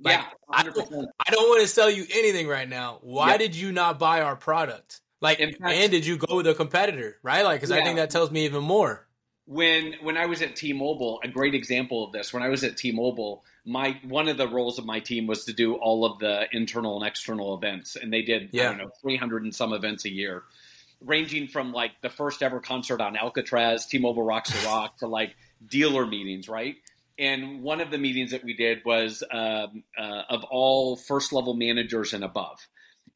Like, 0.02 0.20
yeah, 0.20 0.26
I 0.50 0.64
don't, 0.64 0.78
I 1.26 1.32
don't, 1.32 1.50
want 1.50 1.62
to 1.62 1.68
sell 1.68 1.90
you 1.90 2.06
anything 2.14 2.48
right 2.48 2.68
now. 2.68 3.00
Why 3.02 3.32
yeah. 3.32 3.38
did 3.38 3.56
you 3.56 3.72
not 3.72 3.98
buy 3.98 4.22
our 4.22 4.36
product? 4.36 5.02
Like, 5.22 5.40
fact, 5.40 5.62
and 5.62 5.92
did 5.92 6.06
you 6.06 6.18
go 6.18 6.36
with 6.36 6.48
a 6.48 6.54
competitor, 6.54 7.18
right? 7.24 7.44
Like, 7.44 7.62
because 7.62 7.74
yeah. 7.74 7.82
I 7.82 7.84
think 7.84 7.96
that 7.98 8.10
tells 8.10 8.30
me 8.30 8.46
even 8.46 8.64
more. 8.64 9.08
When 9.46 9.94
when 10.02 10.18
I 10.18 10.26
was 10.26 10.42
at 10.42 10.56
T-Mobile, 10.56 11.22
a 11.24 11.28
great 11.28 11.56
example 11.56 12.04
of 12.04 12.12
this. 12.12 12.34
When 12.34 12.44
I 12.44 12.50
was 12.50 12.64
at 12.64 12.78
T-Mobile, 12.78 13.46
my 13.66 14.00
one 14.04 14.28
of 14.28 14.38
the 14.38 14.48
roles 14.48 14.78
of 14.78 14.86
my 14.86 15.00
team 15.00 15.28
was 15.28 15.46
to 15.46 15.54
do 15.54 15.76
all 15.76 16.06
of 16.06 16.20
the 16.20 16.46
internal 16.52 16.98
and 16.98 17.08
external 17.08 17.56
events, 17.56 17.96
and 17.96 18.14
they 18.14 18.22
did 18.22 18.50
yeah. 18.52 18.64
I 18.64 18.66
don't 18.66 18.78
know 18.78 18.92
three 19.02 19.18
hundred 19.18 19.44
and 19.44 19.54
some 19.54 19.74
events 19.74 20.06
a 20.06 20.12
year, 20.12 20.44
ranging 21.02 21.48
from 21.48 21.74
like 21.74 21.92
the 22.02 22.10
first 22.10 22.44
ever 22.44 22.60
concert 22.60 23.02
on 23.02 23.18
Alcatraz, 23.18 23.88
T-Mobile 23.88 24.24
Rocks 24.24 24.52
the 24.52 24.68
Rock, 24.68 24.98
to 25.00 25.08
like 25.08 25.36
dealer 25.68 26.06
meetings, 26.06 26.48
right? 26.48 26.76
And 27.18 27.64
one 27.64 27.82
of 27.82 27.92
the 27.92 27.98
meetings 27.98 28.32
that 28.32 28.44
we 28.44 28.54
did 28.54 28.84
was 28.86 29.24
um, 29.32 29.84
uh, 29.98 30.22
of 30.30 30.44
all 30.44 30.98
first 30.98 31.32
level 31.34 31.54
managers 31.54 32.14
and 32.14 32.24
above. 32.24 32.60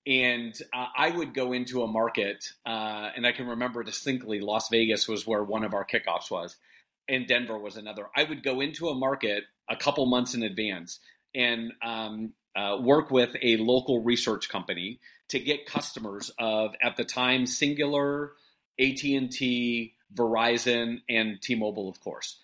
And 0.08 0.56
uh, 0.74 0.86
I 0.98 1.12
would 1.12 1.34
go 1.34 1.52
into 1.52 1.84
a 1.84 1.88
market, 1.88 2.54
uh, 2.66 3.10
and 3.16 3.28
I 3.28 3.34
can 3.34 3.48
remember 3.48 3.84
distinctly 3.84 4.40
Las 4.40 4.70
Vegas 4.70 5.08
was 5.08 5.28
where 5.28 5.44
one 5.44 5.66
of 5.66 5.74
our 5.74 5.86
kickoffs 5.86 6.32
was 6.32 6.56
and 7.10 7.28
Denver 7.28 7.58
was 7.58 7.76
another. 7.76 8.08
I 8.15 8.24
would 8.24 8.43
go 8.43 8.62
into 8.62 8.88
a 8.88 8.95
market 8.95 9.43
a 9.69 9.76
couple 9.76 10.06
months 10.06 10.34
in 10.34 10.43
advance 10.43 11.00
and 11.36 11.74
um, 11.82 12.34
uh, 12.56 12.78
work 12.80 13.12
with 13.12 13.36
a 13.41 13.58
local 13.58 14.04
research 14.04 14.50
company 14.50 15.00
to 15.30 15.39
get 15.39 15.65
customers 15.65 16.32
of 16.39 16.76
at 16.82 16.98
the 16.98 17.04
time 17.04 17.45
Cingular, 17.45 18.30
AT 18.80 19.04
and 19.04 19.32
T, 19.32 19.93
Verizon, 20.13 21.02
and 21.10 21.41
T-Mobile, 21.41 21.89
of 21.89 22.00
course. 22.00 22.38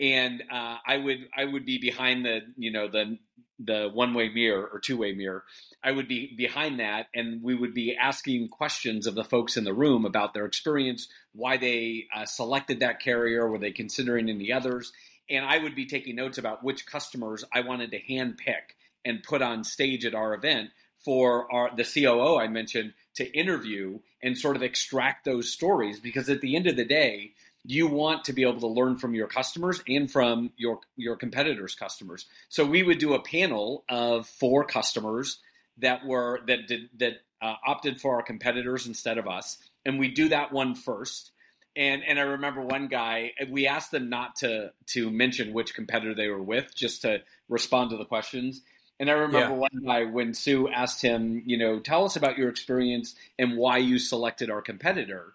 And 0.00 0.42
uh, 0.50 0.76
I 0.86 0.96
would 0.96 1.28
I 1.36 1.44
would 1.44 1.64
be 1.64 1.78
behind 1.78 2.24
the 2.24 2.40
you 2.56 2.72
know 2.72 2.88
the 2.88 3.18
the 3.58 3.90
one 3.92 4.14
way 4.14 4.28
mirror 4.28 4.68
or 4.72 4.80
two 4.80 4.96
way 4.96 5.12
mirror. 5.12 5.44
I 5.82 5.92
would 5.92 6.08
be 6.08 6.34
behind 6.36 6.80
that, 6.80 7.06
and 7.14 7.42
we 7.42 7.54
would 7.54 7.74
be 7.74 7.96
asking 7.96 8.48
questions 8.48 9.06
of 9.06 9.14
the 9.14 9.24
folks 9.24 9.56
in 9.56 9.64
the 9.64 9.74
room 9.74 10.04
about 10.04 10.34
their 10.34 10.46
experience, 10.46 11.08
why 11.32 11.56
they 11.56 12.06
uh, 12.14 12.24
selected 12.24 12.80
that 12.80 13.00
carrier, 13.00 13.48
were 13.48 13.58
they 13.58 13.70
considering 13.70 14.28
any 14.28 14.50
others, 14.50 14.92
and 15.28 15.44
I 15.44 15.58
would 15.58 15.74
be 15.74 15.86
taking 15.86 16.16
notes 16.16 16.38
about 16.38 16.64
which 16.64 16.86
customers 16.86 17.44
I 17.52 17.60
wanted 17.60 17.90
to 17.92 17.98
hand 17.98 18.38
pick 18.38 18.76
and 19.04 19.22
put 19.22 19.42
on 19.42 19.64
stage 19.64 20.04
at 20.04 20.14
our 20.14 20.34
event 20.34 20.70
for 21.04 21.52
our 21.52 21.70
the 21.76 21.84
COO 21.84 22.38
I 22.38 22.48
mentioned 22.48 22.94
to 23.16 23.30
interview 23.32 24.00
and 24.22 24.36
sort 24.36 24.56
of 24.56 24.62
extract 24.62 25.24
those 25.24 25.52
stories 25.52 26.00
because 26.00 26.28
at 26.28 26.40
the 26.40 26.56
end 26.56 26.66
of 26.66 26.76
the 26.76 26.84
day 26.84 27.32
you 27.64 27.86
want 27.86 28.24
to 28.24 28.32
be 28.32 28.42
able 28.42 28.60
to 28.60 28.66
learn 28.66 28.96
from 28.96 29.14
your 29.14 29.26
customers 29.26 29.82
and 29.88 30.10
from 30.10 30.50
your 30.56 30.80
your 30.96 31.16
competitors 31.16 31.74
customers 31.74 32.26
so 32.48 32.64
we 32.64 32.82
would 32.82 32.98
do 32.98 33.14
a 33.14 33.22
panel 33.22 33.84
of 33.88 34.26
four 34.26 34.64
customers 34.64 35.38
that 35.78 36.04
were 36.04 36.40
that 36.46 36.66
did 36.68 36.88
that 36.98 37.14
uh, 37.42 37.54
opted 37.66 38.00
for 38.00 38.16
our 38.16 38.22
competitors 38.22 38.86
instead 38.86 39.18
of 39.18 39.26
us 39.26 39.58
and 39.84 39.98
we 39.98 40.08
do 40.08 40.28
that 40.28 40.52
one 40.52 40.74
first 40.74 41.32
and 41.76 42.02
and 42.06 42.18
I 42.18 42.22
remember 42.22 42.60
one 42.60 42.88
guy 42.88 43.32
we 43.50 43.66
asked 43.66 43.90
them 43.90 44.08
not 44.08 44.36
to 44.36 44.72
to 44.88 45.10
mention 45.10 45.52
which 45.52 45.74
competitor 45.74 46.14
they 46.14 46.28
were 46.28 46.42
with 46.42 46.74
just 46.74 47.02
to 47.02 47.22
respond 47.48 47.90
to 47.90 47.96
the 47.96 48.04
questions 48.04 48.62
and 49.00 49.10
I 49.10 49.14
remember 49.14 49.54
yeah. 49.54 49.58
one 49.58 49.82
guy 49.84 50.04
when 50.04 50.34
Sue 50.34 50.68
asked 50.68 51.02
him, 51.02 51.42
you 51.46 51.58
know, 51.58 51.80
tell 51.80 52.04
us 52.04 52.14
about 52.14 52.38
your 52.38 52.48
experience 52.48 53.16
and 53.38 53.56
why 53.56 53.78
you 53.78 53.98
selected 53.98 54.50
our 54.50 54.62
competitor. 54.62 55.34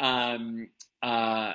Um, 0.00 0.68
uh, 1.02 1.52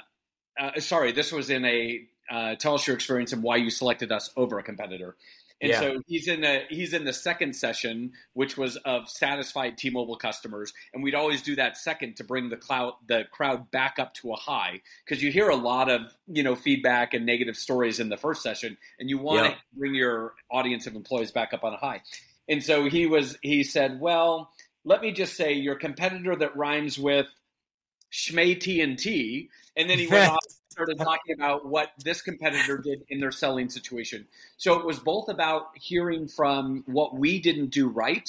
uh, 0.60 0.80
sorry, 0.80 1.12
this 1.12 1.32
was 1.32 1.50
in 1.50 1.66
a 1.66 2.02
uh, 2.30 2.56
tell 2.56 2.76
us 2.76 2.86
your 2.86 2.96
experience 2.96 3.34
and 3.34 3.42
why 3.42 3.56
you 3.56 3.70
selected 3.70 4.12
us 4.12 4.30
over 4.38 4.60
a 4.60 4.64
competitor. 4.64 5.16
And 5.62 5.72
yeah. 5.72 5.80
so 5.80 6.02
he's 6.08 6.28
in 6.30 6.42
the 6.42 6.62
he's 6.70 6.94
in 6.94 7.04
the 7.04 7.12
second 7.12 7.54
session, 7.54 8.14
which 8.34 8.58
was 8.58 8.78
of 8.78 9.10
satisfied 9.10 9.78
T-Mobile 9.78 10.16
customers, 10.16 10.74
and 10.94 11.04
we'd 11.04 11.16
always 11.16 11.42
do 11.42 11.56
that 11.58 11.76
second 11.76 12.16
to 12.18 12.24
bring 12.24 12.48
the 12.50 12.56
cloud 12.56 12.94
the 13.08 13.26
crowd 13.32 13.70
back 13.70 14.00
up 14.00 14.14
to 14.16 14.32
a 14.32 14.38
high 14.38 14.82
because 15.04 15.22
you 15.22 15.32
hear 15.32 15.50
a 15.50 15.58
lot 15.58 15.90
of 15.90 16.02
you 16.28 16.44
know 16.44 16.56
feedback 16.56 17.14
and 17.14 17.26
negative 17.26 17.58
stories 17.58 18.00
in 18.00 18.08
the 18.08 18.16
first 18.16 18.42
session, 18.42 18.78
and 19.00 19.10
you 19.10 19.18
want 19.18 19.48
yeah. 19.48 19.52
to 19.52 19.58
bring 19.78 19.96
your 19.96 20.34
audience 20.50 20.88
of 20.88 20.96
employees 20.96 21.32
back 21.32 21.54
up 21.54 21.66
on 21.66 21.74
a 21.74 21.78
high. 21.78 22.02
And 22.48 22.64
so 22.64 22.90
he 22.90 23.06
was 23.06 23.38
he 23.42 23.66
said, 23.66 24.00
well, 24.00 24.52
let 24.86 25.02
me 25.02 25.12
just 25.12 25.36
say 25.36 25.54
your 25.54 25.76
competitor 25.76 26.38
that 26.38 26.56
rhymes 26.56 26.98
with 26.98 27.28
Schmay 28.12 28.58
TNT, 28.58 29.50
and 29.76 29.90
then 29.90 30.00
he 30.00 30.08
went 30.08 30.32
off 30.32 30.40
started 30.80 30.98
talking 30.98 31.36
about 31.36 31.66
what 31.66 31.92
this 32.06 32.22
competitor 32.22 32.78
did 32.78 33.04
in 33.10 33.20
their 33.20 33.32
selling 33.32 33.70
situation. 33.70 34.26
So 34.56 34.80
it 34.80 34.86
was 34.86 34.98
both 34.98 35.28
about 35.28 35.72
hearing 35.76 36.30
from 36.30 36.84
what 36.86 37.18
we 37.18 37.42
didn't 37.42 37.72
do 37.72 37.90
right, 37.90 38.28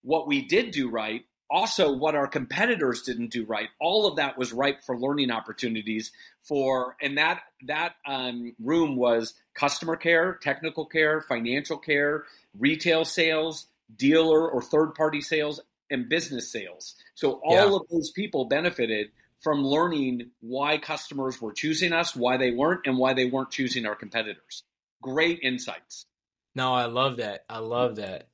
what 0.00 0.26
we 0.26 0.40
did 0.40 0.70
do 0.70 0.88
right, 0.88 1.22
also 1.50 1.92
what 1.92 2.14
our 2.14 2.26
competitors 2.26 3.02
didn't 3.02 3.30
do 3.30 3.44
right. 3.44 3.68
All 3.78 4.06
of 4.06 4.16
that 4.16 4.38
was 4.38 4.54
ripe 4.54 4.84
for 4.84 4.98
learning 4.98 5.30
opportunities 5.30 6.12
for, 6.42 6.96
and 7.02 7.18
that 7.18 7.42
that 7.66 7.96
um, 8.06 8.54
room 8.58 8.96
was 8.96 9.34
customer 9.54 9.96
care, 9.96 10.38
technical 10.40 10.86
care, 10.86 11.20
financial 11.20 11.76
care, 11.76 12.24
retail 12.58 13.04
sales, 13.04 13.66
dealer 13.96 14.48
or 14.48 14.62
third 14.62 14.94
party 14.94 15.20
sales, 15.20 15.60
and 15.90 16.08
business 16.08 16.50
sales. 16.50 16.94
So 17.14 17.40
all 17.44 17.54
yeah. 17.54 17.74
of 17.74 17.82
those 17.90 18.10
people 18.10 18.46
benefited 18.46 19.10
from 19.40 19.64
learning 19.64 20.30
why 20.40 20.78
customers 20.78 21.40
were 21.40 21.52
choosing 21.52 21.92
us, 21.92 22.14
why 22.14 22.36
they 22.36 22.50
weren't, 22.50 22.86
and 22.86 22.98
why 22.98 23.14
they 23.14 23.24
weren't 23.24 23.50
choosing 23.50 23.86
our 23.86 23.94
competitors. 23.94 24.64
Great 25.02 25.40
insights. 25.42 26.06
No, 26.54 26.74
I 26.74 26.86
love 26.86 27.18
that. 27.18 27.44
I 27.48 27.58
love 27.58 27.96
that. 27.96 28.28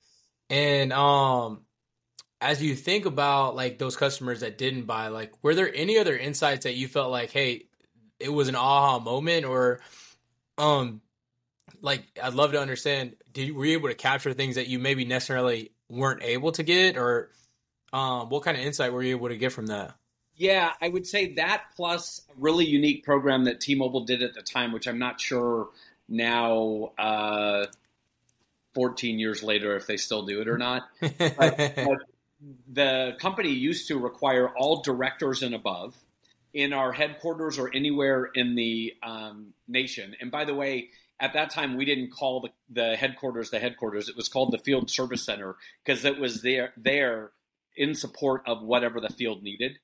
And 0.50 0.92
um 0.92 1.62
as 2.40 2.62
you 2.62 2.74
think 2.74 3.06
about 3.06 3.56
like 3.56 3.78
those 3.78 3.96
customers 3.96 4.40
that 4.40 4.58
didn't 4.58 4.84
buy, 4.84 5.08
like 5.08 5.32
were 5.42 5.54
there 5.54 5.72
any 5.74 5.98
other 5.98 6.16
insights 6.16 6.64
that 6.64 6.74
you 6.74 6.88
felt 6.88 7.10
like, 7.10 7.30
hey, 7.30 7.66
it 8.18 8.32
was 8.32 8.48
an 8.48 8.56
aha 8.56 8.98
moment 8.98 9.44
or 9.44 9.80
um 10.58 11.00
like 11.82 12.02
I'd 12.22 12.34
love 12.34 12.52
to 12.52 12.60
understand 12.60 13.16
did 13.32 13.48
you 13.48 13.54
were 13.54 13.66
you 13.66 13.74
able 13.74 13.88
to 13.88 13.94
capture 13.94 14.32
things 14.32 14.54
that 14.56 14.68
you 14.68 14.78
maybe 14.78 15.04
necessarily 15.04 15.72
weren't 15.88 16.22
able 16.22 16.52
to 16.52 16.62
get 16.62 16.96
or 16.96 17.30
um 17.92 18.28
what 18.28 18.42
kind 18.42 18.56
of 18.56 18.64
insight 18.64 18.92
were 18.92 19.02
you 19.02 19.16
able 19.16 19.28
to 19.28 19.36
get 19.36 19.52
from 19.52 19.66
that? 19.66 19.94
Yeah, 20.36 20.72
I 20.82 20.88
would 20.88 21.06
say 21.06 21.34
that 21.34 21.64
plus 21.76 22.20
a 22.28 22.34
really 22.38 22.66
unique 22.66 23.04
program 23.04 23.44
that 23.44 23.60
T-Mobile 23.60 24.04
did 24.04 24.22
at 24.22 24.34
the 24.34 24.42
time, 24.42 24.72
which 24.72 24.86
I'm 24.86 24.98
not 24.98 25.18
sure 25.18 25.68
now, 26.08 26.92
uh, 26.98 27.66
14 28.74 29.18
years 29.18 29.42
later, 29.42 29.76
if 29.76 29.86
they 29.86 29.96
still 29.96 30.26
do 30.26 30.42
it 30.42 30.48
or 30.48 30.58
not. 30.58 30.82
but, 31.00 31.38
but 31.38 31.98
the 32.70 33.16
company 33.18 33.50
used 33.50 33.88
to 33.88 33.98
require 33.98 34.48
all 34.48 34.82
directors 34.82 35.42
and 35.42 35.54
above 35.54 35.96
in 36.52 36.74
our 36.74 36.92
headquarters 36.92 37.58
or 37.58 37.74
anywhere 37.74 38.24
in 38.34 38.54
the 38.54 38.94
um, 39.02 39.54
nation. 39.66 40.14
And 40.20 40.30
by 40.30 40.44
the 40.44 40.54
way, 40.54 40.90
at 41.18 41.32
that 41.32 41.50
time 41.50 41.76
we 41.76 41.86
didn't 41.86 42.10
call 42.10 42.40
the, 42.40 42.50
the 42.68 42.96
headquarters 42.96 43.50
the 43.50 43.58
headquarters. 43.58 44.10
It 44.10 44.16
was 44.16 44.28
called 44.28 44.52
the 44.52 44.58
field 44.58 44.90
service 44.90 45.22
center 45.22 45.56
because 45.84 46.04
it 46.04 46.18
was 46.18 46.42
there 46.42 46.72
there 46.76 47.30
in 47.76 47.94
support 47.94 48.42
of 48.46 48.62
whatever 48.62 49.00
the 49.00 49.10
field 49.10 49.42
needed. 49.42 49.78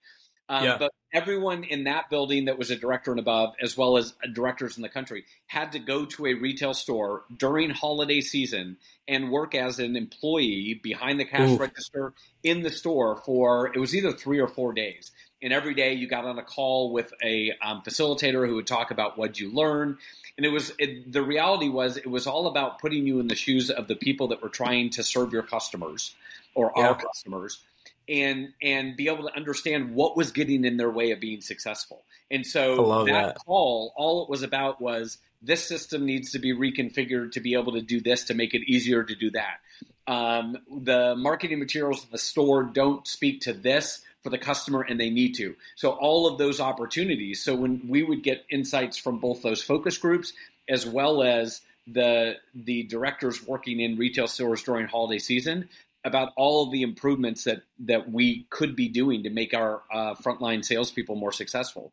Um, 0.48 0.64
yeah. 0.64 0.76
But 0.78 0.92
everyone 1.14 1.64
in 1.64 1.84
that 1.84 2.10
building 2.10 2.46
that 2.46 2.58
was 2.58 2.70
a 2.70 2.76
director 2.76 3.10
and 3.10 3.20
above, 3.20 3.54
as 3.62 3.76
well 3.76 3.96
as 3.96 4.12
directors 4.34 4.76
in 4.76 4.82
the 4.82 4.88
country, 4.88 5.24
had 5.46 5.72
to 5.72 5.78
go 5.78 6.04
to 6.04 6.26
a 6.26 6.34
retail 6.34 6.74
store 6.74 7.24
during 7.36 7.70
holiday 7.70 8.20
season 8.20 8.76
and 9.08 9.30
work 9.30 9.54
as 9.54 9.78
an 9.78 9.96
employee 9.96 10.78
behind 10.82 11.20
the 11.20 11.24
cash 11.24 11.50
Ooh. 11.50 11.56
register 11.56 12.12
in 12.42 12.62
the 12.62 12.70
store 12.70 13.16
for 13.24 13.72
it 13.74 13.78
was 13.78 13.94
either 13.94 14.12
three 14.12 14.40
or 14.40 14.48
four 14.48 14.72
days. 14.72 15.10
And 15.42 15.52
every 15.52 15.74
day 15.74 15.94
you 15.94 16.06
got 16.06 16.24
on 16.24 16.38
a 16.38 16.44
call 16.44 16.92
with 16.92 17.12
a 17.24 17.52
um, 17.62 17.82
facilitator 17.82 18.46
who 18.46 18.56
would 18.56 18.66
talk 18.66 18.90
about 18.90 19.18
what 19.18 19.40
you 19.40 19.50
learned. 19.50 19.96
And 20.36 20.46
it 20.46 20.50
was 20.50 20.72
it, 20.78 21.10
the 21.10 21.22
reality 21.22 21.68
was 21.68 21.96
it 21.96 22.06
was 22.06 22.26
all 22.26 22.46
about 22.46 22.78
putting 22.78 23.06
you 23.06 23.20
in 23.20 23.28
the 23.28 23.34
shoes 23.34 23.70
of 23.70 23.88
the 23.88 23.96
people 23.96 24.28
that 24.28 24.42
were 24.42 24.48
trying 24.48 24.90
to 24.90 25.02
serve 25.02 25.32
your 25.32 25.42
customers 25.42 26.14
or 26.54 26.72
yeah. 26.76 26.88
our 26.88 26.94
customers 26.94 27.60
and 28.08 28.52
and 28.60 28.96
be 28.96 29.08
able 29.08 29.28
to 29.28 29.36
understand 29.36 29.94
what 29.94 30.16
was 30.16 30.32
getting 30.32 30.64
in 30.64 30.76
their 30.76 30.90
way 30.90 31.12
of 31.12 31.20
being 31.20 31.40
successful. 31.40 32.02
And 32.30 32.46
so 32.46 33.04
that, 33.04 33.12
that, 33.12 33.44
call, 33.44 33.92
all 33.96 34.22
it 34.24 34.30
was 34.30 34.42
about 34.42 34.80
was 34.80 35.18
this 35.42 35.64
system 35.64 36.06
needs 36.06 36.32
to 36.32 36.38
be 36.38 36.54
reconfigured 36.54 37.32
to 37.32 37.40
be 37.40 37.54
able 37.54 37.72
to 37.72 37.82
do 37.82 38.00
this 38.00 38.24
to 38.24 38.34
make 38.34 38.54
it 38.54 38.62
easier 38.66 39.02
to 39.02 39.14
do 39.14 39.30
that. 39.32 39.58
Um, 40.06 40.58
the 40.70 41.14
marketing 41.16 41.58
materials 41.58 42.04
in 42.04 42.10
the 42.10 42.18
store 42.18 42.62
don't 42.62 43.06
speak 43.06 43.42
to 43.42 43.52
this 43.52 44.02
for 44.22 44.30
the 44.30 44.38
customer 44.38 44.82
and 44.82 44.98
they 44.98 45.10
need 45.10 45.34
to. 45.36 45.54
So 45.76 45.90
all 45.90 46.26
of 46.26 46.38
those 46.38 46.60
opportunities. 46.60 47.42
So 47.42 47.54
when 47.54 47.88
we 47.88 48.02
would 48.02 48.22
get 48.22 48.44
insights 48.50 48.96
from 48.96 49.18
both 49.18 49.42
those 49.42 49.62
focus 49.62 49.98
groups 49.98 50.32
as 50.68 50.86
well 50.86 51.22
as 51.22 51.60
the 51.88 52.36
the 52.54 52.84
directors 52.84 53.44
working 53.44 53.80
in 53.80 53.96
retail 53.96 54.28
stores 54.28 54.62
during 54.62 54.86
holiday 54.86 55.18
season, 55.18 55.68
about 56.04 56.32
all 56.36 56.64
of 56.64 56.72
the 56.72 56.82
improvements 56.82 57.44
that 57.44 57.62
that 57.80 58.10
we 58.10 58.46
could 58.50 58.74
be 58.74 58.88
doing 58.88 59.22
to 59.22 59.30
make 59.30 59.54
our 59.54 59.82
uh, 59.92 60.14
frontline 60.14 60.64
salespeople 60.64 61.14
more 61.14 61.32
successful, 61.32 61.92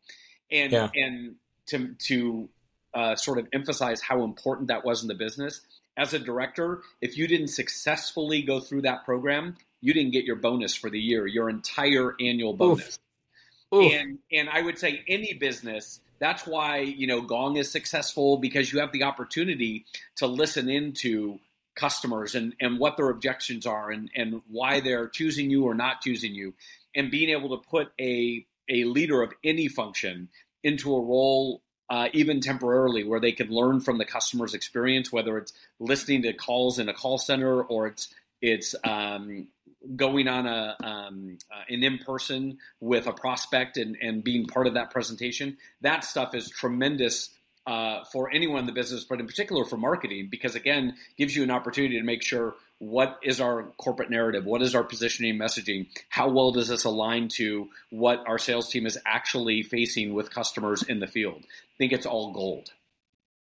and 0.50 0.72
yeah. 0.72 0.88
and 0.94 1.36
to 1.66 1.94
to 1.98 2.48
uh, 2.94 3.14
sort 3.14 3.38
of 3.38 3.46
emphasize 3.52 4.00
how 4.00 4.24
important 4.24 4.68
that 4.68 4.84
was 4.84 5.02
in 5.02 5.08
the 5.08 5.14
business. 5.14 5.60
As 5.96 6.14
a 6.14 6.18
director, 6.18 6.82
if 7.00 7.16
you 7.16 7.26
didn't 7.28 7.48
successfully 7.48 8.42
go 8.42 8.58
through 8.60 8.82
that 8.82 9.04
program, 9.04 9.56
you 9.80 9.92
didn't 9.92 10.12
get 10.12 10.24
your 10.24 10.36
bonus 10.36 10.74
for 10.74 10.90
the 10.90 11.00
year, 11.00 11.26
your 11.26 11.50
entire 11.50 12.14
annual 12.20 12.54
bonus. 12.54 12.98
Oof. 13.72 13.82
Oof. 13.82 13.92
And 13.92 14.18
and 14.32 14.48
I 14.48 14.62
would 14.62 14.78
say 14.78 15.04
any 15.06 15.34
business. 15.34 16.00
That's 16.18 16.46
why 16.46 16.78
you 16.78 17.06
know 17.06 17.20
Gong 17.20 17.56
is 17.56 17.70
successful 17.70 18.38
because 18.38 18.72
you 18.72 18.80
have 18.80 18.92
the 18.92 19.04
opportunity 19.04 19.86
to 20.16 20.26
listen 20.26 20.68
into 20.68 21.38
customers 21.80 22.34
and, 22.34 22.54
and 22.60 22.78
what 22.78 22.98
their 22.98 23.08
objections 23.08 23.64
are 23.66 23.90
and, 23.90 24.10
and 24.14 24.42
why 24.48 24.80
they're 24.80 25.08
choosing 25.08 25.50
you 25.50 25.64
or 25.64 25.74
not 25.74 26.02
choosing 26.02 26.34
you 26.34 26.52
and 26.94 27.10
being 27.10 27.30
able 27.30 27.56
to 27.56 27.68
put 27.68 27.90
a, 27.98 28.44
a 28.68 28.84
leader 28.84 29.22
of 29.22 29.32
any 29.42 29.66
function 29.66 30.28
into 30.62 30.94
a 30.94 31.00
role 31.00 31.62
uh, 31.88 32.08
even 32.12 32.40
temporarily 32.40 33.02
where 33.02 33.18
they 33.18 33.32
can 33.32 33.48
learn 33.48 33.80
from 33.80 33.96
the 33.96 34.04
customer's 34.04 34.52
experience 34.54 35.10
whether 35.10 35.38
it's 35.38 35.54
listening 35.78 36.22
to 36.22 36.32
calls 36.34 36.78
in 36.78 36.88
a 36.88 36.94
call 36.94 37.16
center 37.16 37.62
or 37.62 37.86
it's 37.86 38.14
it's 38.42 38.74
um, 38.84 39.48
going 39.96 40.28
on 40.28 40.46
a 40.46 40.76
um, 40.82 41.38
uh, 41.50 41.62
an 41.68 41.82
in 41.82 41.98
person 41.98 42.58
with 42.80 43.06
a 43.06 43.12
prospect 43.12 43.76
and, 43.76 43.96
and 44.00 44.22
being 44.22 44.46
part 44.46 44.66
of 44.66 44.74
that 44.74 44.90
presentation. 44.90 45.56
That 45.80 46.04
stuff 46.04 46.34
is 46.34 46.50
tremendous 46.50 47.30
uh, 47.66 48.04
for 48.12 48.30
anyone 48.30 48.60
in 48.60 48.66
the 48.66 48.72
business, 48.72 49.04
but 49.04 49.20
in 49.20 49.26
particular 49.26 49.64
for 49.64 49.76
marketing, 49.76 50.28
because 50.30 50.54
again, 50.54 50.96
gives 51.16 51.36
you 51.36 51.42
an 51.42 51.50
opportunity 51.50 51.98
to 51.98 52.04
make 52.04 52.22
sure 52.22 52.54
what 52.78 53.18
is 53.22 53.40
our 53.40 53.64
corporate 53.76 54.10
narrative, 54.10 54.46
what 54.46 54.62
is 54.62 54.74
our 54.74 54.82
positioning 54.82 55.36
messaging, 55.36 55.86
how 56.08 56.28
well 56.30 56.50
does 56.50 56.68
this 56.68 56.84
align 56.84 57.28
to 57.28 57.68
what 57.90 58.24
our 58.26 58.38
sales 58.38 58.70
team 58.70 58.86
is 58.86 58.98
actually 59.06 59.62
facing 59.62 60.14
with 60.14 60.32
customers 60.32 60.82
in 60.82 60.98
the 60.98 61.06
field. 61.06 61.42
I 61.44 61.76
think 61.76 61.92
it's 61.92 62.06
all 62.06 62.32
gold. 62.32 62.70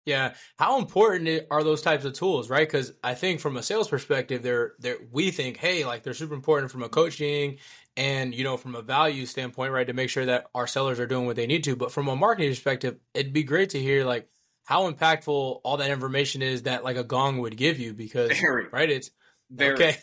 Yeah, 0.05 0.33
how 0.59 0.79
important 0.79 1.45
are 1.49 1.63
those 1.63 1.81
types 1.81 2.03
of 2.03 2.11
tools, 2.11 2.49
right? 2.49 2.67
Because 2.67 2.91
I 3.01 3.13
think 3.13 3.39
from 3.39 3.55
a 3.55 3.63
sales 3.63 3.87
perspective, 3.87 4.43
they're 4.43 4.73
they 4.79 4.95
we 5.11 5.31
think, 5.31 5.57
hey, 5.57 5.85
like 5.85 6.03
they're 6.03 6.13
super 6.13 6.33
important 6.33 6.71
from 6.71 6.83
a 6.83 6.89
coaching 6.89 7.57
and 7.95 8.33
you 8.33 8.43
know 8.43 8.57
from 8.57 8.75
a 8.75 8.81
value 8.81 9.25
standpoint 9.25 9.71
right 9.71 9.87
to 9.87 9.93
make 9.93 10.09
sure 10.09 10.25
that 10.25 10.47
our 10.55 10.67
sellers 10.67 10.99
are 10.99 11.07
doing 11.07 11.25
what 11.25 11.35
they 11.35 11.47
need 11.47 11.63
to 11.63 11.75
but 11.75 11.91
from 11.91 12.07
a 12.07 12.15
marketing 12.15 12.51
perspective 12.51 12.97
it'd 13.13 13.33
be 13.33 13.43
great 13.43 13.69
to 13.69 13.79
hear 13.79 14.03
like 14.03 14.27
how 14.65 14.89
impactful 14.89 15.59
all 15.63 15.77
that 15.77 15.91
information 15.91 16.41
is 16.41 16.63
that 16.63 16.83
like 16.83 16.95
a 16.95 17.03
Gong 17.03 17.39
would 17.39 17.57
give 17.57 17.79
you 17.79 17.93
because 17.93 18.31
Very. 18.39 18.67
right 18.71 18.89
it's 18.89 19.11
Very. 19.51 19.73
okay 19.73 19.97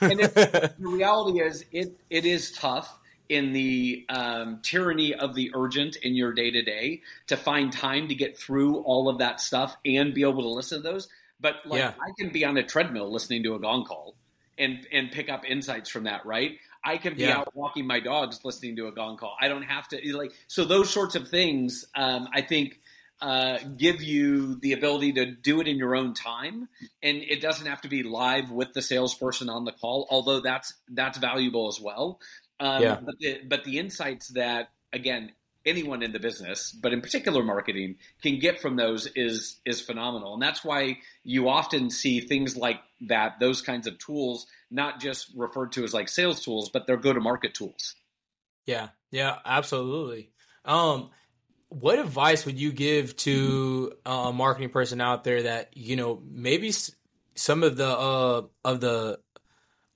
and 0.00 0.20
the 0.20 0.74
reality 0.78 1.40
is 1.40 1.64
it 1.72 1.96
it 2.10 2.24
is 2.24 2.52
tough 2.52 2.98
in 3.28 3.52
the 3.52 4.04
um, 4.10 4.60
tyranny 4.62 5.14
of 5.14 5.34
the 5.34 5.52
urgent 5.54 5.96
in 5.96 6.14
your 6.14 6.34
day 6.34 6.50
to 6.50 6.62
day 6.62 7.00
to 7.28 7.36
find 7.36 7.72
time 7.72 8.08
to 8.08 8.14
get 8.14 8.38
through 8.38 8.80
all 8.80 9.08
of 9.08 9.18
that 9.18 9.40
stuff 9.40 9.74
and 9.86 10.12
be 10.12 10.22
able 10.22 10.42
to 10.42 10.48
listen 10.48 10.82
to 10.82 10.88
those 10.88 11.08
but 11.40 11.56
like 11.64 11.80
yeah. 11.80 11.94
i 12.00 12.12
can 12.18 12.30
be 12.30 12.44
on 12.44 12.56
a 12.56 12.62
treadmill 12.62 13.10
listening 13.10 13.42
to 13.42 13.54
a 13.54 13.58
Gong 13.58 13.84
call 13.84 14.14
and 14.58 14.86
and 14.92 15.10
pick 15.10 15.28
up 15.28 15.44
insights 15.44 15.88
from 15.90 16.04
that 16.04 16.24
right 16.26 16.58
I 16.84 16.98
can 16.98 17.14
be 17.14 17.22
yeah. 17.22 17.38
out 17.38 17.54
walking 17.54 17.86
my 17.86 18.00
dogs 18.00 18.40
listening 18.44 18.76
to 18.76 18.88
a 18.88 18.92
Gong 18.92 19.16
call. 19.16 19.36
I 19.40 19.48
don't 19.48 19.62
have 19.62 19.88
to 19.88 20.16
like 20.16 20.32
so 20.48 20.64
those 20.64 20.90
sorts 20.90 21.14
of 21.14 21.28
things. 21.28 21.86
Um, 21.94 22.28
I 22.34 22.42
think 22.42 22.80
uh, 23.20 23.58
give 23.76 24.02
you 24.02 24.56
the 24.56 24.72
ability 24.72 25.12
to 25.12 25.26
do 25.26 25.60
it 25.60 25.68
in 25.68 25.76
your 25.76 25.94
own 25.94 26.12
time, 26.12 26.68
and 27.02 27.18
it 27.18 27.40
doesn't 27.40 27.66
have 27.66 27.80
to 27.82 27.88
be 27.88 28.02
live 28.02 28.50
with 28.50 28.72
the 28.72 28.82
salesperson 28.82 29.48
on 29.48 29.64
the 29.64 29.72
call. 29.72 30.08
Although 30.10 30.40
that's 30.40 30.74
that's 30.88 31.18
valuable 31.18 31.68
as 31.68 31.80
well. 31.80 32.20
Um, 32.58 32.82
yeah. 32.82 32.98
But 33.00 33.14
the, 33.20 33.40
but 33.48 33.64
the 33.64 33.78
insights 33.78 34.28
that 34.28 34.70
again 34.92 35.32
anyone 35.64 36.02
in 36.02 36.12
the 36.12 36.18
business, 36.18 36.72
but 36.72 36.92
in 36.92 37.00
particular 37.00 37.42
marketing, 37.42 37.96
can 38.22 38.38
get 38.38 38.60
from 38.60 38.76
those 38.76 39.06
is 39.14 39.60
is 39.64 39.80
phenomenal, 39.80 40.34
and 40.34 40.42
that's 40.42 40.64
why 40.64 40.98
you 41.24 41.48
often 41.48 41.90
see 41.90 42.20
things 42.20 42.56
like 42.56 42.80
that. 43.08 43.40
Those 43.40 43.62
kinds 43.62 43.86
of 43.86 43.98
tools 43.98 44.46
not 44.70 45.00
just 45.00 45.30
referred 45.36 45.72
to 45.72 45.84
as 45.84 45.94
like 45.94 46.08
sales 46.08 46.44
tools, 46.44 46.70
but 46.70 46.86
they're 46.86 46.96
go 46.96 47.12
to 47.12 47.20
market 47.20 47.54
tools. 47.54 47.94
Yeah, 48.66 48.88
yeah, 49.10 49.38
absolutely. 49.44 50.30
Um, 50.64 51.10
what 51.68 51.98
advice 51.98 52.44
would 52.44 52.60
you 52.60 52.70
give 52.70 53.16
to 53.16 53.92
a 54.04 54.32
marketing 54.32 54.70
person 54.70 55.00
out 55.00 55.24
there 55.24 55.44
that 55.44 55.76
you 55.76 55.96
know 55.96 56.22
maybe 56.30 56.72
some 57.34 57.62
of 57.62 57.76
the 57.76 57.88
uh, 57.88 58.42
of 58.64 58.80
the 58.80 59.18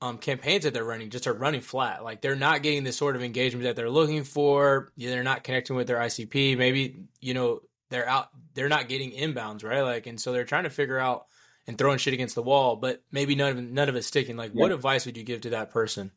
um, 0.00 0.18
campaigns 0.18 0.64
that 0.64 0.74
they're 0.74 0.84
running 0.84 1.10
just 1.10 1.26
are 1.26 1.32
running 1.32 1.60
flat. 1.60 2.04
Like 2.04 2.20
they're 2.20 2.36
not 2.36 2.62
getting 2.62 2.84
the 2.84 2.92
sort 2.92 3.16
of 3.16 3.22
engagement 3.22 3.64
that 3.64 3.76
they're 3.76 3.90
looking 3.90 4.24
for. 4.24 4.92
They're 4.96 5.22
not 5.22 5.44
connecting 5.44 5.76
with 5.76 5.86
their 5.86 5.98
ICP. 5.98 6.56
Maybe 6.56 7.04
you 7.20 7.34
know 7.34 7.60
they're 7.90 8.08
out. 8.08 8.28
They're 8.54 8.68
not 8.68 8.88
getting 8.88 9.12
inbounds 9.12 9.64
right. 9.64 9.82
Like 9.82 10.06
and 10.06 10.20
so 10.20 10.32
they're 10.32 10.44
trying 10.44 10.64
to 10.64 10.70
figure 10.70 10.98
out 10.98 11.26
and 11.66 11.76
throwing 11.76 11.98
shit 11.98 12.14
against 12.14 12.34
the 12.34 12.42
wall, 12.42 12.76
but 12.76 13.02
maybe 13.10 13.34
none 13.34 13.50
of 13.50 13.62
none 13.62 13.88
of 13.88 13.96
it's 13.96 14.06
sticking. 14.06 14.36
Like, 14.36 14.52
yeah. 14.54 14.60
what 14.60 14.72
advice 14.72 15.06
would 15.06 15.16
you 15.16 15.24
give 15.24 15.42
to 15.42 15.50
that 15.50 15.70
person? 15.70 16.12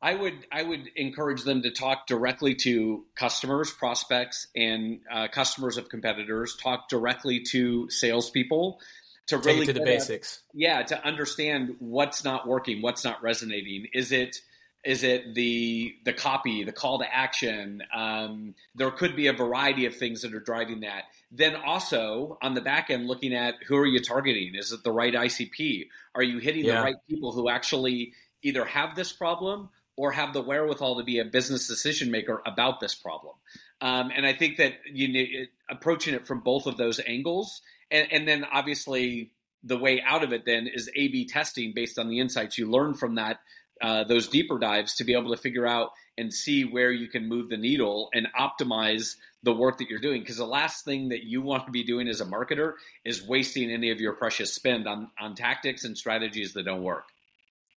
I 0.00 0.14
would 0.14 0.46
I 0.52 0.62
would 0.62 0.88
encourage 0.94 1.42
them 1.42 1.62
to 1.62 1.72
talk 1.72 2.06
directly 2.06 2.54
to 2.56 3.04
customers, 3.16 3.72
prospects, 3.72 4.46
and 4.54 5.00
uh, 5.10 5.26
customers 5.28 5.76
of 5.76 5.88
competitors. 5.88 6.56
Talk 6.56 6.88
directly 6.88 7.42
to 7.50 7.90
salespeople 7.90 8.80
to 9.28 9.38
really 9.38 9.66
to 9.66 9.72
the 9.72 9.80
basics. 9.80 10.42
At, 10.50 10.60
yeah, 10.60 10.82
to 10.82 11.06
understand 11.06 11.76
what's 11.78 12.24
not 12.24 12.46
working, 12.46 12.82
what's 12.82 13.04
not 13.04 13.22
resonating. 13.22 13.86
Is 13.92 14.12
it 14.12 14.40
is 14.84 15.02
it 15.02 15.34
the 15.34 15.94
the 16.04 16.12
copy, 16.12 16.64
the 16.64 16.72
call 16.72 16.98
to 17.00 17.14
action? 17.14 17.82
Um, 17.94 18.54
there 18.74 18.90
could 18.90 19.16
be 19.16 19.26
a 19.26 19.32
variety 19.32 19.86
of 19.86 19.96
things 19.96 20.22
that 20.22 20.34
are 20.34 20.40
driving 20.40 20.80
that. 20.80 21.04
Then 21.30 21.56
also 21.56 22.38
on 22.40 22.54
the 22.54 22.60
back 22.60 22.90
end, 22.90 23.06
looking 23.06 23.34
at 23.34 23.56
who 23.66 23.76
are 23.76 23.86
you 23.86 24.00
targeting? 24.00 24.54
Is 24.54 24.72
it 24.72 24.84
the 24.84 24.92
right 24.92 25.12
ICP? 25.12 25.88
Are 26.14 26.22
you 26.22 26.38
hitting 26.38 26.64
yeah. 26.64 26.76
the 26.76 26.82
right 26.82 26.96
people 27.08 27.32
who 27.32 27.48
actually 27.48 28.12
either 28.42 28.64
have 28.64 28.94
this 28.94 29.12
problem 29.12 29.68
or 29.96 30.12
have 30.12 30.32
the 30.32 30.40
wherewithal 30.40 30.96
to 30.96 31.04
be 31.04 31.18
a 31.18 31.24
business 31.24 31.66
decision 31.66 32.10
maker 32.10 32.40
about 32.46 32.80
this 32.80 32.94
problem? 32.94 33.34
Um, 33.80 34.10
and 34.14 34.24
I 34.24 34.32
think 34.32 34.56
that 34.56 34.74
you 34.90 35.08
know, 35.08 35.44
approaching 35.68 36.14
it 36.14 36.26
from 36.26 36.40
both 36.40 36.66
of 36.66 36.76
those 36.76 37.00
angles, 37.06 37.60
and, 37.90 38.06
and 38.12 38.28
then 38.28 38.44
obviously 38.44 39.30
the 39.64 39.78
way 39.78 40.00
out 40.06 40.22
of 40.22 40.32
it 40.32 40.44
then 40.46 40.68
is 40.72 40.90
A/B 40.94 41.26
testing 41.26 41.72
based 41.74 41.98
on 41.98 42.08
the 42.08 42.20
insights 42.20 42.58
you 42.58 42.70
learn 42.70 42.94
from 42.94 43.16
that 43.16 43.38
uh, 43.80 44.04
those 44.04 44.28
deeper 44.28 44.58
dives 44.58 44.96
to 44.96 45.04
be 45.04 45.14
able 45.14 45.34
to 45.34 45.40
figure 45.40 45.66
out 45.66 45.90
and 46.16 46.32
see 46.32 46.64
where 46.64 46.90
you 46.90 47.08
can 47.08 47.28
move 47.28 47.48
the 47.48 47.56
needle 47.56 48.10
and 48.12 48.26
optimize 48.38 49.14
the 49.44 49.52
work 49.52 49.78
that 49.78 49.88
you're 49.88 50.00
doing. 50.00 50.20
Because 50.20 50.36
the 50.36 50.46
last 50.46 50.84
thing 50.84 51.10
that 51.10 51.22
you 51.22 51.42
want 51.42 51.66
to 51.66 51.70
be 51.70 51.84
doing 51.84 52.08
as 52.08 52.20
a 52.20 52.24
marketer 52.24 52.72
is 53.04 53.26
wasting 53.26 53.70
any 53.70 53.90
of 53.90 54.00
your 54.00 54.14
precious 54.14 54.52
spend 54.52 54.88
on, 54.88 55.10
on 55.20 55.36
tactics 55.36 55.84
and 55.84 55.96
strategies 55.96 56.54
that 56.54 56.64
don't 56.64 56.82
work. 56.82 57.04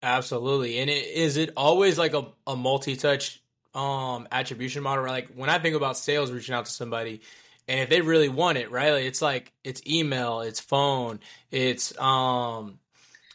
Absolutely. 0.02 0.80
And 0.80 0.90
it, 0.90 1.06
is 1.08 1.38
it 1.38 1.52
always 1.56 2.00
like 2.00 2.14
a, 2.14 2.28
a 2.48 2.56
multi-touch 2.56 3.40
um 3.74 4.28
attribution 4.32 4.84
model? 4.84 5.06
Like 5.06 5.30
when 5.36 5.50
I 5.50 5.60
think 5.60 5.76
about 5.76 5.96
sales 5.96 6.32
reaching 6.32 6.56
out 6.56 6.66
to 6.66 6.72
somebody, 6.72 7.22
and 7.68 7.80
if 7.80 7.90
they 7.90 8.02
really 8.02 8.30
want 8.30 8.58
it, 8.58 8.72
right? 8.72 8.92
Like 8.92 9.06
it's 9.06 9.22
like 9.22 9.52
it's 9.64 9.82
email, 9.88 10.42
it's 10.42 10.60
phone, 10.60 11.20
it's 11.52 11.98
um 12.00 12.80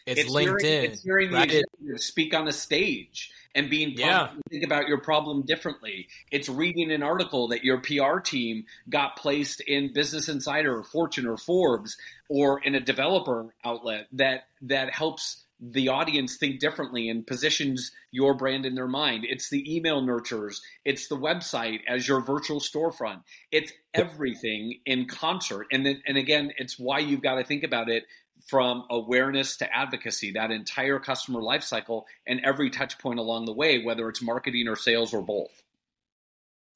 it's, 0.06 0.20
it's 0.20 0.30
LinkedIn. 0.30 0.60
Hearing, 0.62 0.90
it's 0.92 1.02
hearing 1.02 1.32
right? 1.32 1.64
the 1.80 1.98
speak 1.98 2.34
on 2.34 2.46
a 2.46 2.52
stage 2.52 3.32
and 3.56 3.70
being 3.70 3.92
yeah. 3.96 4.28
to 4.28 4.42
think 4.50 4.64
about 4.64 4.86
your 4.86 4.98
problem 4.98 5.42
differently. 5.42 6.06
It's 6.30 6.48
reading 6.48 6.92
an 6.92 7.02
article 7.02 7.48
that 7.48 7.64
your 7.64 7.78
PR 7.78 8.20
team 8.20 8.66
got 8.88 9.16
placed 9.16 9.60
in 9.62 9.92
Business 9.94 10.28
Insider 10.28 10.78
or 10.78 10.84
Fortune 10.84 11.26
or 11.26 11.38
Forbes 11.38 11.96
or 12.28 12.60
in 12.60 12.74
a 12.74 12.80
developer 12.80 13.54
outlet 13.64 14.08
that 14.12 14.48
that 14.62 14.90
helps 14.92 15.45
the 15.58 15.88
audience 15.88 16.36
think 16.36 16.60
differently 16.60 17.08
and 17.08 17.26
positions 17.26 17.90
your 18.10 18.34
brand 18.34 18.66
in 18.66 18.74
their 18.74 18.88
mind. 18.88 19.24
It's 19.26 19.48
the 19.48 19.74
email 19.74 20.02
nurtures, 20.02 20.60
it's 20.84 21.08
the 21.08 21.16
website 21.16 21.80
as 21.88 22.06
your 22.06 22.20
virtual 22.20 22.60
storefront. 22.60 23.22
It's 23.50 23.72
everything 23.94 24.80
in 24.84 25.06
concert. 25.06 25.66
And 25.72 25.86
then 25.86 26.02
and 26.06 26.16
again, 26.16 26.52
it's 26.58 26.78
why 26.78 26.98
you've 26.98 27.22
got 27.22 27.36
to 27.36 27.44
think 27.44 27.64
about 27.64 27.88
it 27.88 28.04
from 28.48 28.84
awareness 28.90 29.56
to 29.56 29.76
advocacy, 29.76 30.32
that 30.32 30.50
entire 30.50 30.98
customer 30.98 31.40
lifecycle 31.40 32.04
and 32.26 32.40
every 32.44 32.70
touch 32.70 32.98
point 32.98 33.18
along 33.18 33.46
the 33.46 33.52
way, 33.52 33.82
whether 33.82 34.08
it's 34.08 34.22
marketing 34.22 34.68
or 34.68 34.76
sales 34.76 35.12
or 35.12 35.22
both. 35.22 35.62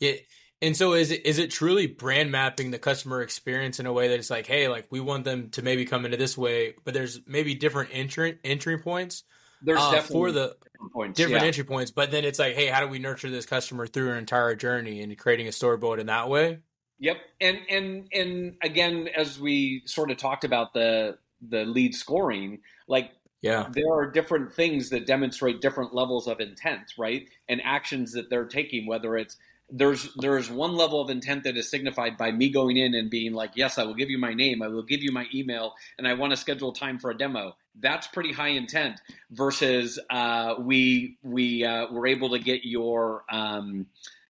Yeah. 0.00 0.14
And 0.62 0.76
so 0.76 0.92
is 0.92 1.10
it 1.10 1.24
is 1.24 1.38
it 1.38 1.50
truly 1.50 1.86
brand 1.86 2.30
mapping 2.30 2.70
the 2.70 2.78
customer 2.78 3.22
experience 3.22 3.80
in 3.80 3.86
a 3.86 3.92
way 3.92 4.08
that 4.08 4.18
it's 4.18 4.30
like, 4.30 4.46
hey, 4.46 4.68
like 4.68 4.86
we 4.90 5.00
want 5.00 5.24
them 5.24 5.48
to 5.50 5.62
maybe 5.62 5.86
come 5.86 6.04
into 6.04 6.18
this 6.18 6.36
way, 6.36 6.74
but 6.84 6.92
there's 6.92 7.20
maybe 7.26 7.54
different 7.54 7.90
entry 7.92 8.38
entry 8.44 8.78
points. 8.78 9.24
There's 9.62 9.80
uh, 9.80 9.90
definitely 9.90 10.14
for 10.14 10.32
the 10.32 10.56
different, 10.72 10.92
points, 10.92 11.16
different 11.16 11.42
yeah. 11.42 11.46
entry 11.46 11.64
points, 11.64 11.90
but 11.90 12.10
then 12.10 12.24
it's 12.24 12.38
like, 12.38 12.54
hey, 12.54 12.66
how 12.66 12.80
do 12.80 12.88
we 12.88 12.98
nurture 12.98 13.30
this 13.30 13.46
customer 13.46 13.86
through 13.86 14.12
an 14.12 14.18
entire 14.18 14.54
journey 14.54 15.02
and 15.02 15.16
creating 15.16 15.46
a 15.46 15.50
storyboard 15.50 15.98
in 15.98 16.06
that 16.06 16.28
way? 16.28 16.58
Yep, 16.98 17.16
and 17.40 17.58
and 17.70 18.08
and 18.12 18.56
again, 18.62 19.08
as 19.16 19.40
we 19.40 19.82
sort 19.86 20.10
of 20.10 20.18
talked 20.18 20.44
about 20.44 20.74
the 20.74 21.16
the 21.40 21.64
lead 21.64 21.94
scoring, 21.94 22.58
like 22.86 23.12
yeah, 23.40 23.68
there 23.72 23.90
are 23.90 24.10
different 24.10 24.52
things 24.52 24.90
that 24.90 25.06
demonstrate 25.06 25.62
different 25.62 25.94
levels 25.94 26.26
of 26.26 26.40
intent, 26.40 26.92
right? 26.98 27.26
And 27.48 27.62
actions 27.64 28.12
that 28.12 28.28
they're 28.28 28.44
taking, 28.44 28.86
whether 28.86 29.16
it's 29.16 29.38
there's 29.72 30.12
there's 30.16 30.50
one 30.50 30.76
level 30.76 31.00
of 31.00 31.10
intent 31.10 31.44
that 31.44 31.56
is 31.56 31.70
signified 31.70 32.16
by 32.16 32.32
me 32.32 32.50
going 32.50 32.76
in 32.76 32.94
and 32.94 33.10
being 33.10 33.32
like, 33.32 33.52
yes, 33.54 33.78
I 33.78 33.84
will 33.84 33.94
give 33.94 34.10
you 34.10 34.18
my 34.18 34.34
name, 34.34 34.62
I 34.62 34.68
will 34.68 34.82
give 34.82 35.02
you 35.02 35.12
my 35.12 35.26
email, 35.34 35.74
and 35.98 36.06
I 36.06 36.14
want 36.14 36.32
to 36.32 36.36
schedule 36.36 36.72
time 36.72 36.98
for 36.98 37.10
a 37.10 37.16
demo. 37.16 37.56
That's 37.78 38.06
pretty 38.06 38.32
high 38.32 38.48
intent. 38.48 39.00
Versus 39.30 39.98
uh, 40.10 40.54
we 40.58 41.18
we 41.22 41.64
uh, 41.64 41.90
were 41.90 42.06
able 42.06 42.30
to 42.30 42.38
get 42.38 42.64
your 42.64 43.24
um, 43.30 43.86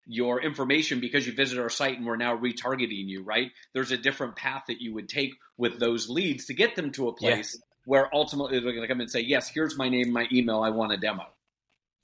your 0.08 0.42
information 0.42 1.00
because 1.00 1.26
you 1.28 1.34
visit 1.34 1.60
our 1.60 1.70
site 1.70 1.98
and 1.98 2.06
we're 2.06 2.16
now 2.16 2.38
retargeting 2.38 3.08
you. 3.08 3.24
Right? 3.24 3.52
There's 3.74 3.92
a 3.92 3.98
different 3.98 4.36
path 4.36 4.64
that 4.68 4.82
you 4.82 4.94
would 4.94 5.10
take 5.10 5.34
with 5.58 5.80
those 5.80 6.10
leads 6.10 6.46
to 6.46 6.54
get 6.54 6.76
them 6.76 6.92
to 6.94 7.10
a 7.10 7.14
place. 7.14 7.56
Yeah. 7.56 7.62
Where 7.88 8.16
ultimately 8.16 8.60
they're 8.60 8.72
going 8.72 8.82
to 8.82 8.88
come 8.88 9.00
and 9.00 9.12
say, 9.12 9.20
"Yes, 9.20 9.48
here's 9.48 9.78
my 9.78 9.90
name, 9.90 10.12
my 10.12 10.28
email. 10.32 10.64
I 10.64 10.72
want 10.72 10.94
a 10.94 10.98
demo." 10.98 11.28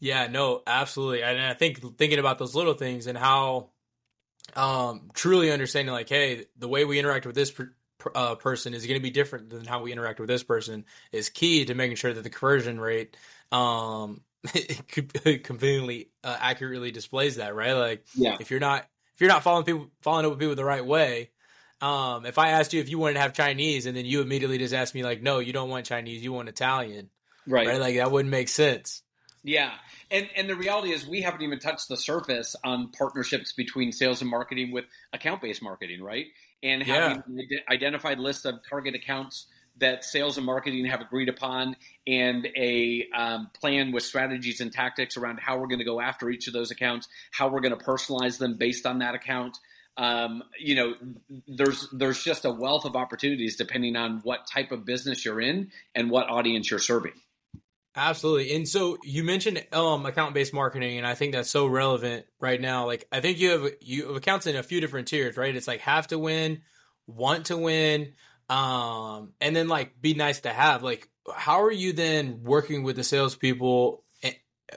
Yeah, 0.02 0.28
no, 0.28 0.64
absolutely. 0.66 1.22
And 1.22 1.40
I 1.40 1.54
think 1.54 1.98
thinking 1.98 2.20
about 2.20 2.40
those 2.40 2.56
little 2.56 2.74
things 2.74 3.06
and 3.06 3.16
how 3.16 3.70
um, 4.56 5.12
truly 5.14 5.52
understanding, 5.52 5.94
like, 5.94 6.10
hey, 6.10 6.48
the 6.58 6.68
way 6.68 6.86
we 6.86 6.98
interact 6.98 7.28
with 7.28 7.36
this 7.36 7.52
per, 7.52 7.72
uh, 8.16 8.34
person 8.34 8.74
is 8.74 8.88
going 8.88 9.00
to 9.00 9.04
be 9.04 9.12
different 9.12 9.52
than 9.52 9.64
how 9.64 9.84
we 9.84 9.92
interact 9.92 10.20
with 10.20 10.28
this 10.28 10.42
person 10.42 10.86
is 11.12 11.30
key 11.30 11.66
to 11.66 11.76
making 11.76 11.98
sure 11.98 12.12
that 12.12 12.24
the 12.24 12.32
conversion 12.32 12.80
rate 12.80 13.16
um, 13.52 14.22
conveniently 14.88 16.10
uh, 16.24 16.36
accurately 16.40 16.90
displays 16.90 17.36
that, 17.36 17.54
right? 17.54 17.74
Like, 17.74 18.04
yeah. 18.16 18.38
if 18.40 18.50
you're 18.50 18.60
not 18.60 18.88
if 19.14 19.22
you're 19.22 19.30
not 19.30 19.44
following 19.44 19.66
people 19.66 19.92
following 20.02 20.26
up 20.26 20.32
with 20.32 20.40
people 20.40 20.56
the 20.56 20.66
right 20.66 20.84
way, 20.84 21.30
um, 21.80 22.26
if 22.26 22.40
I 22.40 22.50
asked 22.50 22.74
you 22.74 22.82
if 22.82 22.90
you 22.90 22.98
wanted 22.98 23.16
to 23.16 23.20
have 23.20 23.34
Chinese 23.34 23.86
and 23.86 23.96
then 23.96 24.06
you 24.06 24.22
immediately 24.22 24.58
just 24.58 24.74
asked 24.74 24.96
me 24.96 25.04
like, 25.04 25.22
no, 25.22 25.38
you 25.38 25.54
don't 25.54 25.70
want 25.70 25.86
Chinese, 25.86 26.24
you 26.24 26.34
want 26.34 26.50
Italian, 26.50 27.12
right? 27.46 27.68
right? 27.68 27.80
Like 27.80 27.98
that 27.98 28.12
wouldn't 28.12 28.32
make 28.32 28.50
sense. 28.50 29.04
Yeah, 29.44 29.72
and 30.12 30.30
and 30.36 30.48
the 30.50 30.56
reality 30.56 30.92
is 30.92 31.08
we 31.08 31.22
haven't 31.22 31.42
even 31.42 31.58
touched 31.58 31.88
the 31.90 31.98
surface 31.98 32.56
on 32.64 32.90
partnerships 32.90 33.54
between 33.54 33.92
sales 33.92 34.22
and 34.22 34.30
marketing 34.30 34.72
with 34.72 34.86
account 35.14 35.42
based 35.42 35.64
marketing, 35.64 36.04
right? 36.04 36.28
And 36.62 36.84
having 36.84 37.24
yeah. 37.28 37.60
identified 37.70 38.20
list 38.20 38.46
of 38.46 38.60
target 38.70 38.94
accounts 38.94 39.48
that 39.78 40.04
sales 40.04 40.38
and 40.38 40.46
marketing 40.46 40.86
have 40.86 41.02
agreed 41.02 41.28
upon, 41.28 41.76
and 42.06 42.48
a 42.56 43.08
um, 43.16 43.50
plan 43.60 43.92
with 43.92 44.04
strategies 44.04 44.62
and 44.62 44.72
tactics 44.72 45.18
around 45.18 45.40
how 45.40 45.58
we're 45.58 45.68
going 45.68 45.80
to 45.80 45.86
go 45.86 46.00
after 46.00 46.30
each 46.30 46.46
of 46.48 46.54
those 46.54 46.70
accounts, 46.70 47.08
how 47.32 47.48
we're 47.48 47.62
going 47.62 47.76
to 47.76 47.84
personalize 47.84 48.38
them 48.38 48.58
based 48.58 48.86
on 48.86 49.00
that 49.00 49.16
account. 49.16 49.58
Um, 49.98 50.44
you 50.60 50.76
know, 50.76 50.94
there's 51.48 51.88
there's 51.92 52.24
just 52.24 52.46
a 52.46 52.52
wealth 52.52 52.86
of 52.86 52.96
opportunities 52.96 53.56
depending 53.56 53.96
on 53.96 54.20
what 54.24 54.46
type 54.46 54.72
of 54.72 54.86
business 54.86 55.26
you're 55.26 55.42
in 55.42 55.72
and 55.96 56.12
what 56.12 56.30
audience 56.30 56.70
you're 56.70 56.80
serving. 56.80 57.14
Absolutely. 57.96 58.56
And 58.56 58.68
so 58.68 58.98
you 59.04 59.24
mentioned 59.24 59.66
um 59.74 60.06
account 60.06 60.34
based 60.34 60.54
marketing 60.54 60.98
and 60.98 61.06
I 61.06 61.14
think 61.14 61.34
that's 61.34 61.50
so 61.50 61.68
relevant 61.68 62.26
right 62.40 62.60
now. 62.60 62.86
Like 62.86 63.06
I 63.12 63.20
think 63.20 63.38
you 63.40 63.50
have 63.52 63.72
you 63.82 64.08
have 64.08 64.16
accounts 64.16 64.48
in 64.48 64.56
a 64.56 64.64
few 64.64 64.80
different 64.80 65.10
tiers, 65.10 65.36
right? 65.36 65.54
It's 65.56 65.68
like 65.68 65.82
have 65.82 66.08
to 66.08 66.18
win, 66.18 66.62
want 67.06 67.48
to 67.48 67.58
win, 67.58 68.14
um, 68.50 69.34
and 69.42 69.54
then 69.56 69.68
like 69.68 70.00
be 70.02 70.14
nice 70.14 70.42
to 70.42 70.50
have. 70.50 70.84
Like 70.84 71.10
how 71.34 71.64
are 71.64 71.72
you 71.72 71.92
then 71.92 72.44
working 72.44 72.84
with 72.84 72.96
the 72.96 73.04
salespeople 73.04 74.04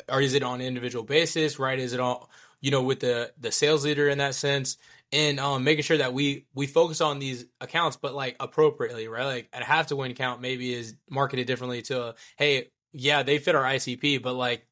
or 0.08 0.20
is 0.20 0.34
it 0.34 0.42
on 0.42 0.60
an 0.60 0.66
individual 0.66 1.04
basis, 1.04 1.58
right? 1.58 1.78
Is 1.78 1.92
it 1.92 2.00
all 2.00 2.30
you 2.60 2.70
know, 2.70 2.82
with 2.82 3.00
the 3.00 3.30
the 3.38 3.52
sales 3.52 3.84
leader 3.84 4.08
in 4.08 4.18
that 4.18 4.34
sense? 4.34 4.76
and 5.12 5.38
um, 5.38 5.62
making 5.62 5.84
sure 5.84 5.98
that 5.98 6.12
we 6.12 6.46
we 6.54 6.66
focus 6.66 7.00
on 7.00 7.20
these 7.20 7.44
accounts, 7.60 7.96
but 7.96 8.14
like 8.14 8.34
appropriately, 8.40 9.06
right? 9.06 9.24
Like 9.26 9.48
a 9.52 9.62
have 9.62 9.86
to 9.88 9.96
win 9.96 10.10
account 10.10 10.40
maybe 10.40 10.74
is 10.74 10.96
marketed 11.08 11.46
differently 11.46 11.82
to 11.82 12.02
a, 12.02 12.14
hey, 12.36 12.70
yeah, 12.95 13.24
they 13.24 13.38
fit 13.38 13.55
our 13.55 13.64
ICP, 13.64 14.22
but 14.22 14.34
like, 14.34 14.66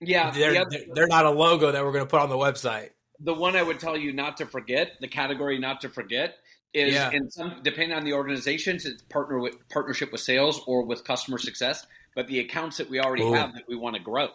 yeah, 0.00 0.30
they're 0.30 0.64
the 0.64 0.86
they're 0.94 1.06
not 1.06 1.26
a 1.26 1.30
logo 1.30 1.70
that 1.70 1.84
we're 1.84 1.92
going 1.92 2.04
to 2.04 2.10
put 2.10 2.20
on 2.20 2.30
the 2.30 2.36
website. 2.36 2.90
The 3.20 3.34
one 3.34 3.54
I 3.54 3.62
would 3.62 3.78
tell 3.78 3.96
you 3.96 4.12
not 4.12 4.38
to 4.38 4.46
forget, 4.46 4.92
the 5.00 5.08
category 5.08 5.58
not 5.58 5.82
to 5.82 5.88
forget, 5.88 6.36
is 6.72 6.94
yeah. 6.94 7.10
in 7.12 7.30
some 7.30 7.60
depending 7.62 7.96
on 7.96 8.04
the 8.04 8.14
organizations, 8.14 8.86
it's 8.86 9.02
partner 9.02 9.38
with 9.38 9.56
partnership 9.68 10.10
with 10.10 10.22
sales 10.22 10.60
or 10.66 10.84
with 10.84 11.04
customer 11.04 11.38
success. 11.38 11.86
But 12.16 12.28
the 12.28 12.40
accounts 12.40 12.78
that 12.78 12.88
we 12.88 12.98
already 12.98 13.24
Ooh. 13.24 13.34
have 13.34 13.52
that 13.54 13.64
we 13.68 13.76
want 13.76 13.96
to 13.96 14.02
grow, 14.02 14.28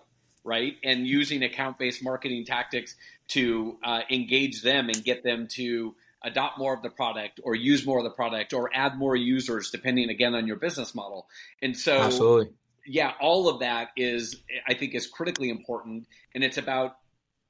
right, 0.43 0.75
and 0.83 1.07
using 1.07 1.43
account 1.43 1.79
based 1.79 2.03
marketing 2.03 2.45
tactics 2.45 2.95
to 3.29 3.77
uh, 3.83 4.01
engage 4.09 4.61
them 4.61 4.87
and 4.89 5.03
get 5.03 5.23
them 5.23 5.47
to 5.51 5.95
adopt 6.23 6.57
more 6.57 6.73
of 6.73 6.81
the 6.81 6.89
product 6.89 7.39
or 7.43 7.55
use 7.55 7.85
more 7.85 7.99
of 7.99 8.03
the 8.03 8.09
product 8.09 8.53
or 8.53 8.69
add 8.73 8.97
more 8.97 9.15
users 9.15 9.69
depending 9.71 10.09
again 10.09 10.35
on 10.35 10.47
your 10.47 10.57
business 10.57 10.93
model. 10.93 11.27
And 11.61 11.77
so 11.77 11.97
Absolutely. 11.97 12.53
Yeah, 12.85 13.13
all 13.21 13.47
of 13.47 13.59
that 13.59 13.89
is 13.95 14.37
I 14.67 14.73
think 14.73 14.95
is 14.95 15.07
critically 15.07 15.49
important 15.49 16.07
and 16.33 16.43
it's 16.43 16.57
about 16.57 16.95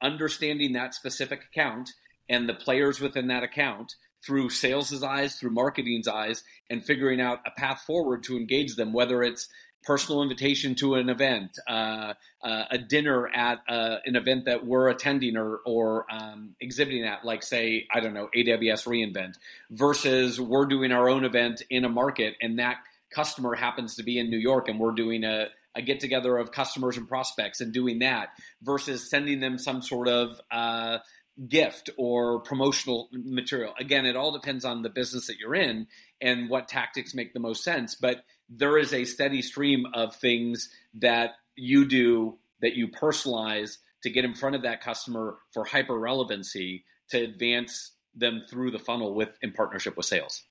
understanding 0.01 0.73
that 0.73 0.93
specific 0.93 1.41
account 1.51 1.89
and 2.29 2.47
the 2.47 2.53
players 2.53 2.99
within 2.99 3.27
that 3.27 3.43
account 3.43 3.95
through 4.25 4.49
sales' 4.49 5.01
eyes, 5.01 5.35
through 5.35 5.51
marketing's 5.51 6.07
eyes, 6.07 6.43
and 6.69 6.83
figuring 6.83 7.21
out 7.21 7.39
a 7.45 7.51
path 7.51 7.81
forward 7.87 8.23
to 8.23 8.37
engage 8.37 8.75
them, 8.75 8.91
whether 8.91 9.23
it's 9.23 9.47
personal 9.83 10.21
invitation 10.21 10.75
to 10.75 10.95
an 10.95 11.09
event, 11.09 11.57
uh, 11.67 12.13
uh, 12.43 12.63
a 12.71 12.77
dinner 12.77 13.27
at 13.27 13.59
uh, 13.67 13.97
an 14.05 14.15
event 14.15 14.45
that 14.45 14.65
we're 14.65 14.89
attending 14.89 15.37
or, 15.37 15.59
or 15.65 16.05
um, 16.11 16.55
exhibiting 16.59 17.05
at, 17.05 17.23
like 17.25 17.43
say, 17.43 17.87
I 17.93 17.99
don't 17.99 18.13
know, 18.13 18.29
AWS 18.35 18.85
reInvent, 18.85 19.35
versus 19.71 20.39
we're 20.39 20.65
doing 20.65 20.91
our 20.91 21.09
own 21.09 21.23
event 21.23 21.63
in 21.69 21.85
a 21.85 21.89
market 21.89 22.35
and 22.41 22.59
that 22.59 22.77
customer 23.09 23.55
happens 23.55 23.95
to 23.95 24.03
be 24.03 24.19
in 24.19 24.29
New 24.29 24.37
York 24.37 24.67
and 24.67 24.79
we're 24.79 24.91
doing 24.91 25.23
a, 25.23 25.47
a 25.75 25.81
get 25.81 25.99
together 25.99 26.37
of 26.37 26.51
customers 26.51 26.97
and 26.97 27.07
prospects 27.07 27.61
and 27.61 27.73
doing 27.73 27.99
that 27.99 28.29
versus 28.61 29.09
sending 29.09 29.39
them 29.39 29.57
some 29.57 29.81
sort 29.81 30.07
of 30.07 30.39
uh, 30.51 30.99
gift 31.47 31.89
or 31.97 32.41
promotional 32.41 33.09
material. 33.11 33.73
Again, 33.79 34.05
it 34.05 34.15
all 34.15 34.31
depends 34.31 34.65
on 34.65 34.81
the 34.81 34.89
business 34.89 35.27
that 35.27 35.37
you're 35.39 35.55
in 35.55 35.87
and 36.21 36.49
what 36.49 36.67
tactics 36.67 37.13
make 37.13 37.33
the 37.33 37.39
most 37.39 37.63
sense. 37.63 37.95
But 37.95 38.23
there 38.49 38.77
is 38.77 38.93
a 38.93 39.05
steady 39.05 39.41
stream 39.41 39.85
of 39.93 40.15
things 40.15 40.69
that 40.95 41.31
you 41.55 41.87
do 41.87 42.37
that 42.61 42.75
you 42.75 42.87
personalize 42.87 43.77
to 44.03 44.09
get 44.09 44.25
in 44.25 44.33
front 44.33 44.55
of 44.55 44.63
that 44.63 44.81
customer 44.81 45.37
for 45.53 45.65
hyper 45.65 45.97
relevancy 45.97 46.85
to 47.09 47.21
advance 47.21 47.91
them 48.15 48.43
through 48.49 48.71
the 48.71 48.79
funnel 48.79 49.13
with 49.13 49.29
in 49.41 49.51
partnership 49.51 49.95
with 49.95 50.05
sales. 50.05 50.43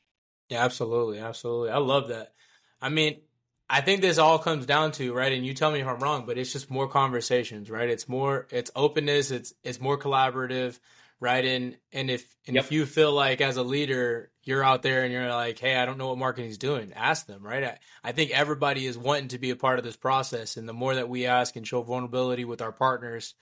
Yeah, 0.49 0.65
absolutely, 0.65 1.19
absolutely. 1.19 1.71
I 1.71 1.79
love 1.79 2.09
that. 2.09 2.33
I 2.81 2.89
mean, 2.89 3.21
I 3.69 3.81
think 3.81 4.01
this 4.01 4.19
all 4.19 4.39
comes 4.39 4.65
down 4.65 4.93
to 4.93 5.13
right, 5.13 5.33
and 5.33 5.45
you 5.45 5.53
tell 5.53 5.71
me 5.71 5.81
if 5.81 5.87
I'm 5.87 5.99
wrong, 5.99 6.25
but 6.25 6.39
it's 6.39 6.53
just 6.53 6.71
more 6.71 6.89
conversations, 6.89 7.71
right? 7.71 7.89
It's 7.89 8.09
more, 8.09 8.47
it's 8.51 8.71
openness, 8.75 9.31
it's 9.31 9.53
it's 9.63 9.81
more 9.81 9.99
collaborative, 9.99 10.79
right? 11.21 11.45
And 11.45 11.77
and 11.93 12.11
if 12.11 12.27
and 12.47 12.57
Yep. 12.57 12.65
if 12.65 12.73
you 12.73 12.87
feel 12.87 13.13
like 13.13 13.41
as 13.41 13.57
a 13.57 13.63
leader 13.63 14.31
you're 14.43 14.65
out 14.65 14.83
there 14.83 15.05
and 15.05 15.13
you're 15.13 15.29
like, 15.29 15.59
hey, 15.59 15.77
I 15.77 15.85
don't 15.85 15.99
know 15.99 16.09
what 16.09 16.19
marketing's 16.19 16.57
doing, 16.59 16.93
ask 16.95 17.27
them, 17.27 17.43
right? 17.43 17.65
I, 17.65 17.79
I 18.03 18.13
think 18.13 18.31
everybody 18.31 18.87
is 18.87 18.97
wanting 18.97 19.29
to 19.29 19.39
be 19.39 19.51
a 19.51 19.57
part 19.57 19.79
of 19.79 19.85
this 19.85 19.97
process, 19.97 20.57
and 20.57 20.69
the 20.69 20.73
more 20.73 20.95
that 20.95 21.09
we 21.09 21.27
ask 21.27 21.55
and 21.57 21.67
show 21.67 21.83
vulnerability 21.83 22.45
with 22.45 22.63
our 22.63 22.73
partners 22.73 23.35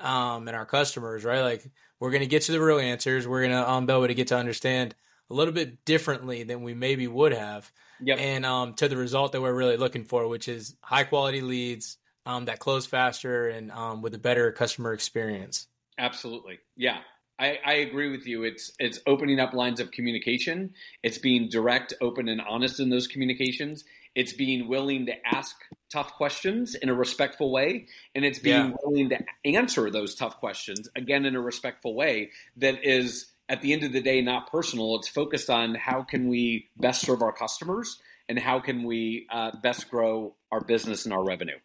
um, 0.00 0.48
and 0.48 0.56
our 0.56 0.66
customers, 0.66 1.24
right? 1.24 1.40
Like 1.42 1.70
we're 2.00 2.10
gonna 2.10 2.26
get 2.26 2.42
to 2.42 2.52
the 2.52 2.60
real 2.60 2.78
answers. 2.78 3.26
We're 3.26 3.42
gonna 3.42 3.66
um, 3.66 3.86
be 3.86 3.92
able 3.92 4.06
to 4.06 4.14
get 4.14 4.28
to 4.28 4.36
understand 4.36 4.94
a 5.30 5.34
little 5.34 5.54
bit 5.54 5.84
differently 5.84 6.42
than 6.42 6.62
we 6.62 6.74
maybe 6.74 7.06
would 7.08 7.32
have 7.32 7.70
Yep. 8.00 8.18
and 8.18 8.44
um, 8.44 8.74
to 8.74 8.88
the 8.88 8.96
result 8.96 9.32
that 9.32 9.40
we're 9.40 9.54
really 9.54 9.76
looking 9.76 10.04
for, 10.04 10.28
which 10.28 10.48
is 10.48 10.76
high 10.82 11.04
quality 11.04 11.40
leads 11.40 11.96
um, 12.26 12.46
that 12.46 12.58
close 12.58 12.86
faster 12.86 13.48
and 13.48 13.70
um, 13.70 14.02
with 14.02 14.14
a 14.14 14.18
better 14.18 14.52
customer 14.52 14.92
experience. 14.92 15.66
Absolutely. 15.96 16.58
Yeah. 16.76 16.98
I, 17.38 17.58
I 17.64 17.72
agree 17.74 18.10
with 18.10 18.26
you. 18.26 18.44
It's 18.44 18.72
it's 18.78 19.00
opening 19.06 19.40
up 19.40 19.52
lines 19.52 19.80
of 19.80 19.90
communication. 19.90 20.74
It's 21.02 21.18
being 21.18 21.48
direct, 21.48 21.92
open, 22.00 22.28
and 22.28 22.40
honest 22.40 22.78
in 22.80 22.90
those 22.90 23.06
communications. 23.08 23.84
It's 24.14 24.32
being 24.32 24.68
willing 24.68 25.06
to 25.06 25.14
ask 25.26 25.56
tough 25.90 26.12
questions 26.14 26.76
in 26.76 26.88
a 26.88 26.94
respectful 26.94 27.50
way, 27.50 27.86
and 28.14 28.24
it's 28.24 28.38
being 28.38 28.54
Yeah. 28.70 28.76
willing 28.84 29.08
to 29.08 29.18
answer 29.44 29.90
those 29.90 30.14
tough 30.14 30.38
questions 30.38 30.88
again 30.94 31.24
in 31.26 31.34
a 31.34 31.40
respectful 31.40 31.94
way 31.94 32.30
that 32.56 32.84
is 32.84 33.32
at 33.48 33.60
the 33.60 33.72
end 33.72 33.82
of 33.82 33.92
the 33.92 34.00
day 34.00 34.20
not 34.20 34.50
personal. 34.50 34.94
It's 34.96 35.08
focused 35.08 35.50
on 35.50 35.74
how 35.74 36.02
can 36.04 36.28
we 36.28 36.68
best 36.76 37.00
serve 37.02 37.22
our 37.22 37.32
customers 37.32 38.00
and 38.28 38.38
how 38.38 38.60
can 38.60 38.84
we 38.84 39.26
uh, 39.30 39.50
best 39.62 39.90
grow 39.90 40.36
our 40.52 40.60
business 40.60 41.04
and 41.04 41.12
our 41.12 41.24
revenue. 41.24 41.58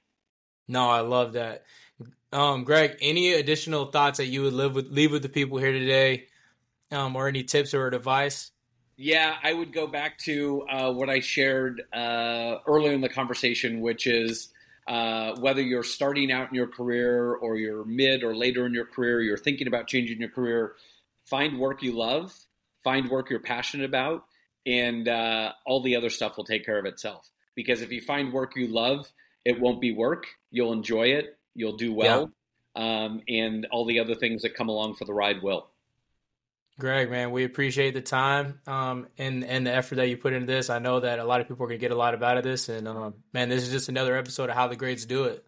No, 0.67 0.89
I 0.89 1.01
love 1.01 1.33
that. 1.33 1.63
Um, 2.31 2.63
Greg, 2.63 2.97
any 3.01 3.33
additional 3.33 3.85
thoughts 3.85 4.17
that 4.17 4.27
you 4.27 4.43
would 4.43 4.53
live 4.53 4.75
with, 4.75 4.91
leave 4.91 5.11
with 5.11 5.23
the 5.23 5.29
people 5.29 5.57
here 5.57 5.71
today, 5.71 6.27
um, 6.91 7.15
or 7.15 7.27
any 7.27 7.43
tips 7.43 7.73
or 7.73 7.87
advice? 7.87 8.51
Yeah, 8.97 9.37
I 9.41 9.53
would 9.53 9.73
go 9.73 9.87
back 9.87 10.17
to 10.19 10.63
uh, 10.69 10.91
what 10.91 11.09
I 11.09 11.21
shared 11.21 11.81
uh, 11.93 12.57
earlier 12.67 12.91
in 12.91 13.01
the 13.01 13.09
conversation, 13.09 13.79
which 13.81 14.05
is 14.05 14.49
uh, 14.87 15.35
whether 15.39 15.61
you're 15.61 15.83
starting 15.83 16.31
out 16.31 16.49
in 16.49 16.55
your 16.55 16.67
career 16.67 17.33
or 17.35 17.55
you're 17.55 17.85
mid 17.85 18.23
or 18.23 18.35
later 18.35 18.65
in 18.65 18.73
your 18.73 18.85
career, 18.85 19.21
you're 19.21 19.37
thinking 19.37 19.67
about 19.67 19.87
changing 19.87 20.19
your 20.19 20.29
career, 20.29 20.73
find 21.25 21.57
work 21.57 21.81
you 21.81 21.93
love, 21.93 22.35
find 22.83 23.09
work 23.09 23.29
you're 23.29 23.39
passionate 23.39 23.85
about, 23.85 24.25
and 24.65 25.07
uh, 25.07 25.53
all 25.65 25.81
the 25.81 25.95
other 25.95 26.09
stuff 26.09 26.37
will 26.37 26.43
take 26.43 26.65
care 26.65 26.77
of 26.77 26.85
itself. 26.85 27.29
Because 27.55 27.81
if 27.81 27.91
you 27.91 28.01
find 28.01 28.33
work 28.33 28.55
you 28.55 28.67
love, 28.67 29.11
it 29.45 29.59
won't 29.59 29.81
be 29.81 29.93
work. 29.93 30.25
You'll 30.51 30.73
enjoy 30.73 31.07
it. 31.07 31.38
You'll 31.55 31.77
do 31.77 31.93
well. 31.93 32.31
Um, 32.75 33.21
and 33.27 33.67
all 33.71 33.85
the 33.85 33.99
other 33.99 34.15
things 34.15 34.43
that 34.43 34.55
come 34.55 34.69
along 34.69 34.95
for 34.95 35.05
the 35.05 35.13
ride 35.13 35.41
will. 35.41 35.67
Greg, 36.79 37.11
man, 37.11 37.31
we 37.31 37.43
appreciate 37.43 37.93
the 37.93 38.01
time 38.01 38.61
um, 38.65 39.07
and 39.17 39.43
and 39.43 39.67
the 39.67 39.73
effort 39.73 39.95
that 39.95 40.07
you 40.07 40.15
put 40.15 40.31
into 40.31 40.45
this. 40.45 40.69
I 40.69 40.79
know 40.79 41.01
that 41.01 41.19
a 41.19 41.25
lot 41.25 41.41
of 41.41 41.47
people 41.47 41.65
are 41.65 41.67
going 41.67 41.79
to 41.79 41.81
get 41.81 41.91
a 41.91 41.95
lot 41.95 42.23
out 42.23 42.37
of 42.37 42.43
this, 42.45 42.69
and 42.69 42.87
um, 42.87 43.15
man, 43.33 43.49
this 43.49 43.63
is 43.63 43.69
just 43.69 43.89
another 43.89 44.15
episode 44.15 44.49
of 44.49 44.55
how 44.55 44.67
the 44.67 44.77
greats 44.77 45.03
do 45.03 45.25
it. 45.25 45.43